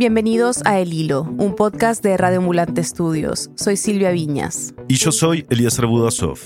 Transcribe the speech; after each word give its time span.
Bienvenidos 0.00 0.62
a 0.64 0.78
El 0.78 0.92
Hilo, 0.92 1.22
un 1.22 1.56
podcast 1.56 2.04
de 2.04 2.16
Radio 2.16 2.38
Ambulante 2.38 2.80
Estudios. 2.80 3.50
Soy 3.56 3.76
Silvia 3.76 4.12
Viñas. 4.12 4.72
Y 4.86 4.94
yo 4.94 5.10
soy 5.10 5.44
Eliezer 5.50 5.86
Budasov. 5.86 6.38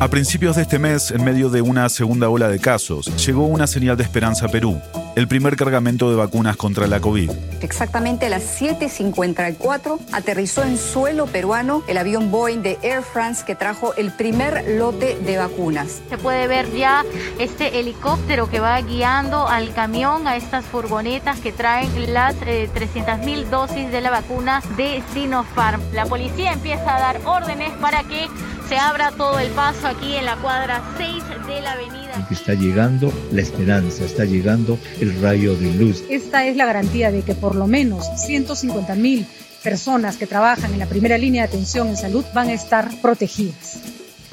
A 0.00 0.08
principios 0.08 0.56
de 0.56 0.62
este 0.62 0.80
mes, 0.80 1.12
en 1.12 1.22
medio 1.22 1.48
de 1.48 1.62
una 1.62 1.88
segunda 1.90 2.28
ola 2.28 2.48
de 2.48 2.58
casos, 2.58 3.06
llegó 3.24 3.46
una 3.46 3.68
señal 3.68 3.96
de 3.96 4.02
esperanza 4.02 4.46
a 4.46 4.48
Perú, 4.48 4.80
el 5.16 5.28
primer 5.28 5.56
cargamento 5.56 6.10
de 6.10 6.16
vacunas 6.16 6.56
contra 6.56 6.86
la 6.86 7.00
COVID. 7.00 7.30
Exactamente 7.60 8.26
a 8.26 8.28
las 8.28 8.60
7.54 8.60 9.98
aterrizó 10.12 10.62
en 10.64 10.76
suelo 10.76 11.26
peruano 11.26 11.82
el 11.86 11.98
avión 11.98 12.30
Boeing 12.30 12.62
de 12.62 12.78
Air 12.82 13.02
France 13.02 13.44
que 13.46 13.54
trajo 13.54 13.94
el 13.94 14.12
primer 14.12 14.64
lote 14.78 15.16
de 15.24 15.38
vacunas. 15.38 16.02
Se 16.08 16.18
puede 16.18 16.46
ver 16.46 16.70
ya 16.72 17.04
este 17.38 17.80
helicóptero 17.80 18.50
que 18.50 18.60
va 18.60 18.80
guiando 18.80 19.48
al 19.48 19.72
camión, 19.72 20.26
a 20.26 20.36
estas 20.36 20.64
furgonetas 20.64 21.40
que 21.40 21.52
traen 21.52 22.12
las 22.12 22.34
eh, 22.46 22.68
300.000 22.74 23.44
dosis 23.46 23.90
de 23.90 24.00
la 24.00 24.10
vacuna 24.10 24.62
de 24.76 25.02
Sinopharm. 25.12 25.80
La 25.92 26.06
policía 26.06 26.52
empieza 26.52 26.96
a 26.96 27.00
dar 27.00 27.20
órdenes 27.24 27.72
para 27.80 28.02
que 28.02 28.28
se 28.74 28.80
abra 28.80 29.12
todo 29.12 29.38
el 29.38 29.52
paso 29.52 29.86
aquí 29.86 30.16
en 30.16 30.24
la 30.24 30.34
cuadra 30.34 30.82
6 30.98 31.22
de 31.46 31.60
la 31.60 31.74
avenida. 31.74 32.26
está 32.28 32.54
llegando 32.54 33.12
la 33.30 33.40
esperanza, 33.40 34.04
está 34.04 34.24
llegando 34.24 34.80
el 34.98 35.22
rayo 35.22 35.54
de 35.54 35.72
luz. 35.74 36.02
Esta 36.10 36.44
es 36.44 36.56
la 36.56 36.66
garantía 36.66 37.12
de 37.12 37.22
que 37.22 37.36
por 37.36 37.54
lo 37.54 37.68
menos 37.68 38.04
150 38.26 38.96
mil 38.96 39.28
personas 39.62 40.16
que 40.16 40.26
trabajan 40.26 40.72
en 40.72 40.80
la 40.80 40.86
primera 40.86 41.16
línea 41.16 41.42
de 41.42 41.50
atención 41.50 41.86
en 41.86 41.96
salud 41.96 42.24
van 42.34 42.48
a 42.48 42.54
estar 42.54 42.90
protegidas. 43.00 43.78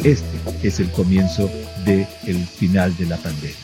Este 0.04 0.40
es 0.64 0.80
el 0.80 0.90
comienzo 0.90 1.48
del 1.86 2.08
final 2.48 2.98
de 2.98 3.06
la 3.06 3.18
pandemia. 3.18 3.56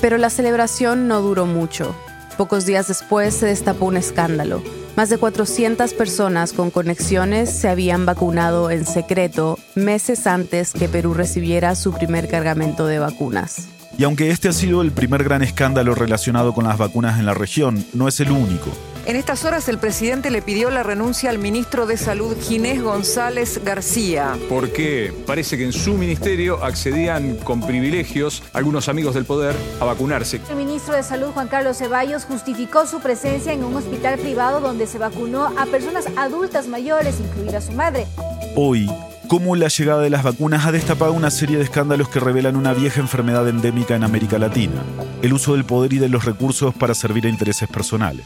Pero 0.00 0.16
la 0.16 0.30
celebración 0.30 1.08
no 1.08 1.20
duró 1.20 1.44
mucho. 1.44 1.94
Pocos 2.38 2.64
días 2.64 2.88
después 2.88 3.34
se 3.34 3.44
destapó 3.44 3.84
un 3.84 3.98
escándalo. 3.98 4.62
Más 4.96 5.10
de 5.10 5.18
400 5.18 5.92
personas 5.92 6.54
con 6.54 6.70
conexiones 6.70 7.50
se 7.50 7.68
habían 7.68 8.06
vacunado 8.06 8.70
en 8.70 8.86
secreto 8.86 9.58
meses 9.74 10.26
antes 10.26 10.72
que 10.72 10.88
Perú 10.88 11.12
recibiera 11.12 11.74
su 11.74 11.92
primer 11.92 12.28
cargamento 12.28 12.86
de 12.86 12.98
vacunas. 12.98 13.68
Y 13.98 14.04
aunque 14.04 14.30
este 14.30 14.48
ha 14.48 14.52
sido 14.52 14.80
el 14.80 14.92
primer 14.92 15.22
gran 15.22 15.42
escándalo 15.42 15.94
relacionado 15.94 16.54
con 16.54 16.64
las 16.64 16.78
vacunas 16.78 17.18
en 17.18 17.26
la 17.26 17.34
región, 17.34 17.84
no 17.92 18.08
es 18.08 18.20
el 18.20 18.30
único. 18.30 18.70
En 19.06 19.14
estas 19.14 19.44
horas 19.44 19.68
el 19.68 19.78
presidente 19.78 20.32
le 20.32 20.42
pidió 20.42 20.68
la 20.68 20.82
renuncia 20.82 21.30
al 21.30 21.38
ministro 21.38 21.86
de 21.86 21.96
Salud 21.96 22.36
Ginés 22.42 22.82
González 22.82 23.60
García. 23.64 24.36
Porque 24.48 25.14
parece 25.24 25.56
que 25.56 25.64
en 25.64 25.72
su 25.72 25.94
ministerio 25.94 26.64
accedían 26.64 27.36
con 27.36 27.64
privilegios 27.64 28.42
algunos 28.52 28.88
amigos 28.88 29.14
del 29.14 29.24
poder 29.24 29.54
a 29.78 29.84
vacunarse. 29.84 30.40
El 30.50 30.56
ministro 30.56 30.92
de 30.92 31.04
Salud 31.04 31.28
Juan 31.28 31.46
Carlos 31.46 31.78
Ceballos 31.78 32.24
justificó 32.24 32.84
su 32.84 32.98
presencia 32.98 33.52
en 33.52 33.62
un 33.62 33.76
hospital 33.76 34.18
privado 34.18 34.58
donde 34.58 34.88
se 34.88 34.98
vacunó 34.98 35.54
a 35.56 35.66
personas 35.66 36.06
adultas 36.16 36.66
mayores, 36.66 37.20
incluida 37.20 37.60
su 37.60 37.70
madre. 37.74 38.08
Hoy, 38.56 38.90
cómo 39.28 39.54
la 39.54 39.68
llegada 39.68 40.02
de 40.02 40.10
las 40.10 40.24
vacunas 40.24 40.66
ha 40.66 40.72
destapado 40.72 41.12
una 41.12 41.30
serie 41.30 41.58
de 41.58 41.62
escándalos 41.62 42.08
que 42.08 42.18
revelan 42.18 42.56
una 42.56 42.74
vieja 42.74 43.00
enfermedad 43.00 43.48
endémica 43.48 43.94
en 43.94 44.02
América 44.02 44.40
Latina, 44.40 44.82
el 45.22 45.32
uso 45.32 45.52
del 45.52 45.64
poder 45.64 45.92
y 45.92 45.98
de 45.98 46.08
los 46.08 46.24
recursos 46.24 46.74
para 46.74 46.92
servir 46.92 47.26
a 47.26 47.28
intereses 47.28 47.68
personales. 47.68 48.24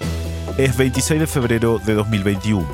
Es 0.60 0.76
26 0.76 1.18
de 1.18 1.26
febrero 1.26 1.78
de 1.78 1.94
2021. 1.94 2.68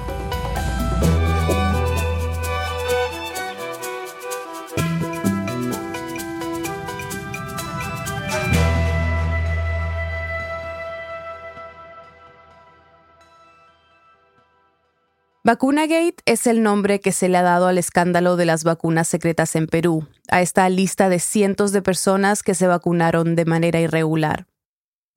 Vacunagate 15.44 16.16
es 16.24 16.48
el 16.48 16.64
nombre 16.64 16.98
que 16.98 17.12
se 17.12 17.28
le 17.28 17.38
ha 17.38 17.42
dado 17.42 17.68
al 17.68 17.78
escándalo 17.78 18.34
de 18.34 18.46
las 18.46 18.64
vacunas 18.64 19.06
secretas 19.06 19.54
en 19.54 19.68
Perú, 19.68 20.08
a 20.28 20.42
esta 20.42 20.68
lista 20.68 21.08
de 21.08 21.20
cientos 21.20 21.70
de 21.70 21.82
personas 21.82 22.42
que 22.42 22.56
se 22.56 22.66
vacunaron 22.66 23.36
de 23.36 23.44
manera 23.44 23.78
irregular. 23.78 24.48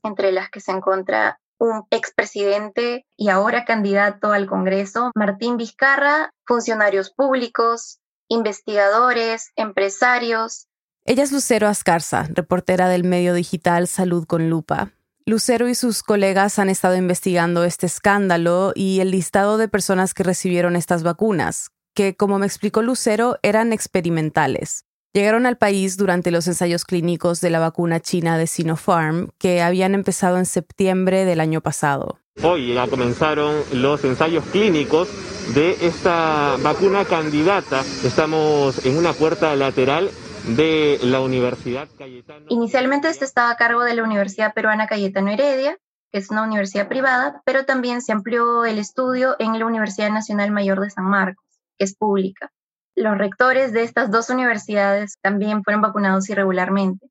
Entre 0.03 0.31
las 0.31 0.51
que 0.51 0.59
se 0.59 0.71
encuentra 0.71 1.39
un 1.59 1.85
expresidente 1.91 3.05
y 3.15 3.29
ahora 3.29 3.65
candidato 3.65 4.31
al 4.31 4.47
Congreso, 4.47 5.11
Martín 5.13 5.57
Vizcarra, 5.57 6.33
funcionarios 6.45 7.11
públicos, 7.11 7.99
investigadores, 8.29 9.51
empresarios. 9.55 10.67
Ella 11.05 11.23
es 11.23 11.31
Lucero 11.31 11.67
Ascarza, 11.67 12.27
reportera 12.29 12.87
del 12.87 13.03
medio 13.03 13.33
digital 13.33 13.87
Salud 13.87 14.25
con 14.25 14.49
Lupa. 14.49 14.93
Lucero 15.25 15.69
y 15.69 15.75
sus 15.75 16.01
colegas 16.01 16.57
han 16.57 16.69
estado 16.69 16.95
investigando 16.95 17.63
este 17.63 17.85
escándalo 17.85 18.71
y 18.73 18.99
el 18.99 19.11
listado 19.11 19.57
de 19.57 19.67
personas 19.67 20.13
que 20.13 20.23
recibieron 20.23 20.75
estas 20.75 21.03
vacunas, 21.03 21.71
que, 21.93 22.15
como 22.15 22.39
me 22.39 22.45
explicó 22.45 22.81
Lucero, 22.81 23.37
eran 23.43 23.73
experimentales. 23.73 24.85
Llegaron 25.11 25.47
al 25.47 25.57
país 25.57 25.97
durante 25.97 26.29
los 26.29 26.45
ensayos 26.45 26.85
clínicos 26.85 27.41
de 27.41 27.49
la 27.49 27.57
vacuna 27.57 27.99
china 27.99 28.37
de 28.37 28.45
Sinopharm, 28.45 29.29
que 29.39 29.59
habían 29.63 29.95
empezado 29.95 30.37
en 30.37 30.45
septiembre 30.45 31.25
del 31.25 31.39
año 31.39 31.61
pasado. 31.61 32.19
Hoy 32.43 32.75
ya 32.75 32.87
comenzaron 32.87 33.55
los 33.73 34.03
ensayos 34.03 34.45
clínicos 34.45 35.09
de 35.55 35.71
esta 35.81 36.57
vacuna 36.61 37.05
candidata. 37.05 37.81
Estamos 38.03 38.85
en 38.85 38.97
una 38.97 39.13
puerta 39.13 39.55
lateral 39.55 40.11
de 40.47 40.99
la 41.01 41.21
Universidad 41.21 41.87
Cayetano. 41.97 42.45
Inicialmente 42.49 43.09
este 43.09 43.25
estaba 43.25 43.49
a 43.49 43.57
cargo 43.57 43.83
de 43.83 43.95
la 43.95 44.03
Universidad 44.03 44.53
Peruana 44.53 44.85
Cayetano 44.85 45.31
Heredia, 45.31 45.79
que 46.11 46.19
es 46.19 46.29
una 46.29 46.43
universidad 46.43 46.87
privada, 46.87 47.41
pero 47.45 47.65
también 47.65 48.03
se 48.03 48.11
amplió 48.11 48.63
el 48.63 48.77
estudio 48.77 49.35
en 49.39 49.57
la 49.57 49.65
Universidad 49.65 50.11
Nacional 50.11 50.51
Mayor 50.51 50.81
de 50.81 50.91
San 50.91 51.05
Marcos, 51.05 51.43
que 51.79 51.85
es 51.85 51.95
pública. 51.95 52.51
Los 52.99 53.17
rectores 53.17 53.71
de 53.71 53.83
estas 53.83 54.11
dos 54.11 54.29
universidades 54.29 55.19
también 55.21 55.63
fueron 55.63 55.81
vacunados 55.81 56.29
irregularmente. 56.29 57.09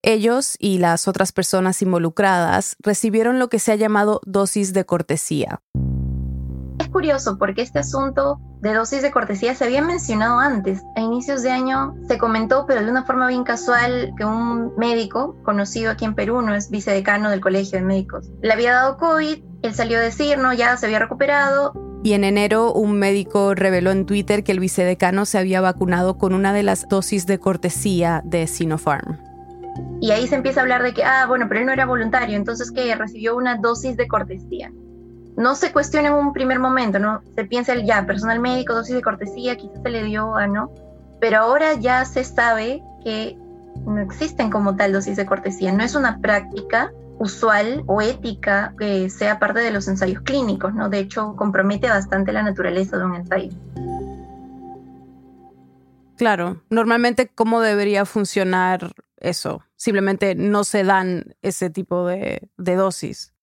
Ellos 0.00 0.54
y 0.60 0.78
las 0.78 1.08
otras 1.08 1.32
personas 1.32 1.82
involucradas 1.82 2.76
recibieron 2.78 3.40
lo 3.40 3.48
que 3.48 3.58
se 3.58 3.72
ha 3.72 3.74
llamado 3.74 4.20
dosis 4.24 4.72
de 4.72 4.86
cortesía. 4.86 5.60
Es 6.78 6.88
curioso 6.88 7.36
porque 7.36 7.62
este 7.62 7.80
asunto 7.80 8.38
de 8.60 8.74
dosis 8.74 9.02
de 9.02 9.10
cortesía 9.10 9.56
se 9.56 9.64
había 9.64 9.82
mencionado 9.82 10.38
antes. 10.38 10.82
A 10.94 11.00
inicios 11.00 11.42
de 11.42 11.50
año 11.50 11.96
se 12.06 12.16
comentó, 12.16 12.64
pero 12.66 12.84
de 12.84 12.90
una 12.92 13.04
forma 13.04 13.26
bien 13.26 13.42
casual, 13.42 14.12
que 14.16 14.24
un 14.24 14.72
médico 14.76 15.36
conocido 15.42 15.90
aquí 15.90 16.04
en 16.04 16.14
Perú, 16.14 16.42
no 16.42 16.54
es 16.54 16.70
vicedecano 16.70 17.28
del 17.30 17.40
Colegio 17.40 17.80
de 17.80 17.84
Médicos, 17.84 18.30
le 18.40 18.52
había 18.52 18.72
dado 18.72 18.98
COVID, 18.98 19.42
él 19.62 19.74
salió 19.74 19.98
a 19.98 20.02
decir, 20.02 20.38
no, 20.38 20.52
ya 20.52 20.76
se 20.76 20.86
había 20.86 21.00
recuperado, 21.00 21.72
y 22.04 22.12
en 22.12 22.22
enero 22.22 22.70
un 22.70 22.98
médico 22.98 23.54
reveló 23.54 23.90
en 23.90 24.04
Twitter 24.04 24.44
que 24.44 24.52
el 24.52 24.60
vicedecano 24.60 25.24
se 25.24 25.38
había 25.38 25.62
vacunado 25.62 26.18
con 26.18 26.34
una 26.34 26.52
de 26.52 26.62
las 26.62 26.86
dosis 26.86 27.26
de 27.26 27.38
cortesía 27.38 28.20
de 28.26 28.46
Sinopharm. 28.46 29.18
Y 30.02 30.10
ahí 30.10 30.28
se 30.28 30.34
empieza 30.34 30.60
a 30.60 30.64
hablar 30.64 30.82
de 30.82 30.92
que, 30.92 31.02
ah, 31.02 31.24
bueno, 31.26 31.46
pero 31.48 31.60
él 31.60 31.66
no 31.66 31.72
era 31.72 31.86
voluntario, 31.86 32.36
entonces 32.36 32.70
que 32.70 32.94
recibió 32.94 33.34
una 33.34 33.56
dosis 33.56 33.96
de 33.96 34.06
cortesía. 34.06 34.70
No 35.38 35.54
se 35.54 35.72
cuestiona 35.72 36.08
en 36.08 36.14
un 36.14 36.34
primer 36.34 36.58
momento, 36.58 36.98
¿no? 36.98 37.22
Se 37.36 37.46
piensa 37.46 37.72
el 37.72 37.86
ya, 37.86 38.04
personal 38.06 38.38
médico, 38.38 38.74
dosis 38.74 38.96
de 38.96 39.02
cortesía, 39.02 39.56
quizás 39.56 39.80
se 39.82 39.88
le 39.88 40.04
dio 40.04 40.36
a 40.36 40.46
no. 40.46 40.70
Pero 41.20 41.38
ahora 41.38 41.72
ya 41.72 42.04
se 42.04 42.22
sabe 42.22 42.82
que 43.02 43.38
no 43.86 43.98
existen 44.02 44.50
como 44.50 44.76
tal 44.76 44.92
dosis 44.92 45.16
de 45.16 45.24
cortesía, 45.24 45.72
no 45.72 45.82
es 45.82 45.94
una 45.94 46.18
práctica 46.18 46.92
usual 47.18 47.84
o 47.86 48.00
ética 48.00 48.74
que 48.78 49.08
sea 49.10 49.38
parte 49.38 49.60
de 49.60 49.70
los 49.70 49.88
ensayos 49.88 50.22
clínicos, 50.22 50.74
¿no? 50.74 50.88
De 50.88 50.98
hecho, 50.98 51.34
compromete 51.36 51.88
bastante 51.88 52.32
la 52.32 52.42
naturaleza 52.42 52.96
de 52.98 53.04
un 53.04 53.14
ensayo. 53.14 53.50
Claro, 56.16 56.62
normalmente 56.70 57.28
cómo 57.28 57.60
debería 57.60 58.04
funcionar 58.04 58.94
eso. 59.16 59.62
Simplemente 59.76 60.34
no 60.34 60.64
se 60.64 60.84
dan 60.84 61.34
ese 61.42 61.70
tipo 61.70 62.06
de, 62.06 62.48
de 62.56 62.76
dosis. 62.76 63.34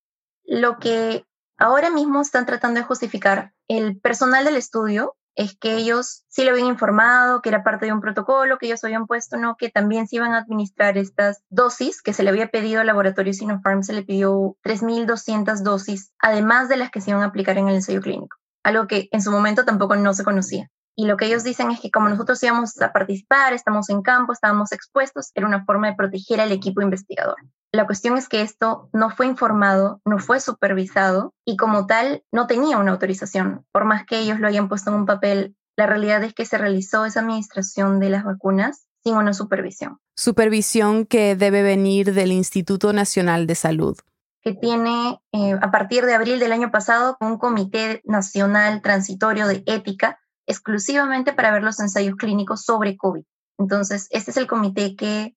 Lo 0.46 0.80
que 0.80 1.26
ahora 1.58 1.90
mismo 1.90 2.22
están 2.22 2.46
tratando 2.46 2.80
de 2.80 2.86
justificar 2.86 3.54
el 3.68 4.00
personal 4.00 4.46
del 4.46 4.56
estudio 4.56 5.16
es 5.36 5.58
que 5.58 5.76
ellos 5.76 6.24
sí 6.28 6.44
lo 6.44 6.52
habían 6.52 6.68
informado, 6.68 7.42
que 7.42 7.50
era 7.50 7.64
parte 7.64 7.86
de 7.86 7.94
un 7.94 8.02
protocolo 8.02 8.58
que 8.58 8.68
ellos 8.68 8.84
habían 8.84 9.08
puesto, 9.08 9.38
¿no? 9.38 9.56
Que 9.56 9.70
también 9.70 10.08
se 10.08 10.18
iban 10.18 10.34
a 10.34 10.40
administrar 10.40 10.98
estas 10.98 11.44
dosis 11.50 12.02
que 12.02 12.14
se 12.14 12.24
le 12.24 12.30
había 12.30 12.50
pedido 12.50 12.82
al 12.82 12.88
laboratorio 12.88 13.34
Sinopharm, 13.34 13.84
se 13.84 13.94
le 13.94 14.04
pidió 14.04 14.58
3.200 14.64 15.64
dosis, 15.64 16.12
además 16.20 16.70
de 16.70 16.78
las 16.78 16.92
que 16.92 17.02
se 17.02 17.12
iban 17.12 17.24
a 17.24 17.28
aplicar 17.28 17.58
en 17.58 17.70
el 17.70 17.76
ensayo 17.76 18.02
clínico, 18.02 18.38
algo 18.64 18.88
que 18.88 19.10
en 19.12 19.22
su 19.22 19.32
momento 19.32 19.66
tampoco 19.66 19.96
no 19.96 20.14
se 20.14 20.24
conocía. 20.24 20.70
Y 20.96 21.06
lo 21.06 21.18
que 21.18 21.26
ellos 21.26 21.44
dicen 21.44 21.72
es 21.72 21.80
que 21.80 21.92
como 21.92 22.10
nosotros 22.10 22.42
íbamos 22.44 22.80
a 22.82 22.92
participar, 22.92 23.54
estamos 23.54 23.90
en 23.90 24.02
campo, 24.02 24.34
estábamos 24.34 24.72
expuestos, 24.72 25.32
era 25.36 25.48
una 25.48 25.64
forma 25.66 25.88
de 25.88 25.96
proteger 25.96 26.42
al 26.42 26.52
equipo 26.52 26.82
investigador. 26.82 27.38
La 27.72 27.86
cuestión 27.86 28.18
es 28.18 28.28
que 28.28 28.42
esto 28.42 28.90
no 28.92 29.10
fue 29.10 29.28
informado, 29.28 30.02
no 30.04 30.20
fue 30.20 30.42
supervisado 30.42 31.34
y 31.46 31.56
como 31.56 31.86
tal 31.88 32.24
no 32.32 32.46
tenía 32.46 32.78
una 32.78 32.92
autorización. 32.92 33.66
Por 33.72 33.86
más 33.86 34.06
que 34.06 34.20
ellos 34.20 34.40
lo 34.40 34.48
hayan 34.48 34.68
puesto 34.68 34.90
en 34.90 34.98
un 34.98 35.06
papel, 35.06 35.56
la 35.78 35.88
realidad 35.88 36.22
es 36.24 36.34
que 36.34 36.46
se 36.46 36.58
realizó 36.58 37.06
esa 37.06 37.22
administración 37.22 38.00
de 38.02 38.10
las 38.10 38.26
vacunas 38.26 38.88
sin 39.04 39.16
una 39.16 39.34
supervisión. 39.34 40.00
Supervisión 40.16 41.06
que 41.06 41.36
debe 41.36 41.64
venir 41.64 42.14
del 42.14 42.32
Instituto 42.34 42.92
Nacional 42.92 43.48
de 43.48 43.56
Salud. 43.56 43.98
Que 44.44 44.54
tiene, 44.54 45.22
eh, 45.32 45.58
a 45.62 45.72
partir 45.72 46.06
de 46.06 46.14
abril 46.14 46.40
del 46.40 46.52
año 46.52 46.72
pasado, 46.72 47.16
un 47.22 47.38
comité 47.38 48.02
nacional 48.04 48.82
transitorio 48.82 49.48
de 49.48 49.64
ética 49.66 50.20
exclusivamente 50.48 51.34
para 51.34 51.52
ver 51.52 51.64
los 51.64 51.80
ensayos 51.80 52.16
clínicos 52.16 52.64
sobre 52.64 52.98
COVID. 52.98 53.24
Entonces, 53.58 54.08
este 54.12 54.32
es 54.32 54.38
el 54.38 54.48
comité 54.48 54.96
que 54.96 55.36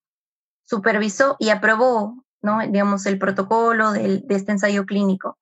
supervisó 0.64 1.36
y 1.38 1.50
aprobó, 1.50 2.24
¿no? 2.42 2.60
digamos, 2.60 3.06
el 3.06 3.18
protocolo 3.18 3.92
de 3.92 4.24
este 4.28 4.52
ensayo 4.52 4.86
clínico. 4.86 5.38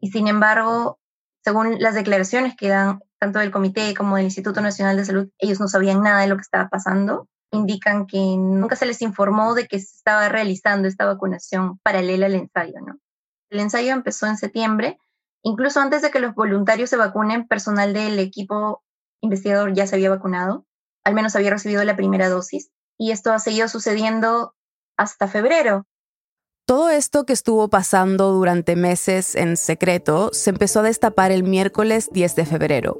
Y 0.00 0.10
sin 0.10 0.28
embargo, 0.28 0.98
según 1.44 1.78
las 1.80 1.94
declaraciones 1.94 2.54
que 2.56 2.68
dan 2.68 3.00
tanto 3.18 3.38
del 3.38 3.50
comité 3.50 3.94
como 3.94 4.16
del 4.16 4.26
Instituto 4.26 4.60
Nacional 4.60 4.96
de 4.96 5.04
Salud, 5.04 5.28
ellos 5.38 5.60
no 5.60 5.68
sabían 5.68 6.02
nada 6.02 6.20
de 6.20 6.28
lo 6.28 6.36
que 6.36 6.42
estaba 6.42 6.68
pasando. 6.68 7.28
Indican 7.50 8.06
que 8.06 8.18
nunca 8.18 8.76
se 8.76 8.86
les 8.86 9.00
informó 9.02 9.54
de 9.54 9.66
que 9.66 9.78
se 9.78 9.96
estaba 9.96 10.28
realizando 10.28 10.86
esta 10.86 11.06
vacunación 11.06 11.78
paralela 11.78 12.26
al 12.26 12.34
ensayo, 12.34 12.80
¿no? 12.84 12.98
El 13.50 13.60
ensayo 13.60 13.92
empezó 13.92 14.26
en 14.26 14.36
septiembre, 14.36 14.98
incluso 15.42 15.80
antes 15.80 16.02
de 16.02 16.10
que 16.10 16.20
los 16.20 16.34
voluntarios 16.34 16.90
se 16.90 16.96
vacunen, 16.96 17.48
personal 17.48 17.94
del 17.94 18.18
equipo 18.18 18.82
investigador 19.20 19.74
ya 19.74 19.86
se 19.86 19.96
había 19.96 20.10
vacunado, 20.10 20.66
al 21.04 21.14
menos 21.14 21.36
había 21.36 21.50
recibido 21.50 21.84
la 21.84 21.96
primera 21.96 22.28
dosis, 22.28 22.70
y 22.98 23.12
esto 23.12 23.32
ha 23.32 23.38
seguido 23.38 23.68
sucediendo 23.68 24.54
hasta 24.96 25.28
febrero. 25.28 25.86
Todo 26.66 26.90
esto 26.90 27.24
que 27.24 27.32
estuvo 27.32 27.68
pasando 27.68 28.30
durante 28.32 28.76
meses 28.76 29.34
en 29.34 29.56
secreto 29.56 30.30
se 30.34 30.50
empezó 30.50 30.80
a 30.80 30.82
destapar 30.82 31.32
el 31.32 31.42
miércoles 31.42 32.10
10 32.12 32.36
de 32.36 32.44
febrero. 32.44 32.98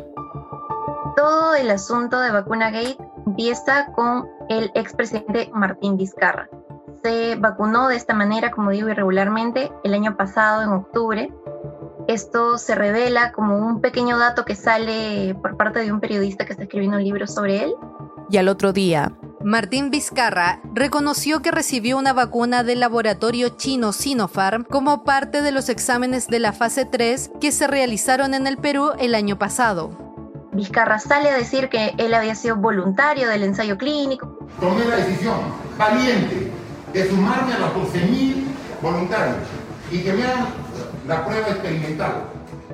Todo 1.16 1.54
el 1.54 1.70
asunto 1.70 2.18
de 2.20 2.30
Vacuna 2.30 2.70
Gate 2.70 2.96
empieza 3.26 3.92
con 3.92 4.26
el 4.48 4.70
expresidente 4.74 5.50
Martín 5.52 5.98
Vizcarra. 5.98 6.48
Se 7.02 7.36
vacunó 7.36 7.88
de 7.88 7.96
esta 7.96 8.14
manera, 8.14 8.52
como 8.52 8.70
digo, 8.70 8.88
irregularmente 8.88 9.70
el 9.84 9.92
año 9.92 10.16
pasado, 10.16 10.62
en 10.62 10.70
octubre. 10.70 11.32
Esto 12.08 12.56
se 12.56 12.74
revela 12.74 13.32
como 13.32 13.58
un 13.58 13.82
pequeño 13.82 14.18
dato 14.18 14.46
que 14.46 14.54
sale 14.54 15.34
por 15.42 15.58
parte 15.58 15.80
de 15.80 15.92
un 15.92 16.00
periodista 16.00 16.46
que 16.46 16.52
está 16.52 16.62
escribiendo 16.62 16.96
un 16.96 17.04
libro 17.04 17.26
sobre 17.26 17.64
él. 17.64 17.74
Y 18.30 18.38
al 18.38 18.48
otro 18.48 18.72
día, 18.72 19.12
Martín 19.44 19.90
Vizcarra 19.90 20.62
reconoció 20.72 21.42
que 21.42 21.50
recibió 21.50 21.98
una 21.98 22.14
vacuna 22.14 22.64
del 22.64 22.80
laboratorio 22.80 23.50
chino 23.50 23.92
Sinopharm 23.92 24.64
como 24.64 25.04
parte 25.04 25.42
de 25.42 25.52
los 25.52 25.68
exámenes 25.68 26.28
de 26.28 26.38
la 26.38 26.54
fase 26.54 26.86
3 26.86 27.32
que 27.42 27.52
se 27.52 27.66
realizaron 27.66 28.32
en 28.32 28.46
el 28.46 28.56
Perú 28.56 28.92
el 28.98 29.14
año 29.14 29.38
pasado. 29.38 29.90
Vizcarra 30.52 30.98
sale 31.00 31.28
a 31.28 31.36
decir 31.36 31.68
que 31.68 31.92
él 31.98 32.14
había 32.14 32.34
sido 32.34 32.56
voluntario 32.56 33.28
del 33.28 33.42
ensayo 33.42 33.76
clínico. 33.76 34.38
Tomé 34.58 34.86
la 34.86 34.96
decisión 34.96 35.40
valiente 35.76 36.50
de 36.90 37.06
sumarme 37.06 37.52
a 37.52 37.58
los 37.58 37.70
12.000 37.74 38.44
voluntarios 38.80 39.36
y 39.90 40.02
que 40.02 40.12
me 40.14 40.24
hagan 40.24 40.67
la 41.08 41.24
prueba 41.24 41.48
experimental. 41.48 42.12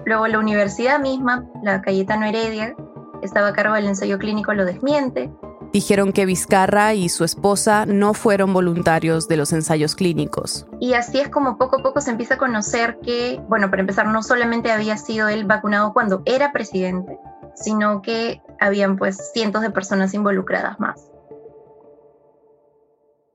Luego 0.04 0.26
la 0.26 0.38
universidad 0.38 1.00
misma, 1.00 1.46
la 1.62 1.80
Cayetano 1.80 2.26
Heredia, 2.26 2.74
estaba 3.22 3.48
a 3.48 3.52
cargo 3.54 3.74
del 3.74 3.86
ensayo 3.86 4.18
clínico, 4.18 4.52
lo 4.52 4.64
desmiente. 4.64 5.32
Dijeron 5.72 6.12
que 6.12 6.26
Vizcarra 6.26 6.94
y 6.94 7.08
su 7.08 7.24
esposa 7.24 7.86
no 7.86 8.12
fueron 8.12 8.52
voluntarios 8.52 9.28
de 9.28 9.36
los 9.36 9.52
ensayos 9.52 9.94
clínicos. 9.94 10.66
Y 10.78 10.94
así 10.94 11.20
es 11.20 11.28
como 11.28 11.56
poco 11.56 11.78
a 11.78 11.82
poco 11.82 12.00
se 12.00 12.10
empieza 12.10 12.34
a 12.34 12.38
conocer 12.38 12.98
que, 13.02 13.40
bueno, 13.48 13.70
para 13.70 13.80
empezar, 13.80 14.06
no 14.06 14.22
solamente 14.22 14.70
había 14.70 14.96
sido 14.96 15.28
él 15.28 15.44
vacunado 15.44 15.92
cuando 15.92 16.22
era 16.26 16.52
presidente, 16.52 17.18
sino 17.56 18.02
que 18.02 18.42
habían 18.60 18.96
pues 18.96 19.32
cientos 19.32 19.62
de 19.62 19.70
personas 19.70 20.12
involucradas 20.14 20.78
más. 20.78 21.10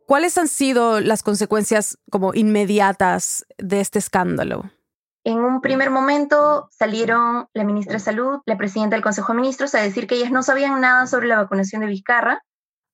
¿Cuáles 0.05 0.37
han 0.37 0.47
sido 0.47 1.01
las 1.01 1.23
consecuencias 1.23 1.97
como 2.09 2.33
inmediatas 2.33 3.45
de 3.57 3.79
este 3.79 3.99
escándalo? 3.99 4.63
En 5.25 5.39
un 5.39 5.59
primer 5.61 5.89
momento 5.89 6.69
salieron 6.71 7.47
la 7.53 7.65
ministra 7.65 7.93
de 7.93 7.99
Salud, 7.99 8.39
la 8.45 8.57
presidenta 8.57 8.95
del 8.95 9.03
Consejo 9.03 9.33
de 9.33 9.41
Ministros 9.41 9.75
a 9.75 9.81
decir 9.81 10.07
que 10.07 10.15
ellas 10.15 10.31
no 10.31 10.43
sabían 10.43 10.79
nada 10.79 11.07
sobre 11.07 11.27
la 11.27 11.37
vacunación 11.37 11.81
de 11.81 11.87
Vizcarra. 11.87 12.41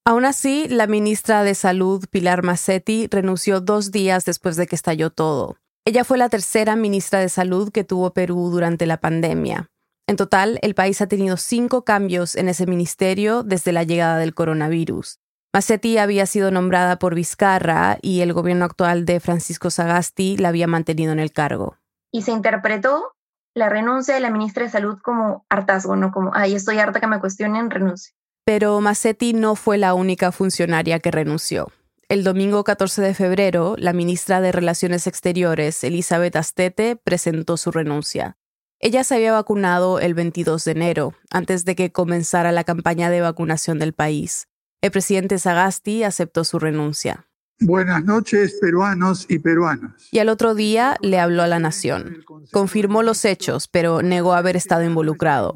Aún 0.07 0.25
así, 0.25 0.67
la 0.67 0.87
ministra 0.87 1.43
de 1.43 1.55
Salud, 1.55 2.05
Pilar 2.09 2.43
Massetti, 2.43 3.07
renunció 3.09 3.59
dos 3.59 3.91
días 3.91 4.25
después 4.25 4.55
de 4.55 4.67
que 4.67 4.75
estalló 4.75 5.11
todo. 5.11 5.57
Ella 5.85 6.03
fue 6.03 6.17
la 6.17 6.29
tercera 6.29 6.75
ministra 6.75 7.19
de 7.19 7.29
Salud 7.29 7.71
que 7.71 7.83
tuvo 7.83 8.13
Perú 8.13 8.49
durante 8.51 8.87
la 8.87 8.97
pandemia. 8.97 9.69
En 10.07 10.15
total, 10.15 10.59
el 10.61 10.75
país 10.75 11.01
ha 11.01 11.07
tenido 11.07 11.37
cinco 11.37 11.83
cambios 11.83 12.35
en 12.35 12.49
ese 12.49 12.65
ministerio 12.65 13.43
desde 13.43 13.71
la 13.71 13.83
llegada 13.83 14.17
del 14.17 14.33
coronavirus. 14.33 15.19
Massetti 15.53 15.97
había 15.99 16.25
sido 16.25 16.51
nombrada 16.51 16.99
por 16.99 17.15
Vizcarra 17.15 17.97
y 18.01 18.21
el 18.21 18.33
gobierno 18.33 18.65
actual 18.65 19.05
de 19.05 19.19
Francisco 19.19 19.69
Sagasti 19.69 20.37
la 20.37 20.49
había 20.49 20.67
mantenido 20.67 21.11
en 21.13 21.19
el 21.19 21.31
cargo 21.31 21.77
y 22.15 22.21
se 22.21 22.31
interpretó 22.31 23.13
la 23.53 23.67
renuncia 23.67 24.15
de 24.15 24.21
la 24.21 24.29
ministra 24.29 24.63
de 24.63 24.69
Salud 24.69 24.97
como 25.03 25.45
hartazgo, 25.49 25.97
no 25.97 26.13
como, 26.13 26.31
ay, 26.33 26.55
estoy 26.55 26.79
harta 26.79 27.01
que 27.01 27.07
me 27.07 27.19
cuestionen, 27.19 27.69
renuncio. 27.69 28.13
Pero 28.45 28.79
Massetti 28.79 29.33
no 29.33 29.55
fue 29.55 29.77
la 29.77 29.93
única 29.93 30.31
funcionaria 30.31 30.99
que 30.99 31.11
renunció. 31.11 31.73
El 32.07 32.23
domingo 32.23 32.63
14 32.63 33.01
de 33.01 33.13
febrero, 33.13 33.75
la 33.77 33.91
ministra 33.91 34.39
de 34.39 34.53
Relaciones 34.53 35.07
Exteriores, 35.07 35.83
Elizabeth 35.83 36.37
Astete, 36.37 36.95
presentó 36.95 37.57
su 37.57 37.71
renuncia. 37.71 38.37
Ella 38.79 39.03
se 39.03 39.15
había 39.15 39.33
vacunado 39.33 39.99
el 39.99 40.13
22 40.13 40.63
de 40.63 40.71
enero, 40.71 41.13
antes 41.31 41.65
de 41.65 41.75
que 41.75 41.91
comenzara 41.91 42.53
la 42.53 42.63
campaña 42.63 43.09
de 43.09 43.19
vacunación 43.19 43.77
del 43.77 43.91
país. 43.91 44.47
El 44.81 44.91
presidente 44.91 45.37
Sagasti 45.37 46.03
aceptó 46.03 46.45
su 46.45 46.59
renuncia. 46.59 47.27
Buenas 47.61 48.03
noches, 48.03 48.57
peruanos 48.59 49.25
y 49.29 49.39
peruanas. 49.39 50.09
Y 50.11 50.19
al 50.19 50.27
otro 50.27 50.55
día 50.55 50.97
le 51.01 51.19
habló 51.19 51.41
a 51.41 51.47
la 51.47 51.59
nación. 51.59 52.25
Confirmó 52.51 53.01
los 53.01 53.23
hechos, 53.23 53.69
pero 53.69 54.01
negó 54.01 54.33
haber 54.33 54.57
estado 54.57 54.83
involucrado. 54.83 55.55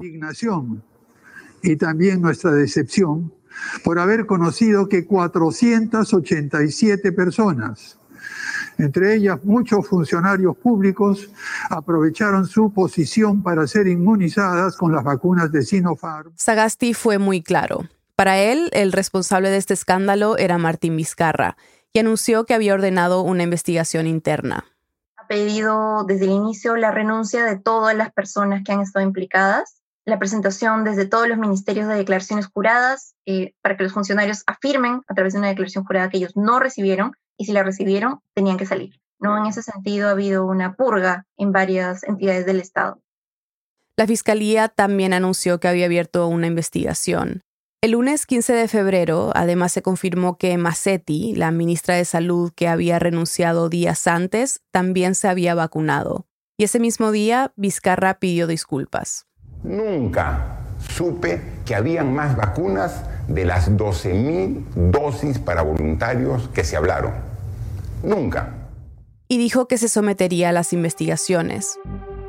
Y 1.61 1.75
también 1.75 2.21
nuestra 2.21 2.51
decepción 2.51 3.33
por 3.83 3.99
haber 3.99 4.25
conocido 4.25 4.87
que 4.87 5.05
487 5.05 7.11
personas, 7.11 7.97
entre 8.77 9.15
ellas 9.15 9.43
muchos 9.43 9.85
funcionarios 9.85 10.55
públicos, 10.55 11.29
aprovecharon 11.69 12.47
su 12.47 12.71
posición 12.71 13.43
para 13.43 13.67
ser 13.67 13.87
inmunizadas 13.87 14.77
con 14.77 14.93
las 14.93 15.03
vacunas 15.03 15.51
de 15.51 15.63
Sinopharm. 15.63 16.31
Sagasti 16.37 16.93
fue 16.93 17.17
muy 17.17 17.41
claro. 17.41 17.89
Para 18.15 18.39
él, 18.39 18.69
el 18.71 18.93
responsable 18.93 19.49
de 19.49 19.57
este 19.57 19.73
escándalo 19.73 20.37
era 20.37 20.57
Martín 20.57 20.95
Vizcarra 20.95 21.57
y 21.93 21.99
anunció 21.99 22.45
que 22.45 22.53
había 22.53 22.73
ordenado 22.73 23.21
una 23.21 23.43
investigación 23.43 24.07
interna. 24.07 24.65
Ha 25.17 25.27
pedido 25.27 26.03
desde 26.05 26.25
el 26.25 26.31
inicio 26.31 26.75
la 26.75 26.91
renuncia 26.91 27.45
de 27.45 27.57
todas 27.57 27.95
las 27.95 28.11
personas 28.11 28.63
que 28.63 28.71
han 28.71 28.81
estado 28.81 29.05
implicadas, 29.05 29.81
la 30.05 30.19
presentación 30.19 30.83
desde 30.83 31.05
todos 31.05 31.27
los 31.27 31.37
ministerios 31.37 31.87
de 31.87 31.95
declaraciones 31.95 32.47
juradas 32.47 33.15
eh, 33.25 33.53
para 33.61 33.77
que 33.77 33.83
los 33.83 33.93
funcionarios 33.93 34.43
afirmen 34.47 35.01
a 35.07 35.13
través 35.13 35.33
de 35.33 35.39
una 35.39 35.49
declaración 35.49 35.83
jurada 35.83 36.09
que 36.09 36.17
ellos 36.17 36.35
no 36.35 36.59
recibieron 36.59 37.13
y 37.37 37.45
si 37.45 37.51
la 37.51 37.63
recibieron 37.63 38.19
tenían 38.33 38.57
que 38.57 38.65
salir. 38.65 38.99
¿no? 39.19 39.37
En 39.37 39.45
ese 39.45 39.61
sentido 39.61 40.07
ha 40.07 40.11
habido 40.11 40.45
una 40.45 40.75
purga 40.75 41.25
en 41.37 41.51
varias 41.51 42.03
entidades 42.03 42.45
del 42.45 42.59
Estado. 42.59 43.01
La 43.95 44.07
Fiscalía 44.07 44.69
también 44.69 45.13
anunció 45.13 45.59
que 45.59 45.67
había 45.67 45.85
abierto 45.85 46.27
una 46.27 46.47
investigación. 46.47 47.43
El 47.81 47.91
lunes 47.91 48.25
15 48.25 48.51
de 48.51 48.67
febrero, 48.67 49.31
además, 49.35 49.71
se 49.71 49.81
confirmó 49.81 50.37
que 50.37 50.57
Massetti, 50.57 51.33
la 51.33 51.51
ministra 51.51 51.95
de 51.95 52.03
Salud 52.03 52.51
que 52.53 52.67
había 52.67 52.99
renunciado 52.99 53.69
días 53.69 54.05
antes, 54.05 54.59
también 54.69 55.15
se 55.15 55.29
había 55.29 55.55
vacunado. 55.55 56.27
Y 56.57 56.65
ese 56.65 56.77
mismo 56.81 57.11
día, 57.11 57.53
Vizcarra 57.55 58.19
pidió 58.19 58.47
disculpas. 58.47 59.27
Nunca 59.63 60.57
supe 60.89 61.41
que 61.65 61.73
habían 61.73 62.13
más 62.13 62.35
vacunas 62.35 63.01
de 63.29 63.45
las 63.45 63.71
12.000 63.71 64.91
dosis 64.91 65.39
para 65.39 65.61
voluntarios 65.61 66.49
que 66.49 66.65
se 66.65 66.75
hablaron. 66.75 67.13
Nunca. 68.03 68.55
Y 69.29 69.37
dijo 69.37 69.69
que 69.69 69.77
se 69.77 69.87
sometería 69.87 70.49
a 70.49 70.51
las 70.51 70.73
investigaciones. 70.73 71.79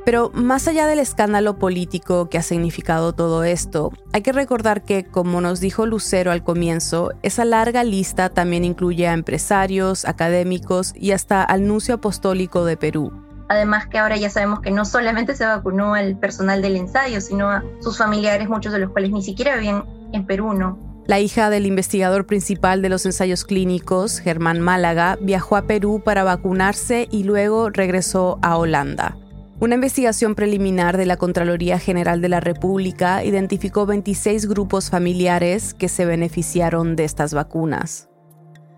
Pero 0.04 0.30
más 0.35 0.66
allá 0.66 0.87
del 0.87 0.99
escándalo 0.99 1.59
político 1.59 2.28
que 2.28 2.38
ha 2.38 2.42
significado 2.42 3.12
todo 3.12 3.45
esto, 3.45 3.92
hay 4.12 4.23
que 4.23 4.33
recordar 4.33 4.83
que, 4.83 5.04
como 5.04 5.40
nos 5.40 5.61
dijo 5.61 5.87
Lucero 5.87 6.33
al 6.33 6.42
comienzo, 6.42 7.12
esa 7.23 7.45
larga 7.45 7.85
lista 7.85 8.30
también 8.30 8.64
incluye 8.64 9.07
a 9.09 9.12
empresarios, 9.12 10.04
académicos 10.04 10.95
y 10.97 11.12
hasta 11.12 11.42
al 11.42 11.66
nuncio 11.66 11.97
apostólico 11.97 12.64
de 12.64 12.76
Perú. 12.76 13.12
Además 13.49 13.88
que 13.88 13.99
ahora 13.99 14.16
ya 14.16 14.30
sabemos 14.30 14.61
que 14.61 14.71
no 14.71 14.85
solamente 14.85 15.35
se 15.35 15.45
vacunó 15.45 15.95
al 15.95 16.16
personal 16.16 16.62
del 16.62 16.76
ensayo, 16.76 17.21
sino 17.21 17.50
a 17.50 17.64
sus 17.80 17.99
familiares, 17.99 18.49
muchos 18.49 18.73
de 18.73 18.78
los 18.78 18.90
cuales 18.90 19.11
ni 19.11 19.23
siquiera 19.23 19.57
vivían 19.57 19.85
en 20.12 20.25
Perú, 20.25 20.54
¿no? 20.54 20.78
La 21.07 21.19
hija 21.19 21.50
del 21.50 21.66
investigador 21.66 22.26
principal 22.26 22.83
de 22.83 22.88
los 22.88 23.04
ensayos 23.04 23.45
clínicos, 23.45 24.21
Germán 24.21 24.61
Málaga, 24.61 25.19
viajó 25.21 25.57
a 25.57 25.62
Perú 25.62 26.00
para 26.04 26.23
vacunarse 26.23 27.09
y 27.11 27.25
luego 27.25 27.71
regresó 27.71 28.38
a 28.42 28.57
Holanda. 28.57 29.16
Una 29.61 29.75
investigación 29.75 30.35
preliminar 30.35 30.97
de 30.97 31.05
la 31.05 31.19
Contraloría 31.19 31.79
General 31.79 32.23
de 32.23 32.31
la 32.31 32.40
República 32.40 33.23
identificó 33.23 33.85
26 33.85 34.47
grupos 34.47 34.88
familiares 34.88 35.75
que 35.75 35.90
se 35.90 36.07
beneficiaron 36.07 36.97
de 36.97 37.05
estas 37.05 37.35
vacunas. 37.35 38.09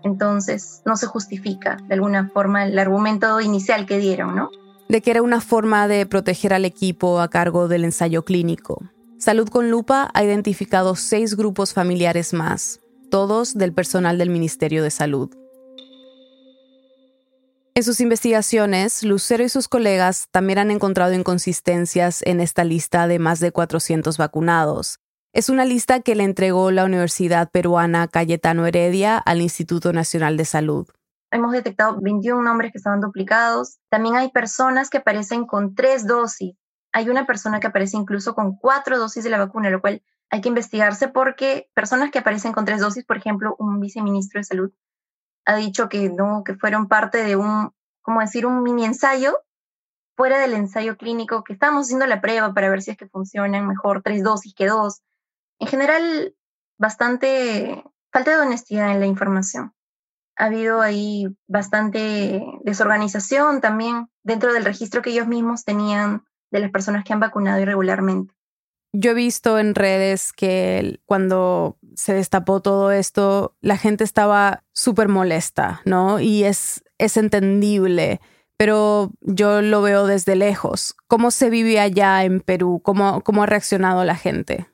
Entonces, 0.03 0.81
no 0.85 0.97
se 0.97 1.05
justifica 1.05 1.77
de 1.87 1.93
alguna 1.93 2.27
forma 2.27 2.65
el 2.65 2.77
argumento 2.77 3.39
inicial 3.39 3.85
que 3.85 3.97
dieron, 3.97 4.35
¿no? 4.35 4.51
De 4.89 5.01
que 5.01 5.11
era 5.11 5.21
una 5.21 5.39
forma 5.39 5.87
de 5.87 6.05
proteger 6.05 6.53
al 6.53 6.65
equipo 6.65 7.21
a 7.21 7.29
cargo 7.29 7.69
del 7.69 7.85
ensayo 7.85 8.25
clínico. 8.25 8.83
Salud 9.17 9.47
con 9.47 9.71
Lupa 9.71 10.11
ha 10.13 10.21
identificado 10.21 10.97
seis 10.97 11.37
grupos 11.37 11.73
familiares 11.73 12.33
más, 12.33 12.81
todos 13.09 13.53
del 13.53 13.71
personal 13.71 14.17
del 14.17 14.29
Ministerio 14.29 14.83
de 14.83 14.91
Salud. 14.91 15.33
En 17.75 17.83
sus 17.83 18.01
investigaciones, 18.01 19.01
Lucero 19.01 19.43
y 19.43 19.49
sus 19.49 19.67
colegas 19.67 20.27
también 20.29 20.59
han 20.59 20.69
encontrado 20.69 21.13
inconsistencias 21.13 22.21
en 22.21 22.39
esta 22.39 22.63
lista 22.63 23.07
de 23.07 23.17
más 23.17 23.39
de 23.39 23.51
400 23.51 24.15
vacunados. 24.19 24.99
Es 25.33 25.49
una 25.49 25.65
lista 25.65 26.01
que 26.01 26.13
le 26.13 26.23
entregó 26.23 26.69
la 26.69 26.85
Universidad 26.85 27.49
Peruana 27.49 28.07
Cayetano 28.07 28.67
Heredia 28.67 29.17
al 29.17 29.41
Instituto 29.41 29.91
Nacional 29.91 30.37
de 30.37 30.45
Salud. 30.45 30.87
Hemos 31.31 31.51
detectado 31.51 31.97
21 31.99 32.43
nombres 32.43 32.71
que 32.71 32.77
estaban 32.77 33.01
duplicados. 33.01 33.79
También 33.89 34.17
hay 34.17 34.29
personas 34.29 34.91
que 34.91 34.99
aparecen 34.99 35.47
con 35.47 35.73
tres 35.73 36.05
dosis. 36.05 36.55
Hay 36.91 37.09
una 37.09 37.25
persona 37.25 37.59
que 37.59 37.65
aparece 37.65 37.97
incluso 37.97 38.35
con 38.35 38.55
cuatro 38.55 38.99
dosis 38.99 39.23
de 39.23 39.31
la 39.31 39.39
vacuna, 39.39 39.71
lo 39.71 39.81
cual 39.81 40.03
hay 40.29 40.41
que 40.41 40.49
investigarse 40.49 41.07
porque 41.07 41.71
personas 41.73 42.11
que 42.11 42.19
aparecen 42.19 42.53
con 42.53 42.65
tres 42.65 42.81
dosis, 42.81 43.03
por 43.03 43.17
ejemplo, 43.17 43.55
un 43.57 43.79
viceministro 43.79 44.39
de 44.39 44.43
salud 44.43 44.71
ha 45.45 45.55
dicho 45.55 45.89
que 45.89 46.09
no, 46.09 46.43
que 46.43 46.55
fueron 46.55 46.87
parte 46.87 47.23
de 47.23 47.35
un, 47.35 47.71
como 48.01 48.21
decir, 48.21 48.45
un 48.45 48.63
mini 48.63 48.85
ensayo 48.85 49.37
fuera 50.15 50.39
del 50.39 50.53
ensayo 50.53 50.97
clínico, 50.97 51.43
que 51.43 51.53
estábamos 51.53 51.87
haciendo 51.87 52.05
la 52.05 52.21
prueba 52.21 52.53
para 52.53 52.69
ver 52.69 52.81
si 52.81 52.91
es 52.91 52.97
que 52.97 53.07
funcionan 53.07 53.67
mejor 53.67 54.01
tres 54.03 54.23
dosis 54.23 54.53
que 54.53 54.67
dos. 54.67 55.01
En 55.59 55.67
general, 55.67 56.35
bastante 56.77 57.83
falta 58.11 58.35
de 58.35 58.45
honestidad 58.45 58.91
en 58.91 58.99
la 58.99 59.07
información. 59.07 59.73
Ha 60.35 60.45
habido 60.45 60.81
ahí 60.81 61.27
bastante 61.47 62.43
desorganización 62.63 63.61
también 63.61 64.07
dentro 64.23 64.53
del 64.53 64.65
registro 64.65 65.01
que 65.01 65.11
ellos 65.11 65.27
mismos 65.27 65.63
tenían 65.63 66.23
de 66.51 66.59
las 66.59 66.71
personas 66.71 67.03
que 67.03 67.13
han 67.13 67.19
vacunado 67.19 67.59
irregularmente. 67.59 68.33
Yo 68.95 69.11
he 69.11 69.15
visto 69.15 69.57
en 69.57 69.73
redes 69.73 70.33
que 70.33 70.99
cuando 71.05 71.77
se 71.95 72.13
destapó 72.13 72.61
todo 72.61 72.91
esto, 72.91 73.55
la 73.61 73.77
gente 73.77 74.03
estaba 74.03 74.63
súper 74.71 75.07
molesta, 75.07 75.81
¿no? 75.85 76.19
Y 76.19 76.43
es, 76.43 76.83
es 76.97 77.17
entendible, 77.17 78.21
pero 78.57 79.11
yo 79.21 79.61
lo 79.61 79.81
veo 79.81 80.05
desde 80.05 80.35
lejos. 80.35 80.95
¿Cómo 81.07 81.31
se 81.31 81.49
vive 81.49 81.79
allá 81.79 82.23
en 82.23 82.39
Perú? 82.41 82.81
¿Cómo, 82.83 83.21
cómo 83.21 83.43
ha 83.43 83.47
reaccionado 83.47 84.03
la 84.03 84.15
gente? 84.15 84.67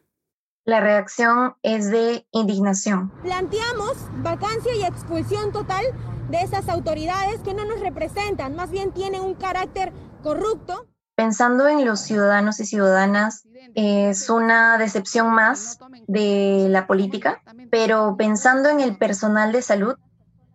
La 0.65 0.81
reacción 0.81 1.55
es 1.63 1.89
de 1.89 2.27
indignación. 2.31 3.11
Planteamos 3.23 3.97
vacancia 4.21 4.75
y 4.75 4.83
expulsión 4.83 5.51
total 5.51 5.83
de 6.29 6.41
esas 6.41 6.69
autoridades 6.69 7.39
que 7.41 7.55
no 7.55 7.65
nos 7.65 7.79
representan, 7.79 8.55
más 8.55 8.69
bien 8.69 8.91
tienen 8.91 9.21
un 9.21 9.33
carácter 9.33 9.91
corrupto. 10.21 10.85
Pensando 11.15 11.67
en 11.67 11.85
los 11.85 12.01
ciudadanos 12.01 12.59
y 12.59 12.65
ciudadanas, 12.65 13.47
es 13.75 14.29
una 14.29 14.77
decepción 14.77 15.31
más 15.31 15.79
de 16.07 16.67
la 16.69 16.87
política, 16.87 17.41
pero 17.69 18.15
pensando 18.17 18.69
en 18.69 18.79
el 18.79 18.97
personal 18.97 19.51
de 19.51 19.61
salud, 19.61 19.95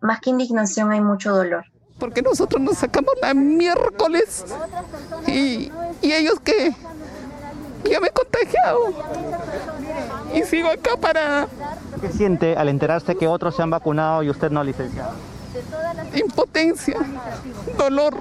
más 0.01 0.19
que 0.19 0.29
indignación 0.29 0.91
hay 0.91 1.01
mucho 1.01 1.33
dolor. 1.33 1.65
Porque 1.99 2.21
nosotros 2.21 2.61
nos 2.61 2.77
sacamos 2.77 3.13
la 3.21 3.33
miércoles 3.33 4.45
y, 5.27 5.71
y 6.01 6.11
ellos 6.11 6.39
que 6.41 6.75
ya 7.89 7.99
me 7.99 8.07
he 8.07 8.11
contagiado 8.11 8.93
y 10.33 10.43
sigo 10.43 10.69
acá 10.69 10.97
para... 10.97 11.47
¿Qué 12.01 12.09
siente 12.09 12.57
al 12.57 12.69
enterarse 12.69 13.15
que 13.15 13.27
otros 13.27 13.55
se 13.55 13.63
han 13.63 13.69
vacunado 13.69 14.23
y 14.23 14.29
usted 14.29 14.51
no 14.51 14.63
licenciado? 14.63 15.13
Impotencia, 16.13 16.97
dolor. 17.77 18.15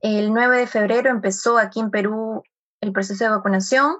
El 0.00 0.32
9 0.32 0.58
de 0.58 0.66
febrero 0.66 1.10
empezó 1.10 1.56
aquí 1.58 1.80
en 1.80 1.90
Perú 1.90 2.42
el 2.86 2.92
proceso 2.92 3.24
de 3.24 3.30
vacunación. 3.30 3.96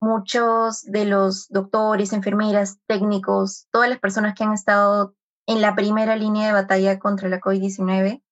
Muchos 0.00 0.82
de 0.82 1.06
los 1.06 1.48
doctores, 1.48 2.12
enfermeras, 2.12 2.78
técnicos, 2.86 3.68
todas 3.70 3.88
las 3.88 3.98
personas 3.98 4.34
que 4.34 4.44
han 4.44 4.52
estado 4.52 5.14
en 5.46 5.60
la 5.60 5.74
primera 5.74 6.16
línea 6.16 6.46
de 6.46 6.52
batalla 6.52 6.98
contra 6.98 7.28
la 7.28 7.40
COVID-19 7.40 8.22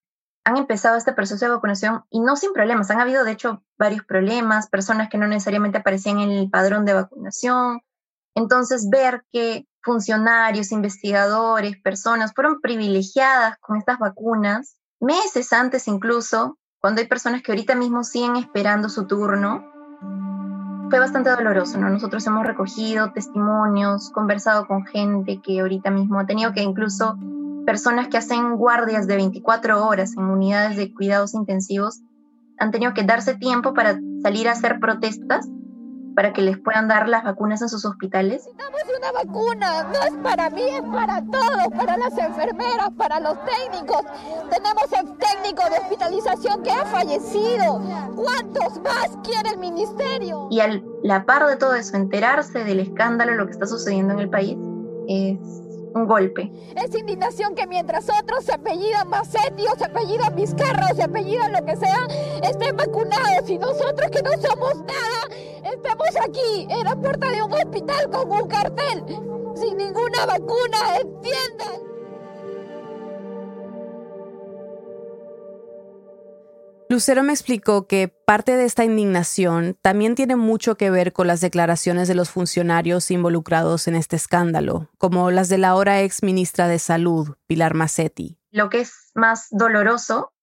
han 0.45 0.57
empezado 0.57 0.97
este 0.97 1.13
proceso 1.13 1.45
de 1.45 1.53
vacunación 1.53 2.05
y 2.11 2.21
no 2.21 2.37
sin 2.37 2.53
problemas. 2.53 2.91
Han 2.91 3.01
habido, 3.01 3.25
de 3.25 3.33
hecho, 3.33 3.63
varios 3.79 4.05
problemas, 4.05 4.69
personas 4.69 5.09
que 5.09 5.19
no 5.19 5.29
necesariamente 5.29 5.79
aparecían 5.79 6.19
en 6.19 6.33
el 6.33 6.51
padrón 6.51 6.85
de 6.85 6.95
vacunación. 6.95 7.81
Entonces, 8.35 8.91
ver 8.91 9.25
que 9.33 9.67
funcionarios, 9.83 10.73
investigadores, 10.73 11.81
personas 11.81 12.33
fueron 12.35 12.61
privilegiadas 12.61 13.57
con 13.61 13.77
estas 13.77 13.99
vacunas, 13.99 14.77
meses 15.01 15.53
antes 15.53 15.87
incluso 15.89 16.59
cuando 16.83 17.01
hay 17.01 17.07
personas 17.07 17.43
que 17.43 17.53
ahorita 17.53 17.77
mismo 17.77 18.03
siguen 18.03 18.35
esperando 18.35 18.89
su 18.89 19.07
turno, 19.07 19.72
fue 20.93 20.99
bastante 20.99 21.31
doloroso, 21.31 21.79
¿no? 21.79 21.89
Nosotros 21.89 22.27
hemos 22.27 22.47
recogido 22.47 23.13
testimonios, 23.15 24.11
conversado 24.11 24.67
con 24.67 24.85
gente 24.85 25.41
que 25.41 25.59
ahorita 25.61 25.91
mismo 25.91 26.21
ha 26.21 26.27
tenido 26.27 26.53
que 26.53 26.61
incluso 26.61 27.17
personas 27.65 28.09
que 28.09 28.19
hacen 28.19 28.57
guardias 28.57 29.07
de 29.07 29.17
24 29.17 29.87
horas 29.87 30.15
en 30.19 30.25
unidades 30.25 30.77
de 30.77 30.93
cuidados 30.93 31.33
intensivos 31.33 32.03
han 32.59 32.73
tenido 32.73 32.93
que 32.93 33.05
darse 33.05 33.35
tiempo 33.37 33.73
para 33.73 33.99
salir 34.23 34.51
a 34.51 34.53
hacer 34.53 34.81
protestas 34.81 35.49
para 36.15 36.33
que 36.33 36.43
les 36.43 36.59
puedan 36.59 36.89
dar 36.89 37.09
las 37.09 37.25
vacunas 37.25 37.63
en 37.63 37.69
sus 37.69 37.85
hospitales? 37.85 38.45
Necesitamos 38.47 38.83
una 38.99 39.13
vacuna, 39.13 39.83
no 39.85 40.03
es 40.03 40.15
para 40.23 40.51
mí, 40.51 40.63
es 40.63 40.83
para 40.83 41.23
todos, 41.25 41.69
para 41.77 41.97
las 41.97 42.17
enfermeras, 42.19 42.91
para 42.97 43.21
los 43.21 43.37
técnicos. 43.45 44.03
Tenemos 44.51 44.93
el 44.93 45.17
técnico 45.19 45.63
de 45.71 45.79
hospitalización 45.79 46.63
que 46.63 46.71
ha 46.71 46.85
fallecido. 46.87 47.81
¿Cuántos 48.17 48.81
más 48.83 49.11
quiere 49.25 49.51
el 49.51 49.59
ministerio? 49.59 50.49
Y 50.51 50.61
a 50.61 50.81
la 51.03 51.25
par 51.25 51.47
de 51.47 51.57
todo 51.57 51.75
eso, 51.75 51.97
enterarse 51.97 52.65
del 52.65 52.81
escándalo, 52.81 53.35
lo 53.35 53.47
que 53.47 53.53
está 53.53 53.67
sucediendo 53.67 54.15
en 54.15 54.21
el 54.21 54.31
país, 54.31 54.57
es 55.09 55.62
un 55.95 56.07
golpe. 56.07 56.51
Es 56.77 56.95
indignación 56.95 57.55
que 57.55 57.67
mientras 57.67 58.09
otros 58.09 58.45
se 58.45 58.53
apellidan 58.53 59.09
Macetti 59.09 59.67
o 59.67 59.77
se 59.77 59.85
apellidan 59.85 60.35
Vizcarra 60.35 60.89
se 60.95 61.03
apellidan 61.03 61.53
lo 61.53 61.65
que 61.65 61.77
sea, 61.77 62.07
estén 62.43 62.77
vacunados 62.77 63.49
y 63.49 63.59
nosotros 63.59 64.11
que 64.11 64.23
no 64.23 64.31
somos 64.41 64.77
nada, 64.77 65.73
estemos 65.73 66.09
aquí 66.27 66.67
en 66.69 66.85
la 66.85 66.97
puerta 66.97 67.31
de 67.31 67.43
un 67.43 67.53
hospital 67.53 68.11
con 68.11 68.33
un 68.33 68.49
cartel, 68.49 69.05
sin 69.55 69.77
ninguna 69.77 70.27
vacuna, 70.27 70.97
entiendan. 71.01 71.92
Lucero 76.93 77.23
me 77.23 77.33
explicó 77.33 77.87
que 77.87 78.09
parte 78.09 78.55
de 78.55 78.67
esta 78.67 78.85
indignación 78.85 79.79
también 79.81 80.15
tiene 80.15 80.37
mucho 80.37 80.77
que 80.77 80.91
ver 80.91 81.15
con 81.15 81.27
las 81.27 81.41
declaraciones 81.41 82.07
de 82.07 82.15
los 82.15 82.29
funcionarios 82.29 83.11
involucrados 83.11 83.89
en 83.89 83.95
este 83.95 84.17
escándalo, 84.17 84.91
como 84.99 85.31
las 85.31 85.49
de 85.49 85.57
la 85.57 85.69
ahora 85.69 86.03
ex 86.03 86.23
ministra 86.23 86.69
de 86.69 86.79
Salud, 86.79 87.35
Pilar 87.47 87.73
Massetti. 87.73 88.39
Lo 88.51 88.69
que 88.69 88.81
es 88.81 89.11
más 89.15 89.47
doloroso 89.51 90.35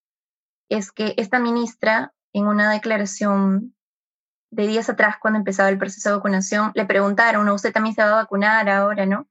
es 0.69 0.91
que 0.91 1.13
esta 1.17 1.37
ministra, 1.37 2.15
en 2.33 2.47
una 2.47 2.71
declaración 2.71 3.75
de 4.49 4.65
días 4.65 4.89
atrás, 4.89 5.17
cuando 5.21 5.37
empezaba 5.37 5.69
el 5.69 5.77
proceso 5.77 6.09
de 6.09 6.15
vacunación, 6.15 6.71
le 6.73 6.85
preguntaron, 6.85 7.47
¿usted 7.49 7.71
también 7.71 7.93
se 7.93 8.01
va 8.01 8.09
a 8.09 8.23
vacunar 8.23 8.67
ahora, 8.69 9.05
no? 9.05 9.27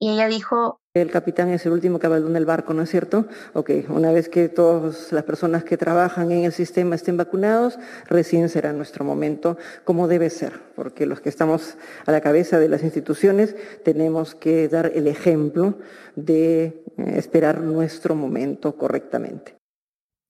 Y 0.00 0.12
ella 0.12 0.28
dijo... 0.28 0.80
El 1.02 1.10
capitán 1.10 1.50
es 1.50 1.64
el 1.66 1.72
último 1.72 1.98
que 1.98 2.06
abandona 2.06 2.38
el 2.38 2.46
barco, 2.46 2.74
¿no 2.74 2.82
es 2.82 2.90
cierto? 2.90 3.26
Ok, 3.54 3.70
una 3.88 4.12
vez 4.12 4.28
que 4.28 4.48
todas 4.48 5.12
las 5.12 5.24
personas 5.24 5.64
que 5.64 5.76
trabajan 5.76 6.30
en 6.32 6.44
el 6.44 6.52
sistema 6.52 6.94
estén 6.94 7.16
vacunados, 7.16 7.78
recién 8.08 8.48
será 8.48 8.72
nuestro 8.72 9.04
momento, 9.04 9.56
como 9.84 10.08
debe 10.08 10.30
ser, 10.30 10.60
porque 10.74 11.06
los 11.06 11.20
que 11.20 11.28
estamos 11.28 11.76
a 12.06 12.12
la 12.12 12.20
cabeza 12.20 12.58
de 12.58 12.68
las 12.68 12.82
instituciones 12.82 13.56
tenemos 13.84 14.34
que 14.34 14.68
dar 14.68 14.92
el 14.94 15.06
ejemplo 15.06 15.78
de 16.16 16.64
eh, 16.64 16.82
esperar 17.16 17.60
nuestro 17.60 18.14
momento 18.14 18.76
correctamente. 18.76 19.56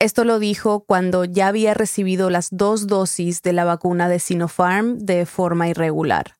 Esto 0.00 0.24
lo 0.24 0.38
dijo 0.38 0.84
cuando 0.86 1.24
ya 1.24 1.48
había 1.48 1.74
recibido 1.74 2.30
las 2.30 2.50
dos 2.52 2.86
dosis 2.86 3.42
de 3.42 3.52
la 3.52 3.64
vacuna 3.64 4.08
de 4.08 4.20
Sinopharm 4.20 4.98
de 4.98 5.26
forma 5.26 5.68
irregular. 5.68 6.36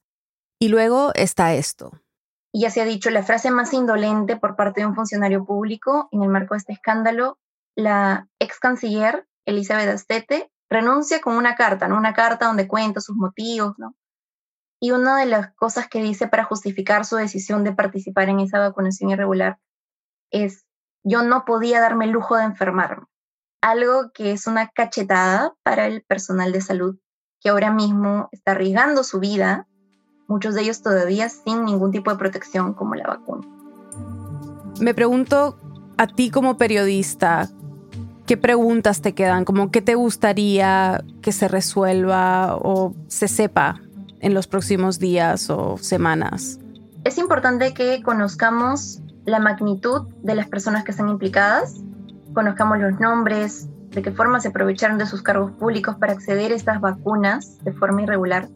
Y 0.61 0.69
luego 0.69 1.11
está 1.15 1.55
esto. 1.55 1.93
Y 2.53 2.63
ya 2.63 2.71
se 2.71 2.81
ha 2.81 2.85
dicho 2.85 3.11
la 3.11 3.23
frase 3.23 3.51
más 3.51 3.73
indolente 3.73 4.37
por 4.37 4.57
parte 4.57 4.81
de 4.81 4.87
un 4.87 4.95
funcionario 4.95 5.45
público 5.45 6.09
en 6.13 6.23
el 6.23 6.31
marco 6.31 6.55
de 6.55 6.59
este 6.59 6.73
escándalo, 6.73 7.39
la 7.77 8.29
ex 8.39 8.59
canciller 8.59 9.29
Elizabeth 9.45 9.89
Astete 9.89 10.51
renuncia 10.71 11.21
con 11.21 11.37
una 11.37 11.55
carta, 11.55 11.89
¿no? 11.89 11.97
Una 11.97 12.15
carta 12.15 12.47
donde 12.47 12.69
cuenta 12.69 13.01
sus 13.01 13.17
motivos. 13.17 13.77
Y 14.81 14.91
una 14.93 15.19
de 15.19 15.27
las 15.27 15.55
cosas 15.55 15.89
que 15.89 16.03
dice 16.03 16.29
para 16.29 16.45
justificar 16.45 17.05
su 17.05 17.17
decisión 17.17 17.65
de 17.65 17.73
participar 17.73 18.29
en 18.29 18.41
esa 18.41 18.59
vacunación 18.59 19.11
irregular 19.11 19.59
es, 20.31 20.67
yo 21.05 21.23
no 21.23 21.45
podía 21.45 21.81
darme 21.81 22.05
el 22.05 22.11
lujo 22.11 22.37
de 22.37 22.45
enfermarme. 22.45 23.07
algo 23.61 24.11
que 24.13 24.33
es 24.33 24.47
una 24.47 24.69
cachetada 24.69 25.55
para 25.63 25.87
el 25.87 26.03
personal 26.03 26.53
de 26.53 26.61
salud 26.61 26.99
que 27.41 27.51
ahora 27.51 27.71
mismo 27.71 28.29
está 28.33 28.53
arriesgando 28.53 29.05
su 29.05 29.21
vida, 29.21 29.68
muchos 30.29 30.55
de 30.55 30.63
ellos 30.63 30.83
todavía 30.83 31.29
sin 31.29 31.65
ningún 31.65 31.91
tipo 31.91 32.11
de 32.11 32.19
protección 32.19 32.75
como 32.75 32.95
la 32.95 33.07
vacuna. 33.09 33.47
Me 34.79 34.95
pregunto 34.95 35.59
a 35.97 36.07
ti 36.07 36.31
como 36.31 36.57
periodista, 36.57 37.49
¿qué 38.27 38.37
preguntas 38.37 39.01
te 39.01 39.15
quedan? 39.15 39.45
¿Cómo 39.45 39.73
qué 39.73 39.83
te 39.83 39.97
gustaría 39.97 41.03
que 41.23 41.33
se 41.33 41.49
resuelva 41.49 42.57
o 42.57 42.95
se 43.09 43.27
sepa 43.27 43.81
en 44.21 44.35
los 44.35 44.47
próximos 44.47 44.99
días 44.99 45.51
o 45.51 45.79
semanas? 45.79 46.61
Es 47.05 47.19
importante 47.19 47.73
que 47.75 48.03
conozcamos 48.03 49.01
la 49.25 49.41
magnitud 49.41 50.09
de 50.23 50.35
las 50.35 50.47
personas 50.47 50.85
que 50.85 50.91
están 50.91 51.09
implicadas, 51.09 51.81
conozcamos 52.35 52.79
los 52.79 53.01
nombres, 53.01 53.69
de 53.91 54.03
qué 54.03 54.13
forma 54.13 54.41
se 54.41 54.49
aprovecharon 54.49 54.99
de 54.99 55.07
sus 55.07 55.23
cargos 55.23 55.53
públicos 55.53 55.97
para 55.97 56.13
acceder 56.13 56.53
a 56.53 56.55
estas 56.55 56.81
vacunas 56.81 57.63
de 57.65 57.73
forma 57.73 58.03
irregular, 58.03 58.49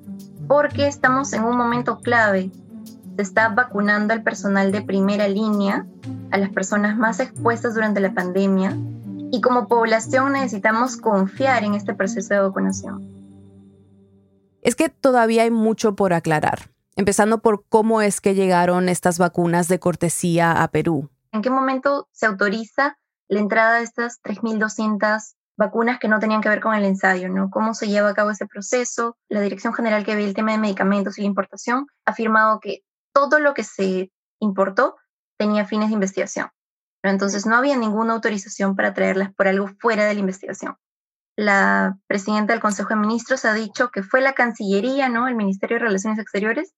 porque 0.53 0.87
estamos 0.87 1.33
en 1.33 1.45
un 1.45 1.57
momento 1.57 2.01
clave. 2.01 2.51
Se 3.17 3.23
está 3.23 3.49
vacunando 3.49 4.13
al 4.13 4.23
personal 4.23 4.71
de 4.71 4.83
primera 4.83 5.27
línea, 5.27 5.87
a 6.31 6.37
las 6.37 6.51
personas 6.51 6.95
más 6.99 7.21
expuestas 7.21 7.75
durante 7.75 8.01
la 8.01 8.13
pandemia, 8.13 8.77
y 9.31 9.41
como 9.41 9.67
población 9.67 10.35
necesitamos 10.35 10.99
confiar 10.99 11.65
en 11.65 11.73
este 11.73 11.95
proceso 11.95 12.35
de 12.35 12.41
vacunación. 12.41 13.01
Es 14.61 14.75
que 14.75 14.91
todavía 14.91 15.45
hay 15.45 15.51
mucho 15.51 15.97
por 15.97 16.13
aclarar, 16.13 16.69
empezando 16.97 17.39
por 17.39 17.65
cómo 17.71 18.03
es 18.03 18.21
que 18.21 18.35
llegaron 18.35 18.91
estas 18.91 19.17
vacunas 19.17 19.69
de 19.69 19.81
cortesía 19.81 20.63
a 20.63 20.69
Perú. 20.69 21.09
¿En 21.33 21.41
qué 21.41 21.49
momento 21.49 22.11
se 22.13 22.27
autoriza 22.27 22.99
la 23.27 23.41
entrada 23.41 23.79
de 23.79 23.85
estas 23.85 24.21
3.200 24.23 25.33
vacunas 25.57 25.99
que 25.99 26.09
no 26.09 26.19
tenían 26.19 26.41
que 26.41 26.49
ver 26.49 26.61
con 26.61 26.75
el 26.75 26.85
ensayo, 26.85 27.29
¿no? 27.29 27.51
¿Cómo 27.51 27.75
se 27.75 27.89
lleva 27.89 28.11
a 28.11 28.15
cabo 28.15 28.31
ese 28.31 28.47
proceso? 28.47 29.17
La 29.29 29.41
Dirección 29.41 29.75
General 29.75 30.05
que 30.05 30.17
ve 30.17 30.25
el 30.25 30.35
tema 30.35 30.53
de 30.53 30.59
medicamentos 30.59 31.19
y 31.19 31.23
la 31.23 31.29
importación 31.29 31.87
ha 32.05 32.13
afirmado 32.13 32.61
que 32.61 32.85
todo 33.13 33.39
lo 33.39 33.55
que 33.55 33.65
se 33.65 34.11
importó 34.41 34.97
tenía 35.39 35.65
fines 35.65 35.89
de 35.89 35.95
investigación. 35.95 36.49
Entonces 37.03 37.47
no 37.47 37.57
había 37.57 37.77
ninguna 37.77 38.15
autorización 38.15 38.77
para 38.77 38.95
traerlas 38.95 39.33
por 39.35 39.49
algo 39.49 39.69
fuera 39.81 40.05
de 40.05 40.15
la 40.15 40.21
investigación. 40.21 40.77
La 41.37 41.99
presidenta 42.07 42.53
del 42.53 42.61
Consejo 42.61 42.91
de 42.91 42.97
Ministros 42.97 43.45
ha 43.45 43.55
dicho 43.55 43.91
que 43.91 44.03
fue 44.03 44.21
la 44.21 44.35
Cancillería, 44.35 45.09
¿no? 45.09 45.27
El 45.27 45.35
Ministerio 45.35 45.77
de 45.77 45.85
Relaciones 45.85 46.19
Exteriores, 46.19 46.75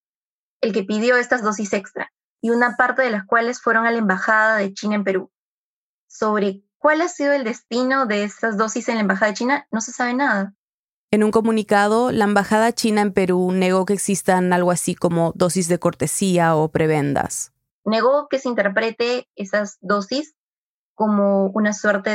el 0.61 0.73
que 0.73 0.83
pidió 0.83 1.17
estas 1.17 1.43
dosis 1.43 1.73
extra 1.73 2.11
y 2.41 2.49
una 2.49 2.75
parte 2.75 3.01
de 3.01 3.11
las 3.11 3.25
cuales 3.25 3.61
fueron 3.61 3.85
a 3.85 3.91
la 3.91 3.97
Embajada 3.97 4.57
de 4.57 4.73
China 4.73 4.95
en 4.95 5.03
Perú 5.03 5.31
sobre 6.07 6.63
cuál 6.85 7.01
ha 7.01 7.07
sido 7.07 7.33
el 7.33 7.43
destino 7.43 8.05
de 8.05 8.23
estas 8.23 8.57
dosis 8.57 8.89
en 8.89 8.95
la 8.95 9.01
Embajada 9.01 9.31
de 9.31 9.37
China, 9.37 9.67
no 9.71 9.81
se 9.81 9.91
sabe 9.91 10.13
nada. 10.13 10.53
En 11.09 11.23
un 11.23 11.31
comunicado, 11.31 12.11
la 12.11 12.25
Embajada 12.25 12.73
China 12.73 13.01
en 13.01 13.11
Perú 13.11 13.51
negó 13.51 13.85
que 13.85 13.93
existan 13.93 14.53
algo 14.53 14.69
así 14.69 14.93
como 14.93 15.31
dosis 15.33 15.67
de 15.67 15.79
cortesía 15.79 16.55
o 16.55 16.69
prebendas. 16.69 17.53
Negó 17.85 18.27
que 18.29 18.37
se 18.37 18.49
interprete 18.49 19.27
esas 19.35 19.79
dosis 19.81 20.35
como 20.93 21.47
una 21.47 21.73
suerte 21.73 22.11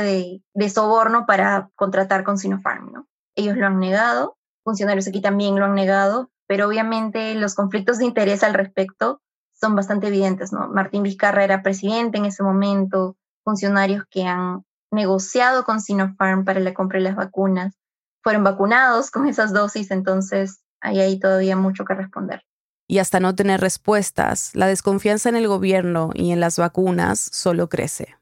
de, 0.53 0.69
soborno 0.69 1.25
para 1.25 1.69
contratar 1.75 2.23
con 2.23 2.37
Sinopharm. 2.37 2.93
¿no? 2.93 3.07
Ellos 3.35 3.57
lo 3.57 3.67
han 3.67 3.77
negado, 3.77 4.37
funcionarios 4.63 5.05
aquí 5.05 5.19
también 5.19 5.59
lo 5.59 5.65
han 5.65 5.75
negado, 5.75 6.31
pero 6.47 6.69
obviamente 6.69 7.35
los 7.35 7.55
conflictos 7.55 7.97
de 7.97 8.05
interés 8.05 8.41
al 8.41 8.53
respecto 8.53 9.21
son 9.51 9.75
bastante 9.75 10.07
evidentes. 10.07 10.53
¿no? 10.53 10.69
Martín 10.69 11.03
Vizcarra 11.03 11.43
era 11.43 11.61
presidente 11.61 12.19
en 12.19 12.23
ese 12.23 12.41
momento, 12.41 13.17
funcionarios 13.43 14.05
que 14.09 14.23
han 14.23 14.63
negociado 14.91 15.63
con 15.63 15.81
Sinopharm 15.81 16.45
para 16.45 16.59
la 16.59 16.73
compra 16.73 16.99
de 16.99 17.05
las 17.05 17.15
vacunas 17.15 17.75
fueron 18.23 18.43
vacunados 18.43 19.09
con 19.09 19.27
esas 19.27 19.53
dosis, 19.53 19.89
entonces 19.91 20.61
hay 20.81 20.99
ahí 20.99 21.19
todavía 21.19 21.55
mucho 21.55 21.85
que 21.85 21.93
responder. 21.93 22.43
Y 22.87 22.99
hasta 22.99 23.19
no 23.19 23.35
tener 23.35 23.61
respuestas, 23.61 24.51
la 24.53 24.67
desconfianza 24.67 25.29
en 25.29 25.37
el 25.37 25.47
gobierno 25.47 26.11
y 26.13 26.31
en 26.31 26.39
las 26.39 26.57
vacunas 26.57 27.19
solo 27.19 27.69
crece. 27.69 28.15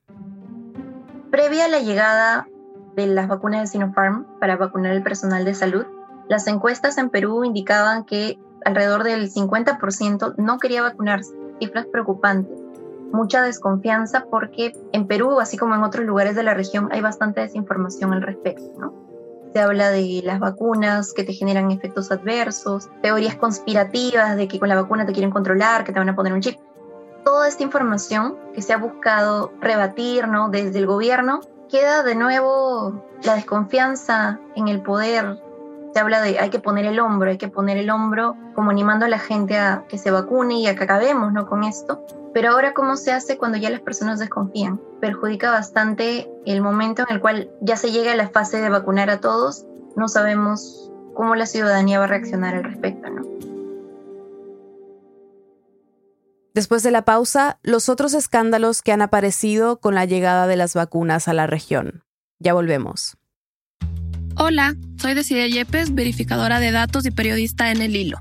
Previa 1.31 1.65
a 1.65 1.69
la 1.69 1.79
llegada 1.79 2.47
de 2.95 3.07
las 3.07 3.27
vacunas 3.27 3.61
de 3.61 3.67
Sinopharm 3.67 4.25
para 4.39 4.57
vacunar 4.57 4.91
al 4.91 5.03
personal 5.03 5.43
de 5.43 5.55
salud, 5.55 5.85
las 6.27 6.47
encuestas 6.47 6.97
en 6.97 7.09
Perú 7.09 7.43
indicaban 7.43 8.05
que 8.05 8.39
alrededor 8.63 9.03
del 9.03 9.31
50% 9.31 10.35
no 10.37 10.59
quería 10.59 10.83
vacunarse, 10.83 11.33
cifras 11.59 11.87
preocupantes 11.87 12.68
mucha 13.11 13.41
desconfianza 13.41 14.25
porque 14.29 14.73
en 14.91 15.07
Perú, 15.07 15.39
así 15.39 15.57
como 15.57 15.75
en 15.75 15.83
otros 15.83 16.05
lugares 16.05 16.35
de 16.35 16.43
la 16.43 16.53
región, 16.53 16.89
hay 16.91 17.01
bastante 17.01 17.41
desinformación 17.41 18.13
al 18.13 18.21
respecto, 18.21 18.71
¿no? 18.79 18.93
Se 19.53 19.59
habla 19.59 19.89
de 19.89 20.21
las 20.23 20.39
vacunas 20.39 21.13
que 21.13 21.23
te 21.23 21.33
generan 21.33 21.71
efectos 21.71 22.11
adversos, 22.11 22.87
teorías 23.01 23.35
conspirativas 23.35 24.37
de 24.37 24.47
que 24.47 24.59
con 24.59 24.69
la 24.69 24.75
vacuna 24.75 25.05
te 25.07 25.13
quieren 25.13 25.31
controlar, 25.31 25.83
que 25.83 25.91
te 25.91 25.99
van 25.99 26.09
a 26.09 26.15
poner 26.15 26.33
un 26.33 26.41
chip. 26.41 26.59
Toda 27.25 27.47
esta 27.47 27.63
información 27.63 28.37
que 28.53 28.61
se 28.61 28.73
ha 28.73 28.77
buscado 28.77 29.51
rebatir 29.59 30.27
¿no? 30.27 30.49
desde 30.49 30.77
el 30.77 30.85
gobierno, 30.85 31.41
queda 31.67 32.03
de 32.03 32.15
nuevo 32.15 33.03
la 33.23 33.35
desconfianza 33.35 34.39
en 34.55 34.67
el 34.67 34.81
poder 34.81 35.41
se 35.93 35.99
habla 35.99 36.21
de 36.21 36.39
hay 36.39 36.49
que 36.49 36.59
poner 36.59 36.85
el 36.85 36.99
hombro, 36.99 37.29
hay 37.29 37.37
que 37.37 37.47
poner 37.47 37.77
el 37.77 37.89
hombro 37.89 38.35
como 38.55 38.71
animando 38.71 39.05
a 39.05 39.09
la 39.09 39.19
gente 39.19 39.57
a 39.57 39.85
que 39.87 39.97
se 39.97 40.11
vacune 40.11 40.59
y 40.59 40.67
a 40.67 40.75
que 40.75 40.83
acabemos 40.83 41.33
¿no? 41.33 41.47
con 41.47 41.63
esto. 41.63 42.05
Pero 42.33 42.51
ahora, 42.51 42.73
¿cómo 42.73 42.95
se 42.95 43.11
hace 43.11 43.37
cuando 43.37 43.57
ya 43.57 43.69
las 43.69 43.81
personas 43.81 44.19
desconfían? 44.19 44.79
Perjudica 45.01 45.49
bastante 45.49 46.29
el 46.45 46.61
momento 46.61 47.03
en 47.07 47.15
el 47.15 47.21
cual 47.21 47.49
ya 47.61 47.75
se 47.75 47.91
llega 47.91 48.11
a 48.11 48.15
la 48.15 48.29
fase 48.29 48.61
de 48.61 48.69
vacunar 48.69 49.09
a 49.09 49.19
todos. 49.19 49.65
No 49.95 50.07
sabemos 50.07 50.91
cómo 51.15 51.35
la 51.35 51.47
ciudadanía 51.47 51.97
va 51.97 52.05
a 52.05 52.07
reaccionar 52.07 52.55
al 52.55 52.63
respecto, 52.63 53.09
¿no? 53.09 53.23
Después 56.53 56.83
de 56.83 56.91
la 56.91 57.03
pausa, 57.03 57.59
los 57.63 57.89
otros 57.89 58.13
escándalos 58.13 58.81
que 58.81 58.91
han 58.91 59.01
aparecido 59.01 59.79
con 59.79 59.95
la 59.95 60.05
llegada 60.05 60.45
de 60.45 60.55
las 60.55 60.73
vacunas 60.73 61.27
a 61.27 61.33
la 61.33 61.47
región. 61.47 62.03
Ya 62.39 62.53
volvemos. 62.53 63.18
Hola, 64.35 64.75
soy 64.97 65.13
Decide 65.13 65.49
Yepes, 65.51 65.93
verificadora 65.93 66.59
de 66.59 66.71
datos 66.71 67.05
y 67.05 67.11
periodista 67.11 67.71
en 67.71 67.81
El 67.81 67.95
Hilo. 67.95 68.19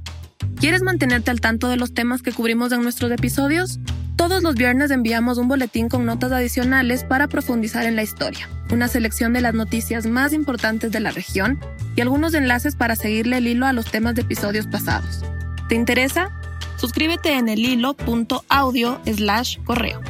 ¿Quieres 0.57 0.83
mantenerte 0.83 1.31
al 1.31 1.41
tanto 1.41 1.69
de 1.69 1.77
los 1.77 1.95
temas 1.95 2.23
que 2.23 2.33
cubrimos 2.33 2.73
en 2.73 2.83
nuestros 2.83 3.11
episodios? 3.13 3.79
Todos 4.17 4.43
los 4.43 4.57
viernes 4.57 4.91
enviamos 4.91 5.39
un 5.39 5.47
boletín 5.47 5.89
con 5.89 6.05
notas 6.05 6.33
adicionales 6.33 7.05
para 7.05 7.29
profundizar 7.29 7.87
en 7.87 7.95
la 7.95 8.03
historia, 8.03 8.49
una 8.73 8.89
selección 8.89 9.33
de 9.33 9.41
las 9.41 9.55
noticias 9.55 10.07
más 10.07 10.33
importantes 10.33 10.91
de 10.91 10.99
la 10.99 11.13
región 11.13 11.61
y 11.95 12.01
algunos 12.01 12.35
enlaces 12.35 12.75
para 12.75 12.97
seguirle 12.97 13.39
el 13.39 13.47
hilo 13.47 13.67
a 13.67 13.73
los 13.73 13.89
temas 13.91 14.17
de 14.17 14.23
episodios 14.23 14.67
pasados. 14.67 15.25
¿Te 15.69 15.77
interesa? 15.77 16.31
Suscríbete 16.79 17.35
en 17.35 17.49
el 17.49 17.61
hilo.audio 17.61 19.01
slash 19.05 19.59
correo. 19.65 20.01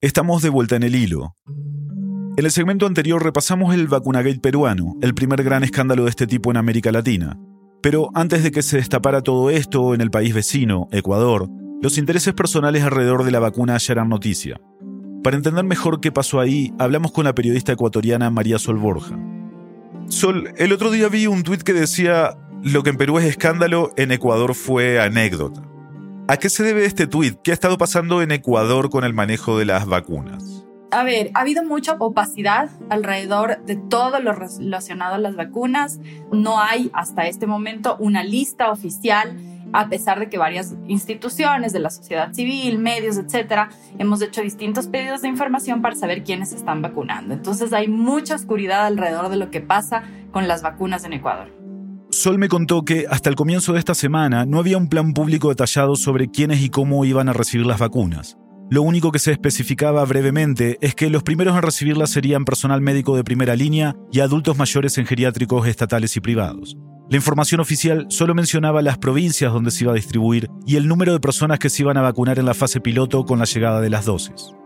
Estamos 0.00 0.42
de 0.42 0.48
vuelta 0.48 0.76
en 0.76 0.84
el 0.84 0.94
hilo. 0.94 1.36
En 2.38 2.44
el 2.44 2.50
segmento 2.50 2.84
anterior 2.84 3.24
repasamos 3.24 3.74
el 3.74 3.88
vacunagate 3.88 4.40
peruano, 4.40 4.94
el 5.00 5.14
primer 5.14 5.42
gran 5.42 5.64
escándalo 5.64 6.04
de 6.04 6.10
este 6.10 6.26
tipo 6.26 6.50
en 6.50 6.58
América 6.58 6.92
Latina. 6.92 7.38
Pero 7.80 8.10
antes 8.12 8.42
de 8.42 8.50
que 8.50 8.60
se 8.60 8.76
destapara 8.76 9.22
todo 9.22 9.48
esto 9.48 9.94
en 9.94 10.02
el 10.02 10.10
país 10.10 10.34
vecino, 10.34 10.86
Ecuador, 10.92 11.48
los 11.80 11.96
intereses 11.96 12.34
personales 12.34 12.82
alrededor 12.82 13.24
de 13.24 13.30
la 13.30 13.38
vacuna 13.38 13.78
ya 13.78 13.94
eran 13.94 14.10
noticia. 14.10 14.60
Para 15.24 15.38
entender 15.38 15.64
mejor 15.64 16.00
qué 16.00 16.12
pasó 16.12 16.38
ahí, 16.38 16.74
hablamos 16.78 17.10
con 17.10 17.24
la 17.24 17.34
periodista 17.34 17.72
ecuatoriana 17.72 18.28
María 18.28 18.58
Sol 18.58 18.76
Borja. 18.76 19.18
Sol, 20.08 20.50
el 20.58 20.72
otro 20.74 20.90
día 20.90 21.08
vi 21.08 21.26
un 21.26 21.42
tuit 21.42 21.62
que 21.62 21.72
decía, 21.72 22.36
lo 22.62 22.82
que 22.82 22.90
en 22.90 22.98
Perú 22.98 23.18
es 23.18 23.24
escándalo, 23.24 23.92
en 23.96 24.12
Ecuador 24.12 24.54
fue 24.54 25.00
anécdota. 25.00 25.62
¿A 26.28 26.36
qué 26.36 26.50
se 26.50 26.64
debe 26.64 26.84
este 26.84 27.06
tuit? 27.06 27.38
¿Qué 27.42 27.52
ha 27.52 27.54
estado 27.54 27.78
pasando 27.78 28.20
en 28.20 28.30
Ecuador 28.30 28.90
con 28.90 29.04
el 29.04 29.14
manejo 29.14 29.58
de 29.58 29.64
las 29.64 29.86
vacunas? 29.86 30.65
A 30.90 31.02
ver, 31.02 31.30
ha 31.34 31.40
habido 31.40 31.64
mucha 31.64 31.96
opacidad 31.98 32.70
alrededor 32.88 33.64
de 33.64 33.76
todo 33.76 34.20
lo 34.20 34.32
relacionado 34.32 35.16
a 35.16 35.18
las 35.18 35.36
vacunas. 35.36 36.00
No 36.32 36.60
hay 36.60 36.90
hasta 36.92 37.26
este 37.26 37.46
momento 37.46 37.96
una 37.98 38.22
lista 38.22 38.70
oficial 38.70 39.36
a 39.72 39.88
pesar 39.88 40.20
de 40.20 40.28
que 40.28 40.38
varias 40.38 40.74
instituciones 40.86 41.72
de 41.72 41.80
la 41.80 41.90
sociedad 41.90 42.32
civil, 42.32 42.78
medios, 42.78 43.18
etcétera, 43.18 43.70
hemos 43.98 44.22
hecho 44.22 44.40
distintos 44.40 44.86
pedidos 44.86 45.22
de 45.22 45.28
información 45.28 45.82
para 45.82 45.96
saber 45.96 46.24
quiénes 46.24 46.52
están 46.52 46.82
vacunando. 46.82 47.34
Entonces 47.34 47.72
hay 47.72 47.88
mucha 47.88 48.36
oscuridad 48.36 48.86
alrededor 48.86 49.28
de 49.28 49.36
lo 49.36 49.50
que 49.50 49.60
pasa 49.60 50.04
con 50.30 50.48
las 50.48 50.62
vacunas 50.62 51.04
en 51.04 51.14
Ecuador. 51.14 51.52
Sol 52.10 52.38
me 52.38 52.48
contó 52.48 52.84
que 52.84 53.06
hasta 53.10 53.28
el 53.28 53.36
comienzo 53.36 53.72
de 53.72 53.80
esta 53.80 53.94
semana 53.94 54.46
no 54.46 54.58
había 54.58 54.78
un 54.78 54.88
plan 54.88 55.12
público 55.12 55.48
detallado 55.48 55.96
sobre 55.96 56.30
quiénes 56.30 56.60
y 56.60 56.70
cómo 56.70 57.04
iban 57.04 57.28
a 57.28 57.32
recibir 57.32 57.66
las 57.66 57.80
vacunas. 57.80 58.38
Lo 58.68 58.82
único 58.82 59.12
que 59.12 59.20
se 59.20 59.30
especificaba 59.30 60.04
brevemente 60.04 60.76
es 60.80 60.96
que 60.96 61.08
los 61.08 61.22
primeros 61.22 61.56
en 61.56 61.62
recibirla 61.62 62.08
serían 62.08 62.44
personal 62.44 62.80
médico 62.80 63.14
de 63.14 63.22
primera 63.22 63.54
línea 63.54 63.94
y 64.10 64.18
adultos 64.18 64.58
mayores 64.58 64.98
en 64.98 65.06
geriátricos 65.06 65.68
estatales 65.68 66.16
y 66.16 66.20
privados. 66.20 66.76
La 67.08 67.16
información 67.16 67.60
oficial 67.60 68.06
solo 68.08 68.34
mencionaba 68.34 68.82
las 68.82 68.98
provincias 68.98 69.52
donde 69.52 69.70
se 69.70 69.84
iba 69.84 69.92
a 69.92 69.94
distribuir 69.94 70.50
y 70.66 70.74
el 70.74 70.88
número 70.88 71.12
de 71.12 71.20
personas 71.20 71.60
que 71.60 71.70
se 71.70 71.82
iban 71.82 71.96
a 71.96 72.02
vacunar 72.02 72.40
en 72.40 72.46
la 72.46 72.54
fase 72.54 72.80
piloto 72.80 73.24
con 73.24 73.38
la 73.38 73.44
llegada 73.44 73.80
de 73.80 73.90
las 73.90 74.04
dosis. 74.04 74.56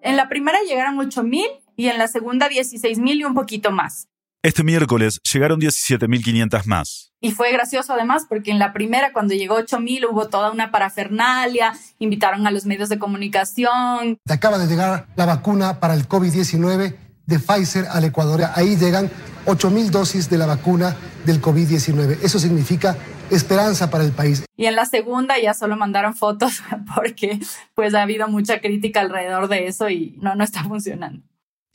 En 0.00 0.16
la 0.16 0.30
primera 0.30 0.58
llegaron 0.66 0.98
8 0.98 1.22
mil 1.24 1.46
y 1.76 1.88
en 1.88 1.98
la 1.98 2.08
segunda 2.08 2.48
16 2.48 2.98
mil 3.00 3.20
y 3.20 3.24
un 3.24 3.34
poquito 3.34 3.70
más. 3.70 4.08
Este 4.46 4.62
miércoles 4.62 5.20
llegaron 5.24 5.60
17.500 5.60 6.66
más. 6.66 7.12
Y 7.20 7.32
fue 7.32 7.50
gracioso 7.50 7.94
además 7.94 8.26
porque 8.28 8.52
en 8.52 8.60
la 8.60 8.72
primera, 8.72 9.12
cuando 9.12 9.34
llegó 9.34 9.58
8.000, 9.58 10.06
hubo 10.08 10.28
toda 10.28 10.52
una 10.52 10.70
parafernalia, 10.70 11.72
invitaron 11.98 12.46
a 12.46 12.52
los 12.52 12.64
medios 12.64 12.88
de 12.88 12.96
comunicación. 12.96 14.18
Acaba 14.28 14.58
de 14.58 14.68
llegar 14.68 15.08
la 15.16 15.26
vacuna 15.26 15.80
para 15.80 15.94
el 15.94 16.06
COVID-19 16.06 16.94
de 17.26 17.38
Pfizer 17.40 17.86
al 17.90 18.04
Ecuador. 18.04 18.42
Ahí 18.54 18.76
llegan 18.76 19.10
8.000 19.46 19.90
dosis 19.90 20.30
de 20.30 20.38
la 20.38 20.46
vacuna 20.46 20.94
del 21.24 21.42
COVID-19. 21.42 22.18
Eso 22.22 22.38
significa 22.38 22.96
esperanza 23.30 23.90
para 23.90 24.04
el 24.04 24.12
país. 24.12 24.44
Y 24.56 24.66
en 24.66 24.76
la 24.76 24.86
segunda 24.86 25.40
ya 25.40 25.54
solo 25.54 25.76
mandaron 25.76 26.14
fotos 26.14 26.62
porque 26.94 27.40
pues 27.74 27.94
ha 27.94 28.02
habido 28.02 28.28
mucha 28.28 28.60
crítica 28.60 29.00
alrededor 29.00 29.48
de 29.48 29.66
eso 29.66 29.90
y 29.90 30.16
no, 30.20 30.36
no 30.36 30.44
está 30.44 30.62
funcionando. 30.62 31.24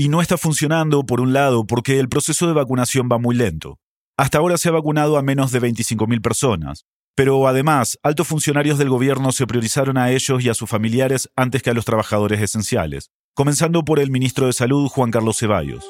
Y 0.01 0.09
no 0.09 0.19
está 0.19 0.35
funcionando, 0.35 1.05
por 1.05 1.21
un 1.21 1.31
lado, 1.31 1.67
porque 1.67 1.99
el 1.99 2.09
proceso 2.09 2.47
de 2.47 2.53
vacunación 2.53 3.07
va 3.07 3.19
muy 3.19 3.35
lento. 3.35 3.77
Hasta 4.17 4.39
ahora 4.39 4.57
se 4.57 4.67
ha 4.67 4.71
vacunado 4.71 5.15
a 5.15 5.21
menos 5.21 5.51
de 5.51 5.61
25.000 5.61 6.23
personas. 6.23 6.85
Pero 7.15 7.47
además, 7.47 7.99
altos 8.01 8.27
funcionarios 8.27 8.79
del 8.79 8.89
gobierno 8.89 9.31
se 9.31 9.45
priorizaron 9.45 9.99
a 9.99 10.09
ellos 10.09 10.43
y 10.43 10.49
a 10.49 10.55
sus 10.55 10.67
familiares 10.67 11.29
antes 11.35 11.61
que 11.61 11.69
a 11.69 11.75
los 11.75 11.85
trabajadores 11.85 12.41
esenciales, 12.41 13.11
comenzando 13.35 13.85
por 13.85 13.99
el 13.99 14.09
ministro 14.09 14.47
de 14.47 14.53
Salud, 14.53 14.87
Juan 14.87 15.11
Carlos 15.11 15.37
Ceballos 15.37 15.85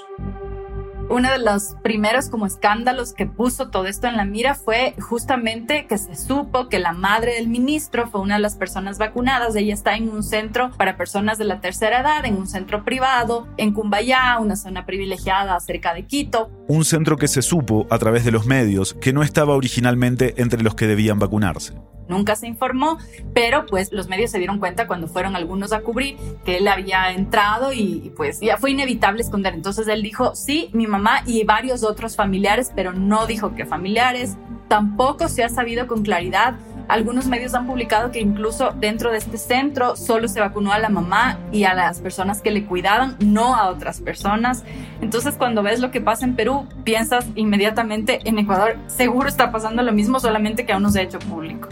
uno 1.11 1.29
de 1.29 1.39
los 1.39 1.75
primeros 1.83 2.29
como 2.29 2.45
escándalos 2.45 3.13
que 3.13 3.25
puso 3.25 3.69
todo 3.69 3.85
esto 3.85 4.07
en 4.07 4.15
la 4.15 4.23
mira 4.23 4.55
fue 4.55 4.95
justamente 4.99 5.85
que 5.85 5.97
se 5.97 6.15
supo 6.15 6.69
que 6.69 6.79
la 6.79 6.93
madre 6.93 7.35
del 7.35 7.49
ministro 7.49 8.07
fue 8.07 8.21
una 8.21 8.35
de 8.35 8.41
las 8.41 8.55
personas 8.55 8.97
vacunadas. 8.97 9.55
Ella 9.55 9.73
está 9.73 9.95
en 9.95 10.09
un 10.09 10.23
centro 10.23 10.71
para 10.77 10.95
personas 10.95 11.37
de 11.37 11.43
la 11.43 11.59
tercera 11.59 11.99
edad, 11.99 12.25
en 12.25 12.37
un 12.37 12.47
centro 12.47 12.85
privado, 12.85 13.47
en 13.57 13.73
Cumbayá, 13.73 14.39
una 14.39 14.55
zona 14.55 14.85
privilegiada 14.85 15.59
cerca 15.59 15.93
de 15.93 16.05
Quito. 16.05 16.49
Un 16.67 16.85
centro 16.85 17.17
que 17.17 17.27
se 17.27 17.41
supo 17.41 17.87
a 17.89 17.99
través 17.99 18.23
de 18.23 18.31
los 18.31 18.45
medios 18.45 18.93
que 18.93 19.11
no 19.11 19.21
estaba 19.21 19.55
originalmente 19.55 20.41
entre 20.41 20.63
los 20.63 20.75
que 20.75 20.87
debían 20.87 21.19
vacunarse 21.19 21.73
nunca 22.07 22.35
se 22.35 22.47
informó, 22.47 22.97
pero 23.33 23.65
pues 23.65 23.91
los 23.91 24.07
medios 24.07 24.31
se 24.31 24.37
dieron 24.37 24.59
cuenta 24.59 24.87
cuando 24.87 25.07
fueron 25.07 25.35
algunos 25.35 25.73
a 25.73 25.81
cubrir 25.81 26.17
que 26.45 26.57
él 26.57 26.67
había 26.67 27.11
entrado 27.11 27.73
y, 27.73 28.11
pues 28.15 28.39
ya 28.39 28.57
fue 28.57 28.71
inevitable 28.71 29.21
esconder. 29.21 29.53
Entonces 29.53 29.87
él 29.87 30.03
dijo, 30.03 30.35
sí, 30.35 30.69
mi 30.73 30.87
mamá 30.87 31.23
y 31.25 31.43
varios 31.43 31.83
otros 31.83 32.15
familiares, 32.15 32.71
pero 32.75 32.93
no 32.93 33.25
dijo 33.27 33.55
que 33.55 33.65
familiares. 33.65 34.37
Tampoco 34.67 35.27
se 35.27 35.43
ha 35.43 35.49
sabido 35.49 35.87
con 35.87 36.03
claridad 36.03 36.55
algunos 36.91 37.27
medios 37.27 37.53
han 37.53 37.67
publicado 37.67 38.11
que 38.11 38.19
incluso 38.19 38.71
dentro 38.71 39.11
de 39.11 39.17
este 39.17 39.37
centro 39.37 39.95
solo 39.95 40.27
se 40.27 40.41
vacunó 40.41 40.73
a 40.73 40.79
la 40.79 40.89
mamá 40.89 41.39
y 41.49 41.63
a 41.63 41.73
las 41.73 42.01
personas 42.01 42.41
que 42.41 42.51
le 42.51 42.65
cuidaban, 42.65 43.15
no 43.21 43.55
a 43.55 43.69
otras 43.69 44.01
personas. 44.01 44.65
Entonces 44.99 45.35
cuando 45.37 45.63
ves 45.63 45.79
lo 45.79 45.89
que 45.89 46.01
pasa 46.01 46.25
en 46.25 46.35
Perú, 46.35 46.67
piensas 46.83 47.25
inmediatamente 47.35 48.19
en 48.25 48.39
Ecuador, 48.39 48.75
seguro 48.87 49.29
está 49.29 49.53
pasando 49.53 49.81
lo 49.83 49.93
mismo, 49.93 50.19
solamente 50.19 50.65
que 50.65 50.73
aún 50.73 50.83
no 50.83 50.89
se 50.89 50.99
ha 50.99 51.03
hecho 51.03 51.19
público. 51.19 51.69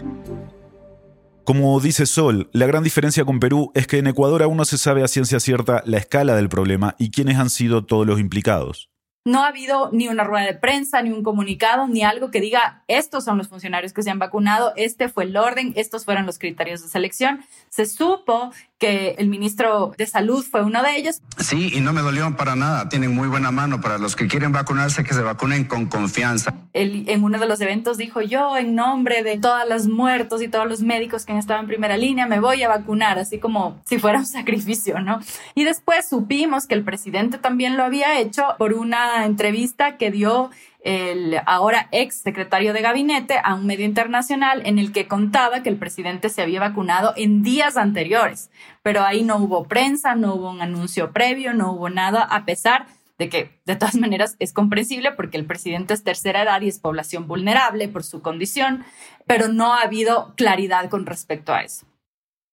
Como 1.44 1.80
dice 1.80 2.06
Sol, 2.06 2.50
la 2.52 2.66
gran 2.66 2.82
diferencia 2.84 3.24
con 3.24 3.40
Perú 3.40 3.72
es 3.74 3.86
que 3.86 3.98
en 3.98 4.06
Ecuador 4.06 4.42
aún 4.42 4.56
no 4.56 4.64
se 4.64 4.78
sabe 4.78 5.02
a 5.02 5.08
ciencia 5.08 5.40
cierta 5.40 5.82
la 5.86 5.96
escala 5.96 6.36
del 6.36 6.48
problema 6.48 6.94
y 6.98 7.10
quiénes 7.10 7.38
han 7.38 7.50
sido 7.50 7.84
todos 7.84 8.06
los 8.06 8.20
implicados. 8.20 8.90
No 9.24 9.44
ha 9.44 9.48
habido 9.48 9.90
ni 9.92 10.08
una 10.08 10.24
rueda 10.24 10.46
de 10.46 10.54
prensa, 10.54 11.02
ni 11.02 11.10
un 11.10 11.22
comunicado, 11.22 11.86
ni 11.86 12.02
algo 12.02 12.30
que 12.30 12.40
diga, 12.40 12.84
estos 12.88 13.24
son 13.24 13.36
los 13.36 13.48
funcionarios 13.48 13.92
que 13.92 14.02
se 14.02 14.10
han 14.10 14.18
vacunado, 14.18 14.72
este 14.76 15.10
fue 15.10 15.24
el 15.24 15.36
orden, 15.36 15.74
estos 15.76 16.06
fueron 16.06 16.24
los 16.24 16.38
criterios 16.38 16.82
de 16.82 16.88
selección. 16.88 17.44
Se 17.68 17.84
supo 17.84 18.50
que 18.80 19.14
el 19.18 19.28
ministro 19.28 19.92
de 19.98 20.06
Salud 20.06 20.42
fue 20.42 20.64
uno 20.64 20.82
de 20.82 20.96
ellos. 20.96 21.20
Sí, 21.38 21.70
y 21.74 21.80
no 21.80 21.92
me 21.92 22.00
dolió 22.00 22.34
para 22.34 22.56
nada. 22.56 22.88
Tienen 22.88 23.14
muy 23.14 23.28
buena 23.28 23.50
mano 23.50 23.80
para 23.82 23.98
los 23.98 24.16
que 24.16 24.26
quieren 24.26 24.52
vacunarse, 24.52 25.04
que 25.04 25.12
se 25.12 25.20
vacunen 25.20 25.64
con 25.64 25.86
confianza. 25.86 26.54
Él 26.72 27.04
en 27.08 27.22
uno 27.22 27.38
de 27.38 27.46
los 27.46 27.60
eventos 27.60 27.98
dijo, 27.98 28.22
yo 28.22 28.56
en 28.56 28.74
nombre 28.74 29.22
de 29.22 29.38
todos 29.38 29.68
los 29.68 29.86
muertos 29.86 30.40
y 30.40 30.48
todos 30.48 30.66
los 30.66 30.80
médicos 30.80 31.26
que 31.26 31.32
han 31.32 31.38
estado 31.38 31.60
en 31.60 31.66
primera 31.66 31.98
línea, 31.98 32.26
me 32.26 32.40
voy 32.40 32.62
a 32.62 32.68
vacunar, 32.68 33.18
así 33.18 33.38
como 33.38 33.80
si 33.84 33.98
fuera 33.98 34.18
un 34.18 34.26
sacrificio, 34.40 34.98
¿no? 35.00 35.20
Y 35.54 35.64
después 35.64 36.08
supimos 36.08 36.66
que 36.66 36.74
el 36.74 36.82
presidente 36.82 37.36
también 37.36 37.76
lo 37.76 37.84
había 37.84 38.18
hecho 38.18 38.44
por 38.56 38.72
una 38.72 39.26
entrevista 39.26 39.98
que 39.98 40.10
dio 40.10 40.50
el 40.82 41.36
ahora 41.46 41.88
ex 41.92 42.16
secretario 42.16 42.72
de 42.72 42.80
gabinete 42.80 43.38
a 43.42 43.54
un 43.54 43.66
medio 43.66 43.84
internacional 43.84 44.62
en 44.64 44.78
el 44.78 44.92
que 44.92 45.08
contaba 45.08 45.62
que 45.62 45.68
el 45.68 45.76
presidente 45.76 46.28
se 46.28 46.42
había 46.42 46.60
vacunado 46.60 47.12
en 47.16 47.42
días 47.42 47.76
anteriores, 47.76 48.50
pero 48.82 49.02
ahí 49.02 49.22
no 49.22 49.36
hubo 49.36 49.64
prensa, 49.64 50.14
no 50.14 50.34
hubo 50.34 50.50
un 50.50 50.62
anuncio 50.62 51.12
previo, 51.12 51.52
no 51.52 51.72
hubo 51.72 51.90
nada, 51.90 52.22
a 52.22 52.44
pesar 52.44 52.86
de 53.18 53.28
que 53.28 53.60
de 53.66 53.76
todas 53.76 53.94
maneras 53.96 54.36
es 54.38 54.52
comprensible 54.52 55.12
porque 55.12 55.36
el 55.36 55.44
presidente 55.44 55.94
es 55.94 56.02
tercera 56.02 56.42
edad 56.42 56.60
y 56.62 56.68
es 56.68 56.78
población 56.78 57.28
vulnerable 57.28 57.88
por 57.88 58.02
su 58.02 58.22
condición, 58.22 58.84
pero 59.26 59.48
no 59.48 59.74
ha 59.74 59.82
habido 59.82 60.34
claridad 60.36 60.88
con 60.88 61.06
respecto 61.06 61.52
a 61.52 61.62
eso. 61.62 61.86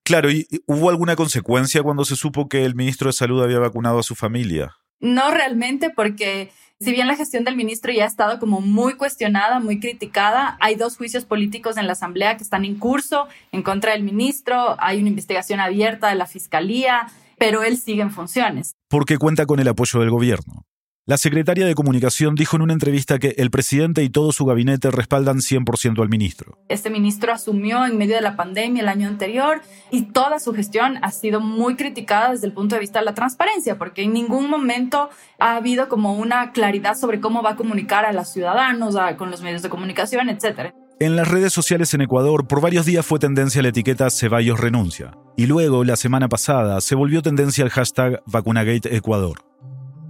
Claro, 0.04 0.32
¿y 0.32 0.48
hubo 0.68 0.90
alguna 0.90 1.18
consecuencia 1.18 1.84
cuando 1.84 2.06
se 2.06 2.16
supo 2.16 2.48
que 2.48 2.64
el 2.64 2.76
ministro 2.76 3.10
de 3.10 3.14
Salud 3.14 3.44
había 3.44 3.60
vacunado 3.60 4.00
a 4.00 4.04
su 4.04 4.16
familia? 4.16 4.78
No 5.02 5.32
realmente 5.32 5.90
porque 5.90 6.50
si 6.80 6.92
bien 6.92 7.08
la 7.08 7.16
gestión 7.16 7.44
del 7.44 7.56
ministro 7.56 7.92
ya 7.92 8.04
ha 8.04 8.08
estado 8.08 8.40
como 8.40 8.62
muy 8.62 8.96
cuestionada, 8.96 9.60
muy 9.60 9.80
criticada, 9.80 10.58
hay 10.60 10.76
dos 10.76 10.96
juicios 10.96 11.26
políticos 11.26 11.78
en 11.78 11.88
la 11.88 11.94
Asamblea 11.94 12.38
que 12.38 12.44
están 12.44 12.66
en 12.66 12.78
curso 12.78 13.28
en 13.52 13.64
contra 13.64 13.94
del 13.94 14.04
ministro, 14.04 14.76
hay 14.80 15.00
una 15.00 15.10
investigación 15.10 15.60
abierta 15.60 16.10
de 16.10 16.16
la 16.16 16.28
Fiscalía, 16.28 17.08
pero 17.40 17.64
él 17.64 17.78
sigue 17.78 18.04
en 18.04 18.12
funciones. 18.12 18.74
Porque 18.90 19.18
cuenta 19.18 19.46
con 19.46 19.60
el 19.60 19.68
apoyo 19.68 20.00
del 20.00 20.12
gobierno. 20.12 20.67
La 21.10 21.16
secretaria 21.16 21.66
de 21.66 21.74
Comunicación 21.74 22.36
dijo 22.36 22.58
en 22.58 22.64
una 22.64 22.74
entrevista 22.74 23.18
que 23.18 23.34
el 23.38 23.50
presidente 23.50 24.04
y 24.04 24.10
todo 24.10 24.34
su 24.34 24.44
gabinete 24.44 24.92
respaldan 24.92 25.38
100% 25.38 26.02
al 26.02 26.10
ministro. 26.10 26.58
Este 26.68 26.90
ministro 26.90 27.32
asumió 27.32 27.86
en 27.86 27.98
medio 27.98 28.16
de 28.16 28.22
la 28.22 28.36
pandemia 28.36 28.82
el 28.82 28.90
año 28.90 29.08
anterior 29.08 29.62
y 29.90 30.12
toda 30.12 30.38
su 30.40 30.54
gestión 30.54 31.00
ha 31.02 31.12
sido 31.12 31.40
muy 31.40 31.78
criticada 31.78 32.32
desde 32.32 32.48
el 32.48 32.52
punto 32.52 32.76
de 32.76 32.82
vista 32.82 33.00
de 33.00 33.06
la 33.06 33.14
transparencia, 33.14 33.78
porque 33.78 34.02
en 34.04 34.12
ningún 34.12 34.50
momento 34.50 35.10
ha 35.40 35.56
habido 35.56 35.88
como 35.88 36.14
una 36.18 36.52
claridad 36.52 36.96
sobre 36.98 37.22
cómo 37.22 37.42
va 37.42 37.52
a 37.52 37.56
comunicar 37.56 38.04
a 38.04 38.12
los 38.12 38.28
ciudadanos, 38.28 38.98
con 39.18 39.32
los 39.32 39.42
medios 39.42 39.62
de 39.62 39.70
comunicación, 39.70 40.28
etc. 40.28 40.74
En 41.00 41.16
las 41.16 41.30
redes 41.30 41.54
sociales 41.54 41.94
en 41.94 42.02
Ecuador, 42.02 42.50
por 42.50 42.60
varios 42.60 42.86
días 42.86 43.06
fue 43.06 43.18
tendencia 43.18 43.62
la 43.62 43.70
etiqueta 43.70 44.10
Ceballos 44.10 44.60
renuncia. 44.60 45.14
Y 45.38 45.46
luego, 45.46 45.86
la 45.86 45.96
semana 45.96 46.28
pasada, 46.28 46.82
se 46.82 46.96
volvió 46.96 47.22
tendencia 47.22 47.64
el 47.64 47.70
hashtag 47.70 48.22
Vacunagate 48.26 48.94
Ecuador. 48.94 49.47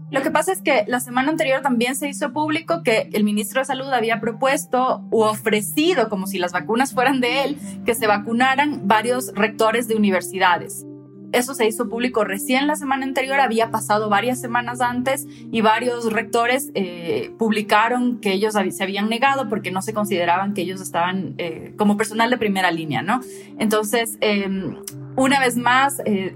Lo 0.10 0.22
que 0.22 0.32
pasa 0.32 0.54
es 0.54 0.62
que 0.62 0.86
la 0.88 1.02
semana 1.02 1.30
anterior 1.30 1.62
también 1.62 1.96
se 1.96 2.08
hizo 2.08 2.32
público 2.32 2.82
que 2.82 3.10
el 3.12 3.26
ministro 3.26 3.60
de 3.60 3.66
Salud 3.66 3.92
había 3.92 4.22
propuesto 4.22 5.04
u 5.12 5.24
ofrecido, 5.24 6.08
como 6.08 6.28
si 6.28 6.38
las 6.40 6.54
vacunas 6.54 6.94
fueran 6.94 7.20
de 7.20 7.44
él, 7.44 7.58
que 7.86 7.94
se 7.94 8.08
vacunaran 8.08 8.88
varios 8.88 9.34
rectores 9.36 9.90
de 9.90 9.96
universidades. 9.96 10.86
Eso 11.34 11.54
se 11.54 11.68
hizo 11.68 11.90
público 11.90 12.24
recién 12.24 12.68
la 12.68 12.78
semana 12.78 13.06
anterior, 13.06 13.42
había 13.42 13.70
pasado 13.70 14.08
varias 14.10 14.40
semanas 14.40 14.80
antes 14.80 15.28
y 15.52 15.60
varios 15.60 16.14
rectores 16.14 16.72
eh, 16.74 17.34
publicaron 17.38 18.20
que 18.22 18.32
ellos 18.32 18.54
se 18.54 18.84
habían 18.84 19.10
negado 19.10 19.50
porque 19.50 19.72
no 19.72 19.82
se 19.82 19.94
consideraban 19.94 20.54
que 20.54 20.62
ellos 20.62 20.80
estaban 20.80 21.36
eh, 21.38 21.74
como 21.78 21.98
personal 21.98 22.30
de 22.30 22.38
primera 22.38 22.72
línea, 22.72 23.02
¿no? 23.02 23.20
Entonces, 23.60 24.18
em, 24.22 24.78
una 25.18 25.40
vez 25.40 25.58
más 25.58 26.00
eh, 26.06 26.36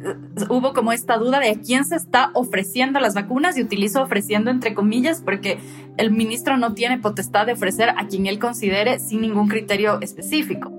hubo 0.50 0.74
como 0.74 0.92
esta 0.92 1.18
duda 1.18 1.40
de 1.40 1.52
a 1.52 1.62
quién 1.62 1.86
se 1.86 1.96
está 1.96 2.32
ofreciendo 2.34 3.00
las 3.00 3.14
vacunas 3.14 3.56
y 3.56 3.62
utilizo 3.62 4.02
ofreciendo 4.02 4.50
entre 4.50 4.74
comillas 4.74 5.22
porque 5.24 5.60
el 5.98 6.12
ministro 6.12 6.58
no 6.58 6.74
tiene 6.74 6.98
potestad 6.98 7.46
de 7.46 7.54
ofrecer 7.54 7.90
a 7.90 8.08
quien 8.08 8.26
él 8.26 8.40
considere 8.40 9.00
sin 9.00 9.22
ningún 9.22 9.48
criterio 9.48 10.02
específico. 10.02 10.72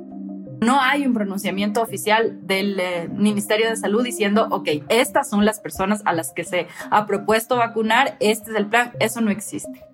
No 0.60 0.80
hay 0.80 1.06
un 1.06 1.14
pronunciamiento 1.14 1.80
oficial 1.80 2.40
del 2.46 2.78
eh, 2.80 3.08
Ministerio 3.08 3.68
de 3.68 3.76
Salud 3.76 4.02
diciendo, 4.02 4.48
ok, 4.50 4.68
estas 4.88 5.30
son 5.30 5.44
las 5.44 5.60
personas 5.60 6.02
a 6.04 6.12
las 6.12 6.32
que 6.32 6.44
se 6.44 6.66
ha 6.90 7.06
propuesto 7.06 7.56
vacunar, 7.56 8.16
este 8.18 8.50
es 8.50 8.56
el 8.56 8.66
plan, 8.66 8.92
eso 8.98 9.20
no 9.20 9.30
existe. 9.30 9.91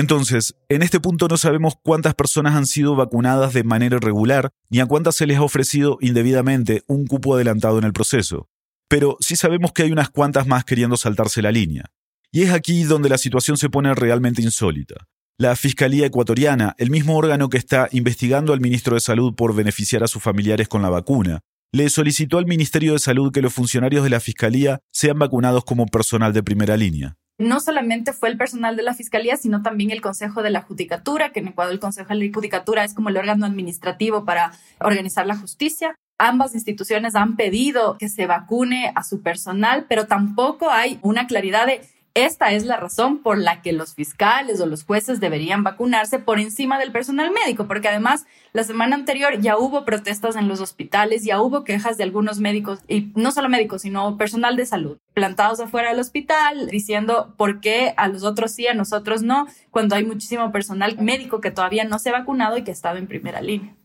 Entonces, 0.00 0.54
en 0.70 0.80
este 0.80 0.98
punto 0.98 1.28
no 1.28 1.36
sabemos 1.36 1.74
cuántas 1.82 2.14
personas 2.14 2.56
han 2.56 2.64
sido 2.64 2.96
vacunadas 2.96 3.52
de 3.52 3.64
manera 3.64 3.96
irregular, 3.96 4.48
ni 4.70 4.80
a 4.80 4.86
cuántas 4.86 5.14
se 5.14 5.26
les 5.26 5.36
ha 5.36 5.42
ofrecido 5.42 5.98
indebidamente 6.00 6.84
un 6.86 7.06
cupo 7.06 7.34
adelantado 7.34 7.76
en 7.76 7.84
el 7.84 7.92
proceso. 7.92 8.48
Pero 8.88 9.18
sí 9.20 9.36
sabemos 9.36 9.72
que 9.72 9.82
hay 9.82 9.92
unas 9.92 10.08
cuantas 10.08 10.46
más 10.46 10.64
queriendo 10.64 10.96
saltarse 10.96 11.42
la 11.42 11.52
línea. 11.52 11.84
Y 12.32 12.44
es 12.44 12.50
aquí 12.50 12.84
donde 12.84 13.10
la 13.10 13.18
situación 13.18 13.58
se 13.58 13.68
pone 13.68 13.94
realmente 13.94 14.40
insólita. 14.40 15.06
La 15.36 15.54
Fiscalía 15.54 16.06
Ecuatoriana, 16.06 16.74
el 16.78 16.88
mismo 16.88 17.18
órgano 17.18 17.50
que 17.50 17.58
está 17.58 17.86
investigando 17.92 18.54
al 18.54 18.60
ministro 18.62 18.94
de 18.94 19.00
Salud 19.00 19.34
por 19.34 19.54
beneficiar 19.54 20.02
a 20.02 20.08
sus 20.08 20.22
familiares 20.22 20.66
con 20.66 20.80
la 20.80 20.88
vacuna, 20.88 21.40
le 21.72 21.90
solicitó 21.90 22.38
al 22.38 22.46
Ministerio 22.46 22.94
de 22.94 23.00
Salud 23.00 23.32
que 23.32 23.42
los 23.42 23.52
funcionarios 23.52 24.02
de 24.02 24.08
la 24.08 24.20
Fiscalía 24.20 24.78
sean 24.90 25.18
vacunados 25.18 25.66
como 25.66 25.84
personal 25.84 26.32
de 26.32 26.42
primera 26.42 26.78
línea 26.78 27.19
no 27.40 27.58
solamente 27.58 28.12
fue 28.12 28.28
el 28.28 28.36
personal 28.36 28.76
de 28.76 28.82
la 28.82 28.94
Fiscalía, 28.94 29.36
sino 29.38 29.62
también 29.62 29.90
el 29.90 30.02
Consejo 30.02 30.42
de 30.42 30.50
la 30.50 30.60
Judicatura, 30.60 31.32
que 31.32 31.40
en 31.40 31.48
Ecuador 31.48 31.72
el 31.72 31.80
Consejo 31.80 32.10
de 32.10 32.26
la 32.26 32.32
Judicatura 32.32 32.84
es 32.84 32.92
como 32.92 33.08
el 33.08 33.16
órgano 33.16 33.46
administrativo 33.46 34.26
para 34.26 34.52
organizar 34.78 35.26
la 35.26 35.36
justicia. 35.36 35.96
Ambas 36.18 36.54
instituciones 36.54 37.14
han 37.14 37.36
pedido 37.36 37.96
que 37.96 38.10
se 38.10 38.26
vacune 38.26 38.92
a 38.94 39.02
su 39.02 39.22
personal, 39.22 39.86
pero 39.88 40.06
tampoco 40.06 40.70
hay 40.70 40.98
una 41.00 41.26
claridad 41.26 41.66
de 41.66 41.80
esta 42.14 42.52
es 42.52 42.64
la 42.64 42.76
razón 42.76 43.22
por 43.22 43.38
la 43.38 43.62
que 43.62 43.72
los 43.72 43.94
fiscales 43.94 44.60
o 44.60 44.66
los 44.66 44.84
jueces 44.84 45.20
deberían 45.20 45.62
vacunarse 45.62 46.18
por 46.18 46.40
encima 46.40 46.78
del 46.78 46.90
personal 46.90 47.30
médico, 47.30 47.68
porque 47.68 47.88
además 47.88 48.26
la 48.52 48.64
semana 48.64 48.96
anterior 48.96 49.40
ya 49.40 49.56
hubo 49.56 49.84
protestas 49.84 50.34
en 50.34 50.48
los 50.48 50.60
hospitales, 50.60 51.24
ya 51.24 51.40
hubo 51.40 51.62
quejas 51.62 51.96
de 51.96 52.04
algunos 52.04 52.40
médicos, 52.40 52.80
y 52.88 53.12
no 53.14 53.30
solo 53.30 53.48
médicos, 53.48 53.82
sino 53.82 54.16
personal 54.16 54.56
de 54.56 54.66
salud, 54.66 54.98
plantados 55.14 55.60
afuera 55.60 55.90
del 55.90 56.00
hospital, 56.00 56.68
diciendo 56.68 57.34
por 57.36 57.60
qué 57.60 57.94
a 57.96 58.08
los 58.08 58.24
otros 58.24 58.52
sí, 58.52 58.66
a 58.66 58.74
nosotros 58.74 59.22
no, 59.22 59.46
cuando 59.70 59.94
hay 59.94 60.04
muchísimo 60.04 60.50
personal 60.50 60.96
médico 61.00 61.40
que 61.40 61.52
todavía 61.52 61.84
no 61.84 61.98
se 61.98 62.08
ha 62.08 62.12
vacunado 62.12 62.56
y 62.56 62.64
que 62.64 62.72
ha 62.72 62.74
estado 62.74 62.98
en 62.98 63.06
primera 63.06 63.40
línea. 63.40 63.76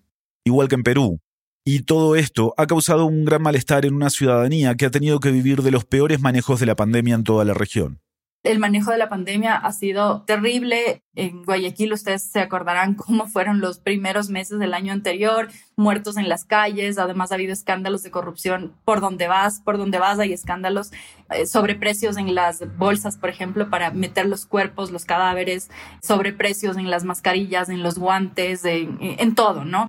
Igual 0.45 0.67
que 0.67 0.75
en 0.75 0.83
Perú, 0.83 1.19
y 1.63 1.81
todo 1.81 2.15
esto 2.15 2.53
ha 2.57 2.67
causado 2.67 3.05
un 3.05 3.25
gran 3.25 3.41
malestar 3.41 3.85
en 3.85 3.95
una 3.95 4.11
ciudadanía 4.11 4.75
que 4.75 4.85
ha 4.85 4.91
tenido 4.91 5.19
que 5.19 5.31
vivir 5.31 5.63
de 5.63 5.71
los 5.71 5.83
peores 5.83 6.21
manejos 6.21 6.59
de 6.59 6.67
la 6.67 6.75
pandemia 6.75 7.15
en 7.15 7.23
toda 7.23 7.43
la 7.43 7.55
región. 7.55 8.01
El 8.45 8.59
manejo 8.59 8.91
de 8.91 8.99
la 8.99 9.09
pandemia 9.09 9.55
ha 9.55 9.73
sido 9.73 10.21
terrible. 10.21 11.01
En 11.15 11.41
Guayaquil 11.43 11.93
ustedes 11.93 12.21
se 12.21 12.39
acordarán 12.39 12.93
cómo 12.93 13.27
fueron 13.27 13.59
los 13.59 13.79
primeros 13.79 14.29
meses 14.29 14.59
del 14.59 14.75
año 14.75 14.93
anterior, 14.93 15.47
muertos 15.75 16.15
en 16.15 16.29
las 16.29 16.45
calles. 16.45 16.99
Además 16.99 17.31
ha 17.31 17.35
habido 17.35 17.53
escándalos 17.53 18.03
de 18.03 18.11
corrupción 18.11 18.73
por 18.85 19.01
donde 19.01 19.27
vas, 19.27 19.61
por 19.61 19.79
donde 19.79 19.97
vas 19.97 20.19
hay 20.19 20.31
escándalos 20.31 20.91
eh, 21.31 21.47
sobre 21.47 21.73
precios 21.73 22.17
en 22.17 22.35
las 22.35 22.63
bolsas, 22.77 23.17
por 23.17 23.29
ejemplo, 23.29 23.71
para 23.71 23.89
meter 23.89 24.27
los 24.27 24.45
cuerpos, 24.45 24.91
los 24.91 25.05
cadáveres, 25.05 25.71
sobre 26.03 26.31
precios 26.31 26.77
en 26.77 26.91
las 26.91 27.03
mascarillas, 27.03 27.69
en 27.69 27.81
los 27.81 27.97
guantes, 27.97 28.63
en, 28.63 29.33
todo, 29.33 29.65
¿no? 29.65 29.87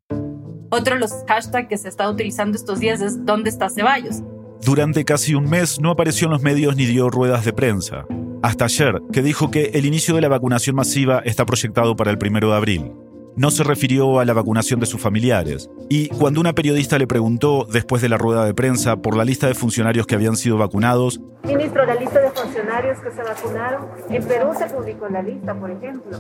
Otro 0.71 0.95
de 0.95 1.01
los 1.01 1.13
hashtags 1.29 1.69
que 1.69 1.77
se 1.77 1.91
está 1.91 2.09
utilizando 2.09 2.57
estos 2.57 2.81
días 2.81 3.03
es 3.03 3.27
¿dónde 3.27 3.51
está 3.51 3.69
Ceballos? 3.69 4.23
Durante 4.65 5.05
casi 5.05 5.35
un 5.35 5.45
mes 5.45 5.79
no 5.79 5.91
apareció 5.91 6.27
en 6.27 6.33
los 6.33 6.43
medios 6.43 6.75
ni 6.75 6.87
dio 6.87 7.11
ruedas 7.11 7.45
de 7.45 7.53
prensa 7.53 8.07
hasta 8.43 8.65
ayer, 8.67 9.01
que 9.13 9.23
dijo 9.23 9.51
que 9.51 9.71
el 9.75 9.87
inicio 9.87 10.15
de 10.15 10.21
la 10.21 10.29
vacunación 10.29 10.77
masiva 10.77 11.21
está 11.25 11.45
proyectado 11.47 11.97
para 11.97 12.11
el 12.11 12.19
primero 12.19 12.51
de 12.51 12.57
abril. 12.57 12.93
No 13.37 13.51
se 13.51 13.65
refirió 13.65 14.19
a 14.19 14.25
la 14.25 14.33
vacunación 14.33 14.81
de 14.81 14.87
sus 14.87 14.99
familiares. 15.01 15.69
Y 15.91 16.09
cuando 16.09 16.41
una 16.41 16.55
periodista 16.55 16.99
le 16.99 17.07
preguntó, 17.07 17.67
después 17.71 18.01
de 18.01 18.09
la 18.09 18.17
rueda 18.17 18.47
de 18.47 18.55
prensa, 18.55 18.97
por 18.97 19.15
la 19.15 19.27
lista 19.27 19.47
de 19.47 19.55
funcionarios 19.55 20.07
que 20.07 20.15
habían 20.15 20.37
sido 20.37 20.57
vacunados, 20.57 21.21
Ministro, 21.45 21.85
la 21.85 21.95
lista 21.95 22.19
de 22.21 22.31
funcionarios 22.31 22.99
que 23.01 23.11
se 23.11 23.23
vacunaron, 23.23 23.83
en 24.09 24.25
Perú 24.25 24.49
se 24.59 24.67
publicó 24.67 25.09
la 25.09 25.23
lista, 25.23 25.55
por 25.55 25.71
ejemplo. 25.71 26.19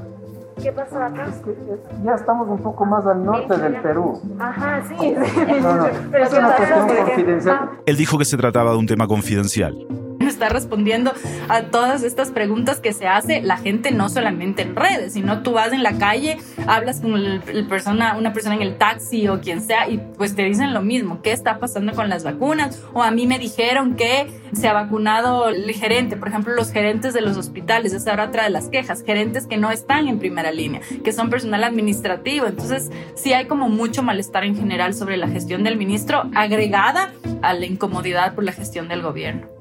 ¿Qué 0.62 0.72
pasó 0.72 0.96
acá? 1.02 1.28
Ya 2.04 2.12
estamos 2.14 2.48
un 2.48 2.62
poco 2.62 2.84
más 2.86 3.04
al 3.06 3.24
norte 3.24 3.56
del 3.58 3.76
Perú. 3.80 4.20
Ajá, 4.38 4.82
sí. 4.88 4.94
No, 5.62 5.74
no, 5.76 5.86
Pero 6.10 6.24
es 6.24 6.30
¿qué 6.30 6.38
una 6.38 6.54
cuestión 6.56 6.86
confidencial. 7.06 7.70
él 7.86 7.96
dijo 7.96 8.18
que 8.18 8.24
se 8.24 8.36
trataba 8.36 8.70
de 8.72 8.76
un 8.78 8.86
tema 8.86 9.06
confidencial. 9.06 9.74
está 10.36 10.48
respondiendo 10.48 11.12
a 11.48 11.62
todas 11.62 12.02
estas 12.02 12.30
preguntas 12.30 12.80
que 12.80 12.92
se 12.92 13.06
hace 13.06 13.42
la 13.42 13.56
gente 13.56 13.90
no 13.90 14.08
solamente 14.08 14.62
en 14.62 14.76
redes, 14.76 15.14
sino 15.14 15.42
tú 15.42 15.52
vas 15.52 15.72
en 15.72 15.82
la 15.82 15.98
calle, 15.98 16.38
hablas 16.66 17.00
con 17.00 17.14
el, 17.14 17.66
persona, 17.68 18.16
una 18.16 18.32
persona 18.32 18.56
en 18.56 18.62
el 18.62 18.76
taxi 18.76 19.28
o 19.28 19.40
quien 19.40 19.60
sea 19.60 19.88
y 19.88 19.98
pues 20.16 20.34
te 20.34 20.44
dicen 20.44 20.74
lo 20.74 20.82
mismo, 20.82 21.22
¿qué 21.22 21.32
está 21.32 21.58
pasando 21.58 21.94
con 21.94 22.08
las 22.08 22.24
vacunas? 22.24 22.82
O 22.92 23.02
a 23.02 23.10
mí 23.10 23.26
me 23.26 23.38
dijeron 23.38 23.94
que 23.94 24.26
se 24.52 24.68
ha 24.68 24.72
vacunado 24.72 25.48
el 25.48 25.70
gerente, 25.72 26.16
por 26.16 26.28
ejemplo, 26.28 26.54
los 26.54 26.72
gerentes 26.72 27.14
de 27.14 27.20
los 27.20 27.36
hospitales, 27.36 27.92
esa 27.92 28.12
era 28.12 28.24
otra 28.24 28.44
de 28.44 28.50
las 28.50 28.68
quejas, 28.68 29.02
gerentes 29.04 29.46
que 29.46 29.56
no 29.56 29.70
están 29.70 30.08
en 30.08 30.18
primera 30.18 30.52
línea, 30.52 30.80
que 31.04 31.12
son 31.12 31.30
personal 31.30 31.64
administrativo, 31.64 32.46
entonces 32.46 32.90
sí 33.14 33.32
hay 33.32 33.46
como 33.46 33.68
mucho 33.68 34.02
malestar 34.02 34.44
en 34.44 34.56
general 34.56 34.94
sobre 34.94 35.16
la 35.16 35.28
gestión 35.28 35.64
del 35.64 35.76
ministro 35.76 36.30
agregada 36.34 37.12
a 37.42 37.52
la 37.52 37.66
incomodidad 37.66 38.34
por 38.34 38.44
la 38.44 38.52
gestión 38.52 38.88
del 38.88 39.02
gobierno. 39.02 39.55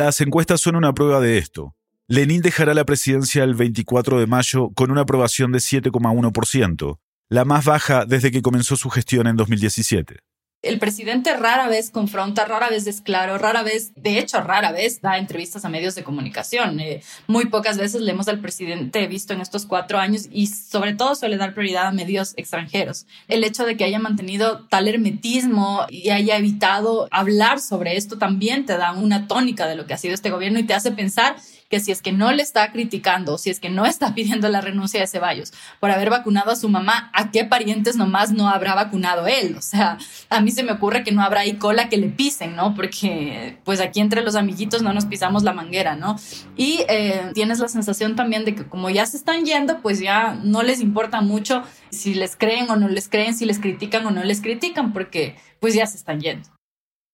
Las 0.00 0.22
encuestas 0.22 0.62
son 0.62 0.76
una 0.76 0.94
prueba 0.94 1.20
de 1.20 1.36
esto. 1.36 1.74
Lenin 2.08 2.40
dejará 2.40 2.72
la 2.72 2.86
presidencia 2.86 3.44
el 3.44 3.54
24 3.54 4.18
de 4.18 4.26
mayo 4.26 4.70
con 4.74 4.90
una 4.90 5.02
aprobación 5.02 5.52
de 5.52 5.58
7,1%, 5.58 6.98
la 7.28 7.44
más 7.44 7.66
baja 7.66 8.06
desde 8.06 8.30
que 8.30 8.40
comenzó 8.40 8.76
su 8.76 8.88
gestión 8.88 9.26
en 9.26 9.36
2017. 9.36 10.20
El 10.62 10.78
presidente 10.78 11.34
rara 11.34 11.68
vez 11.68 11.90
confronta, 11.90 12.44
rara 12.44 12.68
vez 12.68 12.86
es 12.86 13.00
claro, 13.00 13.38
rara 13.38 13.62
vez, 13.62 13.92
de 13.96 14.18
hecho, 14.18 14.42
rara 14.42 14.72
vez 14.72 15.00
da 15.00 15.16
entrevistas 15.16 15.64
a 15.64 15.70
medios 15.70 15.94
de 15.94 16.04
comunicación. 16.04 16.80
Eh, 16.80 17.02
muy 17.26 17.46
pocas 17.46 17.78
veces 17.78 18.02
leemos 18.02 18.28
al 18.28 18.40
presidente 18.40 19.06
visto 19.06 19.32
en 19.32 19.40
estos 19.40 19.64
cuatro 19.64 19.98
años 19.98 20.28
y 20.30 20.48
sobre 20.48 20.92
todo 20.92 21.14
suele 21.14 21.38
dar 21.38 21.54
prioridad 21.54 21.86
a 21.86 21.92
medios 21.92 22.34
extranjeros. 22.36 23.06
El 23.26 23.42
hecho 23.42 23.64
de 23.64 23.78
que 23.78 23.84
haya 23.84 23.98
mantenido 23.98 24.66
tal 24.66 24.86
hermetismo 24.86 25.86
y 25.88 26.10
haya 26.10 26.36
evitado 26.36 27.08
hablar 27.10 27.58
sobre 27.58 27.96
esto 27.96 28.18
también 28.18 28.66
te 28.66 28.76
da 28.76 28.92
una 28.92 29.28
tónica 29.28 29.66
de 29.66 29.76
lo 29.76 29.86
que 29.86 29.94
ha 29.94 29.98
sido 29.98 30.12
este 30.12 30.28
gobierno 30.28 30.58
y 30.58 30.64
te 30.64 30.74
hace 30.74 30.92
pensar 30.92 31.36
que 31.70 31.78
si 31.80 31.92
es 31.92 32.02
que 32.02 32.12
no 32.12 32.32
le 32.32 32.42
está 32.42 32.72
criticando, 32.72 33.38
si 33.38 33.48
es 33.48 33.60
que 33.60 33.70
no 33.70 33.86
está 33.86 34.12
pidiendo 34.14 34.48
la 34.48 34.60
renuncia 34.60 35.00
de 35.00 35.06
Ceballos 35.06 35.52
por 35.78 35.90
haber 35.90 36.10
vacunado 36.10 36.50
a 36.50 36.56
su 36.56 36.68
mamá, 36.68 37.10
¿a 37.14 37.30
qué 37.30 37.44
parientes 37.44 37.96
nomás 37.96 38.32
no 38.32 38.48
habrá 38.50 38.74
vacunado 38.74 39.26
él? 39.26 39.54
O 39.56 39.62
sea, 39.62 39.96
a 40.28 40.40
mí 40.40 40.50
se 40.50 40.64
me 40.64 40.72
ocurre 40.72 41.04
que 41.04 41.12
no 41.12 41.22
habrá 41.22 41.40
ahí 41.40 41.54
cola 41.54 41.88
que 41.88 41.96
le 41.96 42.08
pisen, 42.08 42.56
¿no? 42.56 42.74
Porque 42.74 43.58
pues 43.64 43.80
aquí 43.80 44.00
entre 44.00 44.22
los 44.22 44.34
amiguitos 44.34 44.82
no 44.82 44.92
nos 44.92 45.06
pisamos 45.06 45.44
la 45.44 45.52
manguera, 45.52 45.94
¿no? 45.94 46.16
Y 46.56 46.84
eh, 46.88 47.30
tienes 47.34 47.60
la 47.60 47.68
sensación 47.68 48.16
también 48.16 48.44
de 48.44 48.56
que 48.56 48.66
como 48.66 48.90
ya 48.90 49.06
se 49.06 49.16
están 49.16 49.44
yendo, 49.44 49.80
pues 49.80 50.00
ya 50.00 50.34
no 50.42 50.62
les 50.62 50.80
importa 50.80 51.20
mucho 51.20 51.62
si 51.90 52.14
les 52.14 52.34
creen 52.34 52.68
o 52.70 52.76
no 52.76 52.88
les 52.88 53.08
creen, 53.08 53.34
si 53.34 53.44
les 53.44 53.60
critican 53.60 54.04
o 54.06 54.10
no 54.10 54.24
les 54.24 54.40
critican, 54.40 54.92
porque 54.92 55.36
pues 55.60 55.74
ya 55.74 55.86
se 55.86 55.96
están 55.96 56.20
yendo. 56.20 56.48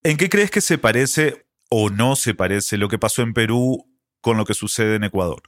¿En 0.03 0.17
qué 0.17 0.31
crees 0.31 0.51
que 0.51 0.63
se 0.63 0.79
parece 0.79 1.47
o 1.69 1.91
no 1.91 2.17
se 2.17 2.33
parece 2.33 2.79
lo 2.79 2.89
que 2.89 2.99
pasó 2.99 3.23
en 3.23 3.35
Perú 3.35 3.85
con 4.27 4.37
lo 4.37 4.45
que 4.45 4.55
sucede 4.55 4.97
en 4.97 5.05
Ecuador? 5.05 5.41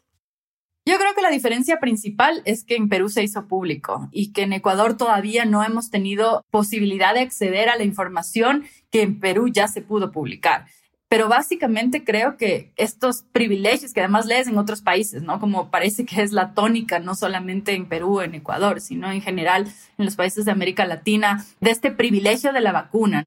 Yo 0.87 0.99
creo 0.99 1.12
que 1.12 1.21
la 1.21 1.31
diferencia 1.31 1.81
principal 1.81 2.43
es 2.45 2.62
que 2.62 2.77
en 2.77 2.88
Perú 2.88 3.09
se 3.09 3.25
hizo 3.25 3.49
público 3.49 4.09
y 4.12 4.33
que 4.33 4.43
en 4.43 4.53
Ecuador 4.53 4.97
todavía 4.97 5.45
no 5.47 5.64
hemos 5.64 5.91
tenido 5.91 6.45
posibilidad 6.53 7.12
de 7.12 7.23
acceder 7.23 7.71
a 7.71 7.77
la 7.77 7.83
información 7.83 8.67
que 8.93 9.03
en 9.03 9.19
Perú 9.19 9.49
ya 9.49 9.67
se 9.67 9.83
pudo 9.83 10.12
publicar. 10.12 10.67
Pero 11.09 11.29
básicamente 11.29 12.05
creo 12.05 12.37
que 12.37 12.73
estos 12.77 13.25
privilegios 13.33 13.93
que 13.93 13.99
además 13.99 14.27
lees 14.27 14.47
en 14.47 14.59
otros 14.59 14.81
países, 14.81 15.23
¿no? 15.23 15.41
Como 15.41 15.73
parece 15.73 16.07
que 16.07 16.23
es 16.23 16.31
la 16.31 16.55
tónica, 16.55 17.01
no 17.01 17.17
solamente 17.17 17.73
en 17.73 17.88
Perú, 17.88 18.21
en 18.21 18.37
Ecuador, 18.37 18.81
sino 18.81 19.11
en 19.11 19.23
general 19.23 19.67
en 19.99 20.05
los 20.05 20.14
países 20.14 20.45
de 20.45 20.53
América 20.53 20.85
Latina, 20.85 21.45
de 21.61 21.73
este 21.73 21.91
privilegio 21.91 22.53
de 22.53 22.61
la 22.61 22.71
vacuna. 22.71 23.25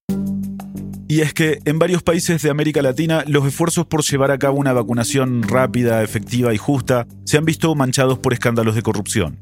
Y 1.12 1.20
es 1.20 1.34
que 1.34 1.60
en 1.66 1.78
varios 1.78 2.04
países 2.04 2.42
de 2.42 2.50
América 2.50 2.82
Latina 2.82 3.26
los 3.28 3.46
esfuerzos 3.46 3.86
por 3.86 4.02
llevar 4.02 4.32
a 4.32 4.38
cabo 4.38 4.58
una 4.58 4.72
vacunación 4.72 5.44
rápida, 5.44 6.02
efectiva 6.04 6.54
y 6.54 6.58
justa 6.58 7.06
se 7.26 7.38
han 7.38 7.44
visto 7.44 7.76
manchados 7.76 8.18
por 8.18 8.32
escándalos 8.32 8.76
de 8.76 8.82
corrupción. 8.82 9.38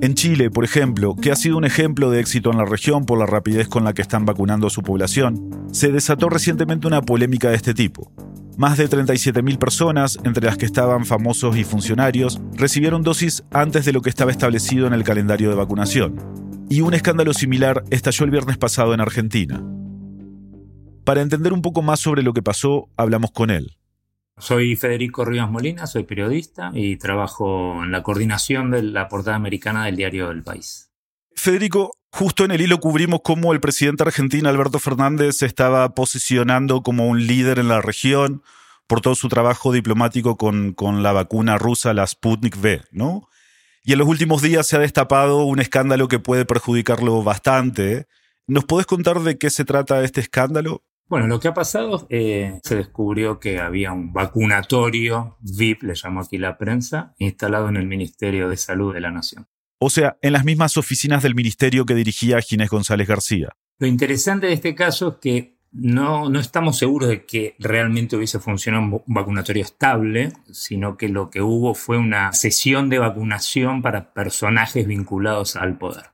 En 0.00 0.14
Chile, 0.14 0.50
por 0.50 0.64
ejemplo, 0.64 1.14
que 1.14 1.30
ha 1.30 1.36
sido 1.36 1.58
un 1.58 1.66
ejemplo 1.66 2.10
de 2.10 2.20
éxito 2.20 2.50
en 2.50 2.56
la 2.56 2.64
región 2.64 3.04
por 3.04 3.18
la 3.18 3.26
rapidez 3.26 3.68
con 3.68 3.84
la 3.84 3.92
que 3.92 4.00
están 4.00 4.24
vacunando 4.24 4.68
a 4.68 4.70
su 4.70 4.80
población, 4.80 5.68
se 5.72 5.92
desató 5.92 6.30
recientemente 6.30 6.86
una 6.86 7.02
polémica 7.02 7.50
de 7.50 7.56
este 7.56 7.74
tipo. 7.74 8.10
Más 8.56 8.78
de 8.78 8.88
37.000 8.88 9.58
personas, 9.58 10.18
entre 10.24 10.46
las 10.46 10.56
que 10.56 10.64
estaban 10.64 11.04
famosos 11.04 11.54
y 11.58 11.64
funcionarios, 11.64 12.40
recibieron 12.54 13.02
dosis 13.02 13.44
antes 13.50 13.84
de 13.84 13.92
lo 13.92 14.00
que 14.00 14.08
estaba 14.08 14.30
establecido 14.30 14.86
en 14.86 14.94
el 14.94 15.04
calendario 15.04 15.50
de 15.50 15.56
vacunación. 15.56 16.16
Y 16.70 16.80
un 16.80 16.94
escándalo 16.94 17.34
similar 17.34 17.84
estalló 17.90 18.24
el 18.24 18.30
viernes 18.30 18.56
pasado 18.56 18.94
en 18.94 19.02
Argentina. 19.02 19.62
Para 21.04 21.22
entender 21.22 21.52
un 21.52 21.62
poco 21.62 21.82
más 21.82 22.00
sobre 22.00 22.22
lo 22.22 22.32
que 22.32 22.42
pasó, 22.42 22.88
hablamos 22.96 23.30
con 23.30 23.50
él. 23.50 23.76
Soy 24.38 24.74
Federico 24.76 25.24
Rivas 25.24 25.50
Molina, 25.50 25.86
soy 25.86 26.04
periodista 26.04 26.70
y 26.72 26.96
trabajo 26.96 27.82
en 27.84 27.92
la 27.92 28.02
coordinación 28.02 28.70
de 28.70 28.82
la 28.82 29.08
portada 29.08 29.36
americana 29.36 29.84
del 29.84 29.96
diario 29.96 30.30
El 30.30 30.42
País. 30.42 30.90
Federico, 31.36 31.92
justo 32.10 32.44
en 32.44 32.50
el 32.50 32.60
hilo 32.60 32.80
cubrimos 32.80 33.20
cómo 33.22 33.52
el 33.52 33.60
presidente 33.60 34.02
argentino 34.02 34.48
Alberto 34.48 34.78
Fernández 34.78 35.36
se 35.38 35.46
estaba 35.46 35.94
posicionando 35.94 36.82
como 36.82 37.08
un 37.08 37.26
líder 37.26 37.58
en 37.58 37.68
la 37.68 37.80
región 37.80 38.42
por 38.86 39.00
todo 39.00 39.14
su 39.14 39.28
trabajo 39.28 39.72
diplomático 39.72 40.36
con, 40.36 40.72
con 40.72 41.02
la 41.02 41.12
vacuna 41.12 41.58
rusa, 41.58 41.94
la 41.94 42.06
Sputnik 42.06 42.56
V, 42.56 42.82
¿no? 42.92 43.28
Y 43.82 43.92
en 43.92 43.98
los 43.98 44.08
últimos 44.08 44.42
días 44.42 44.66
se 44.66 44.76
ha 44.76 44.80
destapado 44.80 45.44
un 45.44 45.60
escándalo 45.60 46.08
que 46.08 46.18
puede 46.18 46.44
perjudicarlo 46.44 47.22
bastante. 47.22 48.06
¿Nos 48.46 48.64
podés 48.64 48.86
contar 48.86 49.20
de 49.20 49.38
qué 49.38 49.48
se 49.48 49.64
trata 49.64 50.02
este 50.02 50.20
escándalo? 50.20 50.82
Bueno, 51.10 51.26
lo 51.26 51.40
que 51.40 51.48
ha 51.48 51.54
pasado, 51.54 52.06
eh, 52.08 52.60
se 52.62 52.76
descubrió 52.76 53.40
que 53.40 53.58
había 53.58 53.90
un 53.90 54.12
vacunatorio 54.12 55.36
VIP, 55.40 55.82
le 55.82 55.94
llamó 55.96 56.20
aquí 56.20 56.38
la 56.38 56.56
prensa, 56.56 57.14
instalado 57.18 57.68
en 57.68 57.76
el 57.76 57.88
Ministerio 57.88 58.48
de 58.48 58.56
Salud 58.56 58.94
de 58.94 59.00
la 59.00 59.10
Nación. 59.10 59.48
O 59.80 59.90
sea, 59.90 60.18
en 60.22 60.32
las 60.32 60.44
mismas 60.44 60.76
oficinas 60.76 61.24
del 61.24 61.34
ministerio 61.34 61.84
que 61.84 61.96
dirigía 61.96 62.40
Ginés 62.40 62.70
González 62.70 63.08
García. 63.08 63.48
Lo 63.80 63.88
interesante 63.88 64.46
de 64.46 64.52
este 64.52 64.76
caso 64.76 65.08
es 65.08 65.14
que 65.16 65.56
no, 65.72 66.30
no 66.30 66.38
estamos 66.38 66.78
seguros 66.78 67.08
de 67.08 67.26
que 67.26 67.56
realmente 67.58 68.14
hubiese 68.14 68.38
funcionado 68.38 68.84
un 68.84 69.02
vacunatorio 69.06 69.64
estable, 69.64 70.32
sino 70.52 70.96
que 70.96 71.08
lo 71.08 71.28
que 71.28 71.42
hubo 71.42 71.74
fue 71.74 71.98
una 71.98 72.32
sesión 72.34 72.88
de 72.88 73.00
vacunación 73.00 73.82
para 73.82 74.12
personajes 74.12 74.86
vinculados 74.86 75.56
al 75.56 75.76
poder. 75.76 76.04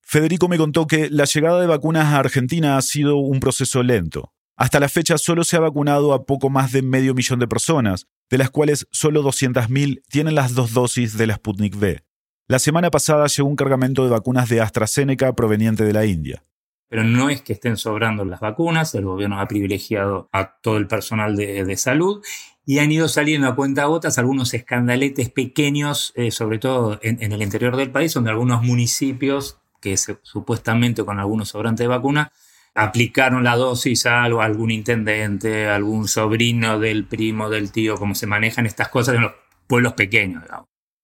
Federico 0.00 0.46
me 0.46 0.58
contó 0.58 0.86
que 0.86 1.10
la 1.10 1.24
llegada 1.24 1.60
de 1.60 1.66
vacunas 1.66 2.04
a 2.04 2.18
Argentina 2.18 2.76
ha 2.76 2.82
sido 2.82 3.16
un 3.16 3.40
proceso 3.40 3.82
lento. 3.82 4.33
Hasta 4.56 4.78
la 4.78 4.88
fecha 4.88 5.18
solo 5.18 5.42
se 5.42 5.56
ha 5.56 5.60
vacunado 5.60 6.12
a 6.12 6.26
poco 6.26 6.48
más 6.48 6.70
de 6.70 6.82
medio 6.82 7.12
millón 7.12 7.40
de 7.40 7.48
personas, 7.48 8.06
de 8.30 8.38
las 8.38 8.50
cuales 8.50 8.86
solo 8.92 9.22
200.000 9.22 10.02
tienen 10.08 10.36
las 10.36 10.54
dos 10.54 10.72
dosis 10.72 11.16
de 11.16 11.26
la 11.26 11.34
Sputnik 11.34 11.74
V. 11.74 12.04
La 12.46 12.60
semana 12.60 12.90
pasada 12.90 13.26
llegó 13.26 13.48
un 13.48 13.56
cargamento 13.56 14.04
de 14.04 14.10
vacunas 14.10 14.48
de 14.48 14.60
AstraZeneca 14.60 15.32
proveniente 15.34 15.84
de 15.84 15.92
la 15.92 16.06
India. 16.06 16.44
Pero 16.88 17.02
no 17.02 17.30
es 17.30 17.42
que 17.42 17.54
estén 17.54 17.76
sobrando 17.76 18.24
las 18.24 18.38
vacunas, 18.38 18.94
el 18.94 19.04
gobierno 19.04 19.40
ha 19.40 19.48
privilegiado 19.48 20.28
a 20.30 20.58
todo 20.60 20.76
el 20.76 20.86
personal 20.86 21.34
de, 21.34 21.76
salud 21.76 22.22
y 22.64 22.78
han 22.78 22.92
ido 22.92 23.08
saliendo 23.08 23.48
a 23.48 23.56
cuenta 23.56 23.86
gotas 23.86 24.18
algunos 24.18 24.54
escandaletes 24.54 25.30
pequeños, 25.30 26.12
eh, 26.14 26.30
sobre 26.30 26.58
todo 26.58 27.00
en, 27.02 27.20
el 27.32 27.42
interior 27.42 27.76
del 27.76 27.90
país, 27.90 28.14
donde 28.14 28.30
algunos 28.30 28.62
municipios, 28.62 29.58
que 29.80 29.96
supuestamente 29.96 31.04
con 31.04 31.18
algunos 31.18 31.48
sobrantes 31.48 31.82
de 31.82 31.88
vacuna, 31.88 32.30
aplicaron 32.74 33.44
la 33.44 33.56
dosis 33.56 34.06
a 34.06 34.24
algún 34.24 34.70
intendente, 34.70 35.68
algún 35.68 36.08
sobrino 36.08 36.78
del 36.78 37.06
primo, 37.06 37.48
del 37.48 37.70
tío, 37.70 37.96
como 37.96 38.14
se 38.14 38.26
manejan 38.26 38.66
estas 38.66 38.88
cosas 38.88 39.14
en 39.14 39.22
los 39.22 39.32
pueblos 39.66 39.94
pequeños. 39.94 40.42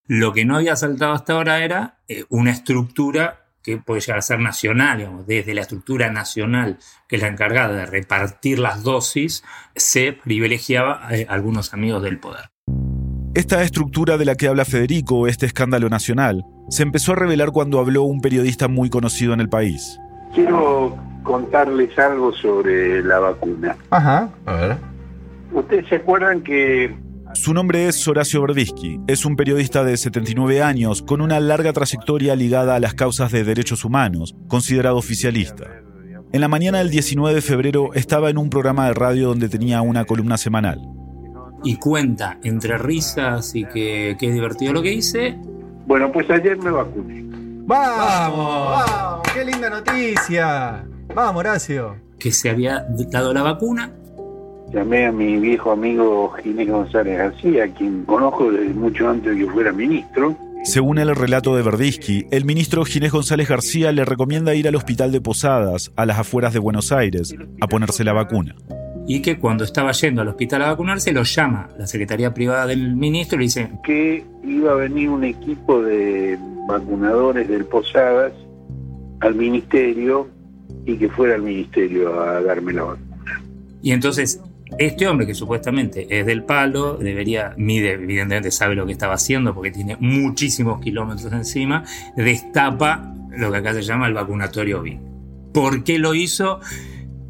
Lo 0.06 0.32
que 0.32 0.44
no 0.44 0.56
había 0.56 0.76
saltado 0.76 1.12
hasta 1.12 1.34
ahora 1.34 1.64
era 1.64 2.00
eh, 2.08 2.24
una 2.28 2.50
estructura 2.50 3.46
que 3.62 3.76
puede 3.76 4.00
llegar 4.00 4.18
a 4.18 4.22
ser 4.22 4.40
nacional, 4.40 4.98
digamos, 4.98 5.26
desde 5.26 5.54
la 5.54 5.60
estructura 5.60 6.10
nacional, 6.10 6.78
que 7.06 7.16
es 7.16 7.22
la 7.22 7.28
encargada 7.28 7.74
de 7.74 7.86
repartir 7.86 8.58
las 8.58 8.82
dosis, 8.82 9.44
se 9.76 10.12
privilegiaba 10.12 11.06
a 11.06 11.32
algunos 11.32 11.74
amigos 11.74 12.02
del 12.02 12.18
poder. 12.18 12.50
Esta 13.34 13.62
estructura 13.62 14.16
de 14.16 14.24
la 14.24 14.34
que 14.34 14.48
habla 14.48 14.64
Federico, 14.64 15.28
este 15.28 15.46
escándalo 15.46 15.88
nacional, 15.88 16.42
se 16.68 16.82
empezó 16.82 17.12
a 17.12 17.16
revelar 17.16 17.52
cuando 17.52 17.78
habló 17.78 18.02
un 18.02 18.20
periodista 18.20 18.66
muy 18.66 18.90
conocido 18.90 19.34
en 19.34 19.40
el 19.40 19.48
país. 19.48 20.00
Quiero 20.34 21.09
contarles 21.22 21.98
algo 21.98 22.32
sobre 22.32 23.02
la 23.02 23.18
vacuna. 23.18 23.76
Ajá, 23.90 24.30
a 24.46 24.52
ver. 24.54 24.76
Ustedes 25.52 25.88
se 25.88 25.96
acuerdan 25.96 26.42
que... 26.42 26.96
Su 27.34 27.54
nombre 27.54 27.86
es 27.86 28.06
Horacio 28.08 28.42
Verdisky. 28.42 29.00
Es 29.06 29.24
un 29.24 29.36
periodista 29.36 29.84
de 29.84 29.96
79 29.96 30.62
años 30.62 31.02
con 31.02 31.20
una 31.20 31.38
larga 31.38 31.72
trayectoria 31.72 32.34
ligada 32.34 32.74
a 32.74 32.80
las 32.80 32.94
causas 32.94 33.30
de 33.30 33.44
derechos 33.44 33.84
humanos, 33.84 34.34
considerado 34.48 34.96
oficialista. 34.96 35.64
En 36.32 36.40
la 36.40 36.48
mañana 36.48 36.78
del 36.78 36.90
19 36.90 37.34
de 37.34 37.40
febrero 37.40 37.92
estaba 37.94 38.30
en 38.30 38.38
un 38.38 38.50
programa 38.50 38.86
de 38.86 38.94
radio 38.94 39.28
donde 39.28 39.48
tenía 39.48 39.82
una 39.82 40.04
columna 40.04 40.36
semanal. 40.38 40.80
Y 41.62 41.76
cuenta 41.76 42.38
entre 42.42 42.78
risas 42.78 43.54
y 43.54 43.64
que, 43.64 44.16
que 44.18 44.28
es 44.28 44.34
divertido 44.34 44.72
lo 44.72 44.82
que 44.82 44.92
hice. 44.92 45.36
Bueno, 45.86 46.10
pues 46.12 46.30
ayer 46.30 46.56
me 46.58 46.70
vacuné. 46.70 47.22
¡Vamos! 47.66 48.86
¡Vamos! 48.86 49.28
¡Qué 49.34 49.44
linda 49.44 49.70
noticia! 49.70 50.84
Vamos, 51.14 51.40
Horacio. 51.40 51.96
Que 52.18 52.30
se 52.30 52.50
había 52.50 52.86
dado 53.10 53.32
la 53.32 53.42
vacuna. 53.42 53.92
Llamé 54.72 55.06
a 55.06 55.12
mi 55.12 55.36
viejo 55.36 55.72
amigo 55.72 56.30
Ginés 56.42 56.68
González 56.68 57.18
García, 57.18 57.72
quien 57.74 58.04
conozco 58.04 58.52
desde 58.52 58.72
mucho 58.74 59.08
antes 59.08 59.34
de 59.34 59.44
que 59.44 59.50
fuera 59.50 59.72
ministro. 59.72 60.36
Según 60.62 60.98
el 60.98 61.16
relato 61.16 61.56
de 61.56 61.62
Verdisky, 61.62 62.26
el 62.30 62.44
ministro 62.44 62.84
Ginés 62.84 63.10
González 63.10 63.48
García 63.48 63.90
le 63.90 64.04
recomienda 64.04 64.54
ir 64.54 64.68
al 64.68 64.76
hospital 64.76 65.10
de 65.10 65.20
Posadas, 65.20 65.90
a 65.96 66.06
las 66.06 66.18
afueras 66.18 66.52
de 66.52 66.60
Buenos 66.60 66.92
Aires, 66.92 67.34
a 67.60 67.66
ponerse 67.66 68.04
la 68.04 68.12
vacuna. 68.12 68.54
Y 69.08 69.22
que 69.22 69.38
cuando 69.38 69.64
estaba 69.64 69.90
yendo 69.90 70.22
al 70.22 70.28
hospital 70.28 70.62
a 70.62 70.68
vacunarse, 70.68 71.12
lo 71.12 71.24
llama 71.24 71.70
la 71.76 71.86
Secretaría 71.88 72.32
Privada 72.32 72.66
del 72.66 72.94
ministro 72.94 73.36
y 73.36 73.38
le 73.38 73.44
dice... 73.46 73.70
Que 73.82 74.24
iba 74.44 74.72
a 74.72 74.74
venir 74.74 75.08
un 75.08 75.24
equipo 75.24 75.82
de 75.82 76.38
vacunadores 76.68 77.48
del 77.48 77.64
Posadas 77.64 78.32
al 79.20 79.34
ministerio 79.34 80.28
y 80.86 80.96
que 80.96 81.08
fuera 81.08 81.34
al 81.34 81.42
ministerio 81.42 82.20
a 82.20 82.40
darme 82.42 82.72
la 82.72 82.82
vacuna. 82.84 83.42
Y 83.82 83.92
entonces 83.92 84.40
este 84.78 85.08
hombre 85.08 85.26
que 85.26 85.34
supuestamente 85.34 86.06
es 86.08 86.26
del 86.26 86.44
palo, 86.44 86.96
debería, 86.96 87.54
mide, 87.56 87.92
evidentemente 87.92 88.50
sabe 88.50 88.74
lo 88.74 88.86
que 88.86 88.92
estaba 88.92 89.14
haciendo 89.14 89.54
porque 89.54 89.70
tiene 89.70 89.96
muchísimos 90.00 90.80
kilómetros 90.80 91.32
encima, 91.32 91.84
destapa 92.16 93.14
lo 93.30 93.50
que 93.50 93.58
acá 93.58 93.74
se 93.74 93.82
llama 93.82 94.06
el 94.06 94.14
vacunatorio 94.14 94.82
BIN. 94.82 95.00
¿Por 95.52 95.82
qué 95.84 95.98
lo 95.98 96.14
hizo? 96.14 96.60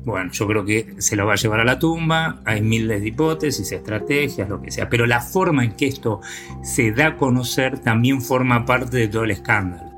Bueno, 0.04 0.30
yo 0.32 0.46
creo 0.46 0.64
que 0.64 0.94
se 0.98 1.16
lo 1.16 1.26
va 1.26 1.34
a 1.34 1.36
llevar 1.36 1.60
a 1.60 1.64
la 1.64 1.78
tumba, 1.78 2.40
hay 2.44 2.62
miles 2.62 3.00
de 3.00 3.08
hipótesis, 3.08 3.70
estrategias, 3.72 4.48
lo 4.48 4.60
que 4.62 4.70
sea, 4.70 4.88
pero 4.88 5.06
la 5.06 5.20
forma 5.20 5.64
en 5.64 5.72
que 5.72 5.86
esto 5.86 6.20
se 6.62 6.92
da 6.92 7.08
a 7.08 7.16
conocer 7.16 7.78
también 7.80 8.22
forma 8.22 8.64
parte 8.64 8.96
de 8.96 9.08
todo 9.08 9.24
el 9.24 9.30
escándalo. 9.30 9.89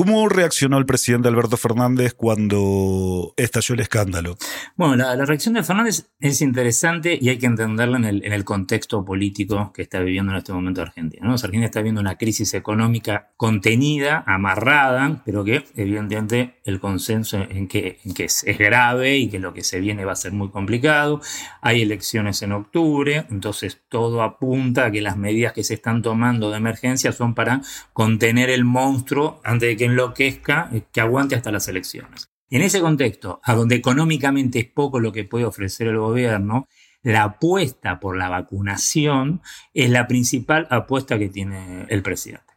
¿Cómo 0.00 0.30
reaccionó 0.30 0.78
el 0.78 0.86
presidente 0.86 1.28
Alberto 1.28 1.58
Fernández 1.58 2.14
cuando 2.14 3.34
estalló 3.36 3.74
el 3.74 3.80
escándalo? 3.80 4.38
Bueno, 4.74 4.96
la, 4.96 5.26
reacción 5.26 5.52
de 5.52 5.62
Fernández 5.62 6.06
es 6.20 6.40
interesante 6.40 7.18
y 7.20 7.28
hay 7.28 7.36
que 7.36 7.44
entenderla 7.44 7.98
en 7.98 8.32
el, 8.32 8.44
contexto 8.46 9.04
político 9.04 9.74
que 9.74 9.82
está 9.82 10.00
viviendo 10.00 10.32
en 10.32 10.38
este 10.38 10.54
momento 10.54 10.80
Argentina. 10.80 11.26
¿no? 11.26 11.34
Argentina 11.34 11.66
está 11.66 11.80
viviendo 11.80 12.00
una 12.00 12.16
crisis 12.16 12.54
económica 12.54 13.28
contenida, 13.36 14.24
amarrada, 14.26 15.20
pero 15.26 15.44
que 15.44 15.66
evidentemente 15.76 16.54
el 16.64 16.80
consenso 16.80 17.36
en 17.36 17.68
que, 17.68 17.98
es 18.02 18.58
grave 18.58 19.18
y 19.18 19.28
que 19.28 19.38
lo 19.38 19.52
que 19.52 19.62
se 19.62 19.80
viene 19.80 20.06
va 20.06 20.12
a 20.12 20.16
ser 20.16 20.32
muy 20.32 20.48
complicado. 20.48 21.20
Hay 21.60 21.82
elecciones 21.82 22.40
en 22.40 22.52
octubre, 22.52 23.26
entonces 23.28 23.82
todo 23.90 24.22
apunta 24.22 24.86
a 24.86 24.90
que 24.90 25.02
las 25.02 25.18
medidas 25.18 25.52
que 25.52 25.62
se 25.62 25.74
están 25.74 26.00
tomando 26.00 26.50
de 26.50 26.56
emergencia 26.56 27.12
son 27.12 27.34
para 27.34 27.60
contener 27.92 28.48
el 28.48 28.64
monstruo 28.64 29.42
antes 29.44 29.68
de 29.68 29.76
que 29.76 29.89
enloquezca, 29.90 30.70
eh, 30.72 30.82
que 30.92 31.00
aguante 31.00 31.34
hasta 31.34 31.52
las 31.52 31.68
elecciones. 31.68 32.30
En 32.48 32.62
ese 32.62 32.80
contexto, 32.80 33.40
a 33.44 33.54
donde 33.54 33.76
económicamente 33.76 34.58
es 34.58 34.66
poco 34.66 34.98
lo 34.98 35.12
que 35.12 35.24
puede 35.24 35.44
ofrecer 35.44 35.86
el 35.86 35.98
gobierno, 35.98 36.66
la 37.02 37.22
apuesta 37.22 38.00
por 38.00 38.16
la 38.16 38.28
vacunación 38.28 39.40
es 39.72 39.90
la 39.90 40.06
principal 40.06 40.66
apuesta 40.70 41.18
que 41.18 41.28
tiene 41.28 41.86
el 41.88 42.02
presidente. 42.02 42.49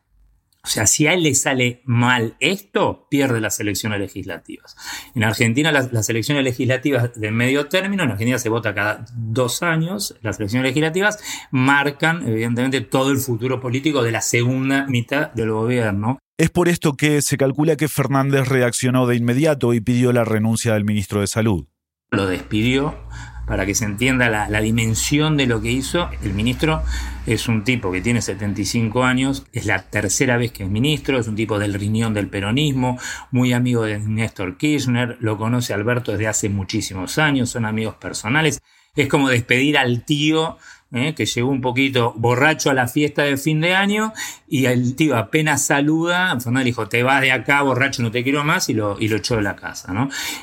O 0.66 0.70
sea, 0.70 0.88
si 0.88 1.08
a 1.08 1.14
él 1.14 1.24
le 1.24 1.36
sale 1.36 1.82
mal 1.84 2.38
esto, 2.40 3.06
pierde 3.10 3.42
las 3.42 3.60
elecciones 3.60 4.00
legislativas. 4.00 4.78
En 5.14 5.26
Argentina 5.26 5.74
las, 5.74 6.10
elecciones 6.10 6.46
legislativas 6.46 7.20
de 7.20 7.32
medio 7.32 7.68
término, 7.68 8.04
en 8.04 8.12
Argentina 8.12 8.40
se 8.40 8.48
vota 8.48 8.74
cada 8.74 9.04
dos 9.14 9.62
años, 9.62 10.16
las 10.22 10.40
elecciones 10.40 10.70
legislativas 10.70 11.20
marcan 11.52 12.26
evidentemente 12.26 12.80
todo 12.80 13.12
el 13.12 13.18
futuro 13.18 13.60
político 13.60 14.04
de 14.04 14.14
la 14.14 14.22
segunda 14.22 14.88
mitad 14.88 15.34
del 15.34 15.52
gobierno. 15.52 16.18
Es 16.38 16.50
por 16.50 16.70
esto 16.70 16.94
que 16.94 17.22
se 17.22 17.36
calcula 17.36 17.76
que 17.76 17.90
Fernández 17.90 18.48
reaccionó 18.48 19.06
de 19.06 19.18
inmediato 19.18 19.74
y 19.74 19.82
pidió 19.82 20.14
la 20.14 20.24
renuncia 20.24 20.76
del 20.76 20.86
ministro 20.86 21.20
de 21.20 21.28
Salud. 21.28 21.68
Lo 22.12 22.26
despidió 22.26 22.98
para 23.46 23.66
que 23.66 23.76
se 23.76 23.86
entienda 23.86 24.30
la, 24.30 24.62
dimensión 24.62 25.38
de 25.38 25.48
lo 25.48 25.62
que 25.62 25.72
hizo. 25.72 26.10
El 26.24 26.34
ministro 26.34 26.82
es 27.26 27.48
un 27.48 27.64
tipo 27.64 27.92
que 27.92 28.02
tiene 28.02 28.22
75 28.22 29.04
años, 29.04 29.46
es 29.52 29.66
la 29.66 29.84
tercera 29.84 30.38
vez 30.38 30.52
que 30.52 30.64
es 30.64 30.70
ministro, 30.70 31.20
es 31.20 31.28
un 31.28 31.36
tipo 31.36 31.60
del 31.60 31.74
riñón 31.74 32.14
del 32.14 32.28
peronismo, 32.28 32.98
muy 33.32 33.54
amigo 33.54 33.84
de 33.84 34.00
Néstor 34.00 34.58
Kirchner, 34.58 35.18
lo 35.20 35.38
conoce 35.38 35.74
Alberto 35.74 36.12
desde 36.12 36.28
hace 36.28 36.50
muchísimos 36.50 37.18
años, 37.18 37.50
son 37.50 37.66
amigos 37.66 37.96
personales. 37.96 38.62
Es 38.96 39.08
como 39.08 39.30
despedir 39.30 39.78
al 39.78 40.06
tío 40.06 40.58
¿eh? 40.94 41.14
que 41.16 41.26
llegó 41.26 41.50
un 41.50 41.62
poquito 41.62 42.14
borracho 42.16 42.70
a 42.70 42.74
la 42.74 42.88
fiesta 42.88 43.24
de 43.24 43.38
fin 43.38 43.60
de 43.60 43.74
año 43.74 44.14
y 44.48 44.66
el 44.66 44.96
tío 44.96 45.18
apenas 45.18 45.66
saluda, 45.66 46.40
Fernández 46.40 46.66
dijo, 46.66 46.88
te 46.88 47.04
vas 47.04 47.22
de 47.22 47.32
acá, 47.32 47.62
borracho, 47.64 48.04
no 48.04 48.12
te 48.12 48.24
quiero 48.24 48.44
más, 48.44 48.70
y 48.70 48.74
lo, 48.74 49.00
y 49.00 49.08
lo 49.08 49.18
echó 49.18 49.36
de 49.36 49.42
la 49.42 49.56
casa. 49.56 49.94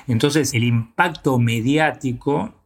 Entonces 0.08 0.52
el 0.52 0.64
impacto 0.64 1.38
mediático 1.38 2.59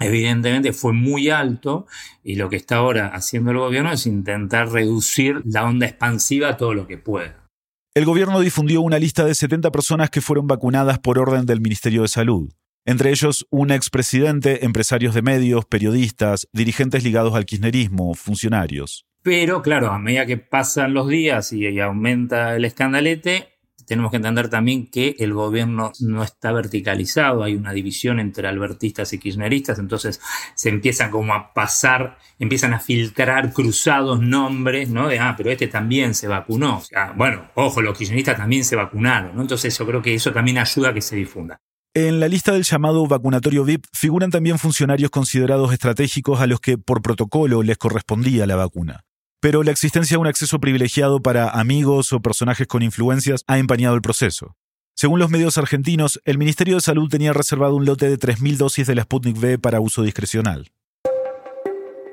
evidentemente 0.00 0.72
fue 0.72 0.92
muy 0.92 1.30
alto 1.30 1.86
y 2.24 2.36
lo 2.36 2.48
que 2.48 2.56
está 2.56 2.76
ahora 2.76 3.08
haciendo 3.08 3.50
el 3.50 3.58
gobierno 3.58 3.92
es 3.92 4.06
intentar 4.06 4.70
reducir 4.70 5.42
la 5.44 5.64
onda 5.64 5.86
expansiva 5.86 6.56
todo 6.56 6.74
lo 6.74 6.86
que 6.86 6.98
pueda. 6.98 7.46
El 7.94 8.04
gobierno 8.04 8.40
difundió 8.40 8.80
una 8.82 8.98
lista 8.98 9.24
de 9.24 9.34
70 9.34 9.70
personas 9.70 10.10
que 10.10 10.20
fueron 10.20 10.46
vacunadas 10.46 10.98
por 11.00 11.18
orden 11.18 11.44
del 11.44 11.60
Ministerio 11.60 12.02
de 12.02 12.08
Salud, 12.08 12.52
entre 12.84 13.10
ellos 13.10 13.46
un 13.50 13.70
expresidente, 13.70 14.64
empresarios 14.64 15.14
de 15.14 15.22
medios, 15.22 15.66
periodistas, 15.66 16.48
dirigentes 16.52 17.04
ligados 17.04 17.34
al 17.34 17.46
kirchnerismo, 17.46 18.14
funcionarios. 18.14 19.06
Pero 19.22 19.60
claro, 19.60 19.90
a 19.90 19.98
medida 19.98 20.24
que 20.24 20.38
pasan 20.38 20.94
los 20.94 21.08
días 21.08 21.52
y 21.52 21.78
aumenta 21.80 22.56
el 22.56 22.64
escandalete, 22.64 23.59
tenemos 23.90 24.12
que 24.12 24.18
entender 24.18 24.48
también 24.48 24.86
que 24.86 25.16
el 25.18 25.34
gobierno 25.34 25.90
no 25.98 26.22
está 26.22 26.52
verticalizado, 26.52 27.42
hay 27.42 27.56
una 27.56 27.72
división 27.72 28.20
entre 28.20 28.46
albertistas 28.46 29.12
y 29.12 29.18
kirchneristas, 29.18 29.80
entonces 29.80 30.20
se 30.54 30.68
empiezan 30.68 31.10
como 31.10 31.34
a 31.34 31.52
pasar, 31.52 32.16
empiezan 32.38 32.72
a 32.72 32.78
filtrar 32.78 33.52
cruzados 33.52 34.20
nombres, 34.20 34.90
¿no? 34.90 35.08
De, 35.08 35.18
ah, 35.18 35.34
pero 35.36 35.50
este 35.50 35.66
también 35.66 36.14
se 36.14 36.28
vacunó. 36.28 36.80
bueno, 37.16 37.50
ojo, 37.56 37.82
los 37.82 37.98
kirchneristas 37.98 38.36
también 38.36 38.64
se 38.64 38.76
vacunaron, 38.76 39.34
¿no? 39.34 39.42
Entonces 39.42 39.76
yo 39.76 39.84
creo 39.84 40.00
que 40.00 40.14
eso 40.14 40.32
también 40.32 40.58
ayuda 40.58 40.90
a 40.90 40.94
que 40.94 41.02
se 41.02 41.16
difunda. 41.16 41.60
En 41.92 42.20
la 42.20 42.28
lista 42.28 42.52
del 42.52 42.62
llamado 42.62 43.04
vacunatorio 43.08 43.64
VIP 43.64 43.86
figuran 43.92 44.30
también 44.30 44.60
funcionarios 44.60 45.10
considerados 45.10 45.72
estratégicos 45.72 46.40
a 46.40 46.46
los 46.46 46.60
que 46.60 46.78
por 46.78 47.02
protocolo 47.02 47.64
les 47.64 47.76
correspondía 47.76 48.46
la 48.46 48.54
vacuna. 48.54 49.02
Pero 49.40 49.62
la 49.62 49.70
existencia 49.70 50.14
de 50.16 50.20
un 50.20 50.26
acceso 50.26 50.60
privilegiado 50.60 51.20
para 51.20 51.50
amigos 51.50 52.12
o 52.12 52.20
personajes 52.20 52.66
con 52.66 52.82
influencias 52.82 53.42
ha 53.46 53.58
empañado 53.58 53.94
el 53.94 54.02
proceso. 54.02 54.56
Según 54.94 55.18
los 55.18 55.30
medios 55.30 55.56
argentinos, 55.56 56.20
el 56.24 56.36
Ministerio 56.36 56.74
de 56.74 56.82
Salud 56.82 57.08
tenía 57.08 57.32
reservado 57.32 57.74
un 57.74 57.86
lote 57.86 58.08
de 58.08 58.18
3.000 58.18 58.56
dosis 58.58 58.86
de 58.86 58.94
la 58.94 59.02
Sputnik 59.02 59.38
V 59.38 59.58
para 59.58 59.80
uso 59.80 60.02
discrecional. 60.02 60.70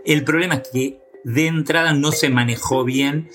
El 0.05 0.23
problema 0.23 0.55
es 0.55 0.69
que 0.71 0.99
de 1.25 1.47
entrada 1.47 1.93
no 1.93 2.13
se 2.13 2.29
manejó 2.29 2.85
bien 2.85 3.29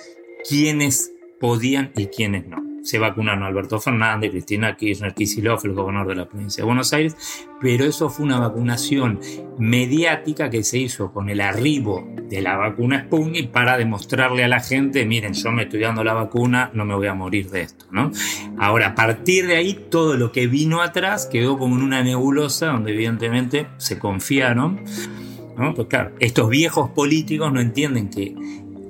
quiénes 0.49 1.13
podían 1.39 1.93
y 1.95 2.07
quiénes 2.07 2.47
no 2.47 2.72
se 2.83 2.99
vacunaron 2.99 3.43
Alberto 3.43 3.81
Fernández, 3.81 4.31
Cristina 4.31 4.77
Kirchner, 4.77 5.15
Kicillof, 5.15 5.65
el 5.65 5.73
gobernador 5.73 6.09
de 6.09 6.15
la 6.17 6.29
provincia 6.29 6.63
de 6.63 6.67
Buenos 6.67 6.93
Aires, 6.93 7.17
pero 7.61 7.85
eso 7.85 8.11
fue 8.11 8.27
una 8.27 8.39
vacunación 8.39 9.21
mediática 9.59 10.51
que 10.51 10.65
se 10.65 10.79
hizo 10.79 11.13
con 11.13 11.29
el 11.29 11.41
arribo 11.41 12.09
de 12.29 12.41
la 12.43 12.57
vacuna 12.57 13.05
Sputnik 13.05 13.51
para 13.51 13.77
demostrarle 13.77 14.45
a 14.45 14.49
la 14.49 14.61
gente, 14.61 15.05
miren, 15.07 15.35
yo 15.35 15.53
me 15.53 15.65
estoy 15.65 15.81
dando 15.81 16.03
la 16.03 16.15
vacuna, 16.15 16.71
no 16.75 16.85
me 16.85 16.95
voy 16.95 17.07
a 17.07 17.15
morir 17.15 17.51
de 17.51 17.63
esto, 17.63 17.87
¿no? 17.91 18.11
Ahora, 18.59 18.89
a 18.89 18.95
partir 18.95 19.47
de 19.47 19.57
ahí, 19.57 19.87
todo 19.91 20.17
lo 20.17 20.33
que 20.33 20.47
vino 20.47 20.83
atrás 20.83 21.27
quedó 21.27 21.59
como 21.59 21.77
en 21.77 21.83
una 21.83 22.03
nebulosa 22.03 22.67
donde 22.67 22.93
evidentemente 22.93 23.67
se 23.77 23.99
confiaron. 23.99 24.81
Pues 25.77 25.87
claro, 25.87 26.13
estos 26.19 26.49
viejos 26.49 26.91
políticos 26.91 27.53
no 27.53 27.61
entienden 27.61 28.09
que 28.09 28.35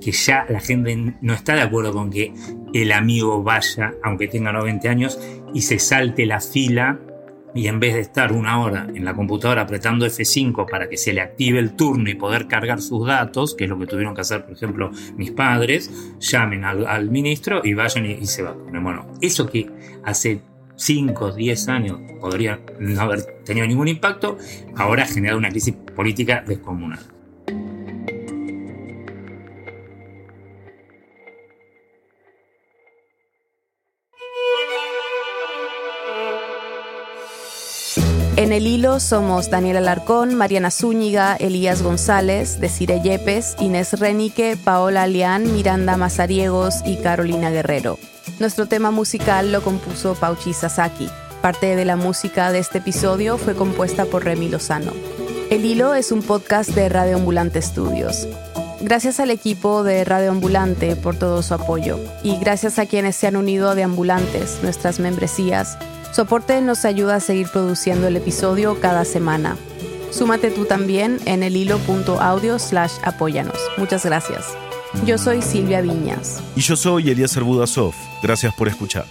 que 0.03 0.11
ya 0.11 0.45
la 0.49 0.59
gente 0.59 1.15
no 1.21 1.33
está 1.33 1.55
de 1.55 1.61
acuerdo 1.61 1.93
con 1.93 2.09
que 2.09 2.33
el 2.73 2.91
amigo 2.91 3.43
vaya, 3.43 3.93
aunque 4.03 4.27
tenga 4.27 4.51
90 4.51 4.89
años, 4.89 5.19
y 5.53 5.61
se 5.61 5.79
salte 5.79 6.25
la 6.25 6.41
fila 6.41 6.99
y 7.55 7.67
en 7.67 7.79
vez 7.79 7.93
de 7.93 7.99
estar 7.99 8.31
una 8.31 8.59
hora 8.61 8.87
en 8.93 9.05
la 9.05 9.13
computadora 9.13 9.61
apretando 9.61 10.05
F5 10.05 10.69
para 10.69 10.89
que 10.89 10.97
se 10.97 11.13
le 11.13 11.21
active 11.21 11.59
el 11.59 11.75
turno 11.75 12.09
y 12.09 12.15
poder 12.15 12.47
cargar 12.47 12.81
sus 12.81 13.05
datos, 13.05 13.53
que 13.55 13.65
es 13.65 13.69
lo 13.69 13.77
que 13.77 13.85
tuvieron 13.85 14.15
que 14.15 14.21
hacer, 14.21 14.43
por 14.43 14.55
ejemplo, 14.55 14.91
mis 15.15 15.31
padres, 15.31 16.15
llamen 16.19 16.63
al, 16.65 17.09
ministro 17.09 17.61
y 17.63 17.73
vayan 17.73 18.05
y, 18.05 18.25
se 18.25 18.41
vacunen. 18.41 18.83
Bueno, 18.83 19.07
eso 19.21 19.47
que 19.47 19.69
hace 20.03 20.41
5, 20.75 21.33
10 21.33 21.67
años 21.67 21.99
podría 22.19 22.59
no 22.79 23.01
haber 23.01 23.21
tenido 23.45 23.67
ningún 23.67 23.87
impacto, 23.87 24.37
ahora 24.75 25.03
ha 25.03 25.07
generado 25.07 25.37
una 25.37 25.49
crisis 25.49 25.75
política 25.95 26.43
descomunal. 26.47 27.12
En 38.35 38.51
el 38.51 38.65
hilo 38.65 38.99
somos 38.99 39.51
Daniel 39.51 39.77
Alarcón, 39.77 40.33
Mariana 40.33 40.71
Zúñiga, 40.71 41.35
Elías 41.35 41.83
González, 41.83 42.59
Desire 42.59 42.99
Yepes, 42.99 43.55
Inés 43.59 43.99
Renique, 43.99 44.57
Paola 44.57 45.03
Alián, 45.03 45.53
Miranda 45.53 45.97
Mazariegos 45.97 46.81
y 46.83 46.97
Carolina 46.97 47.51
Guerrero. 47.51 47.99
Nuestro 48.39 48.65
tema 48.65 48.89
musical 48.89 49.51
lo 49.51 49.61
compuso 49.61 50.15
Pauchi 50.15 50.53
Sasaki. 50.53 51.09
Parte 51.43 51.75
de 51.75 51.85
la 51.85 51.95
música 51.95 52.51
de 52.51 52.57
este 52.57 52.79
episodio 52.79 53.37
fue 53.37 53.53
compuesta 53.53 54.05
por 54.05 54.25
Remy 54.25 54.49
Lozano. 54.49 54.93
El 55.51 55.63
Hilo 55.63 55.93
es 55.93 56.11
un 56.11 56.23
podcast 56.23 56.71
de 56.71 56.89
Radio 56.89 57.17
Ambulante 57.17 57.61
Studios. 57.61 58.27
Gracias 58.81 59.19
al 59.19 59.29
equipo 59.29 59.83
de 59.83 60.03
Radio 60.05 60.31
Ambulante 60.31 60.95
por 60.95 61.15
todo 61.15 61.43
su 61.43 61.53
apoyo 61.53 61.99
y 62.23 62.37
gracias 62.37 62.79
a 62.79 62.87
quienes 62.87 63.15
se 63.15 63.27
han 63.27 63.35
unido 63.35 63.75
de 63.75 63.83
Ambulantes, 63.83 64.57
nuestras 64.63 64.99
membresías, 64.99 65.77
Soporte 66.13 66.61
nos 66.61 66.85
ayuda 66.85 67.15
a 67.15 67.19
seguir 67.19 67.47
produciendo 67.51 68.07
el 68.07 68.15
episodio 68.15 68.79
cada 68.79 69.03
semana. 69.03 69.57
Súmate 70.11 70.51
tú 70.51 70.65
también 70.65 71.19
en 71.25 71.41
el 71.41 71.55
hilo.audio 71.55 72.59
slash 72.59 72.93
apóyanos. 73.03 73.57
Muchas 73.77 74.05
gracias. 74.05 74.45
Yo 75.07 75.17
soy 75.17 75.41
Silvia 75.41 75.81
Viñas. 75.81 76.39
Y 76.55 76.61
yo 76.61 76.75
soy 76.75 77.09
Elías 77.09 77.35
Budasov. 77.35 77.95
Gracias 78.21 78.53
por 78.53 78.67
escuchar. 78.67 79.05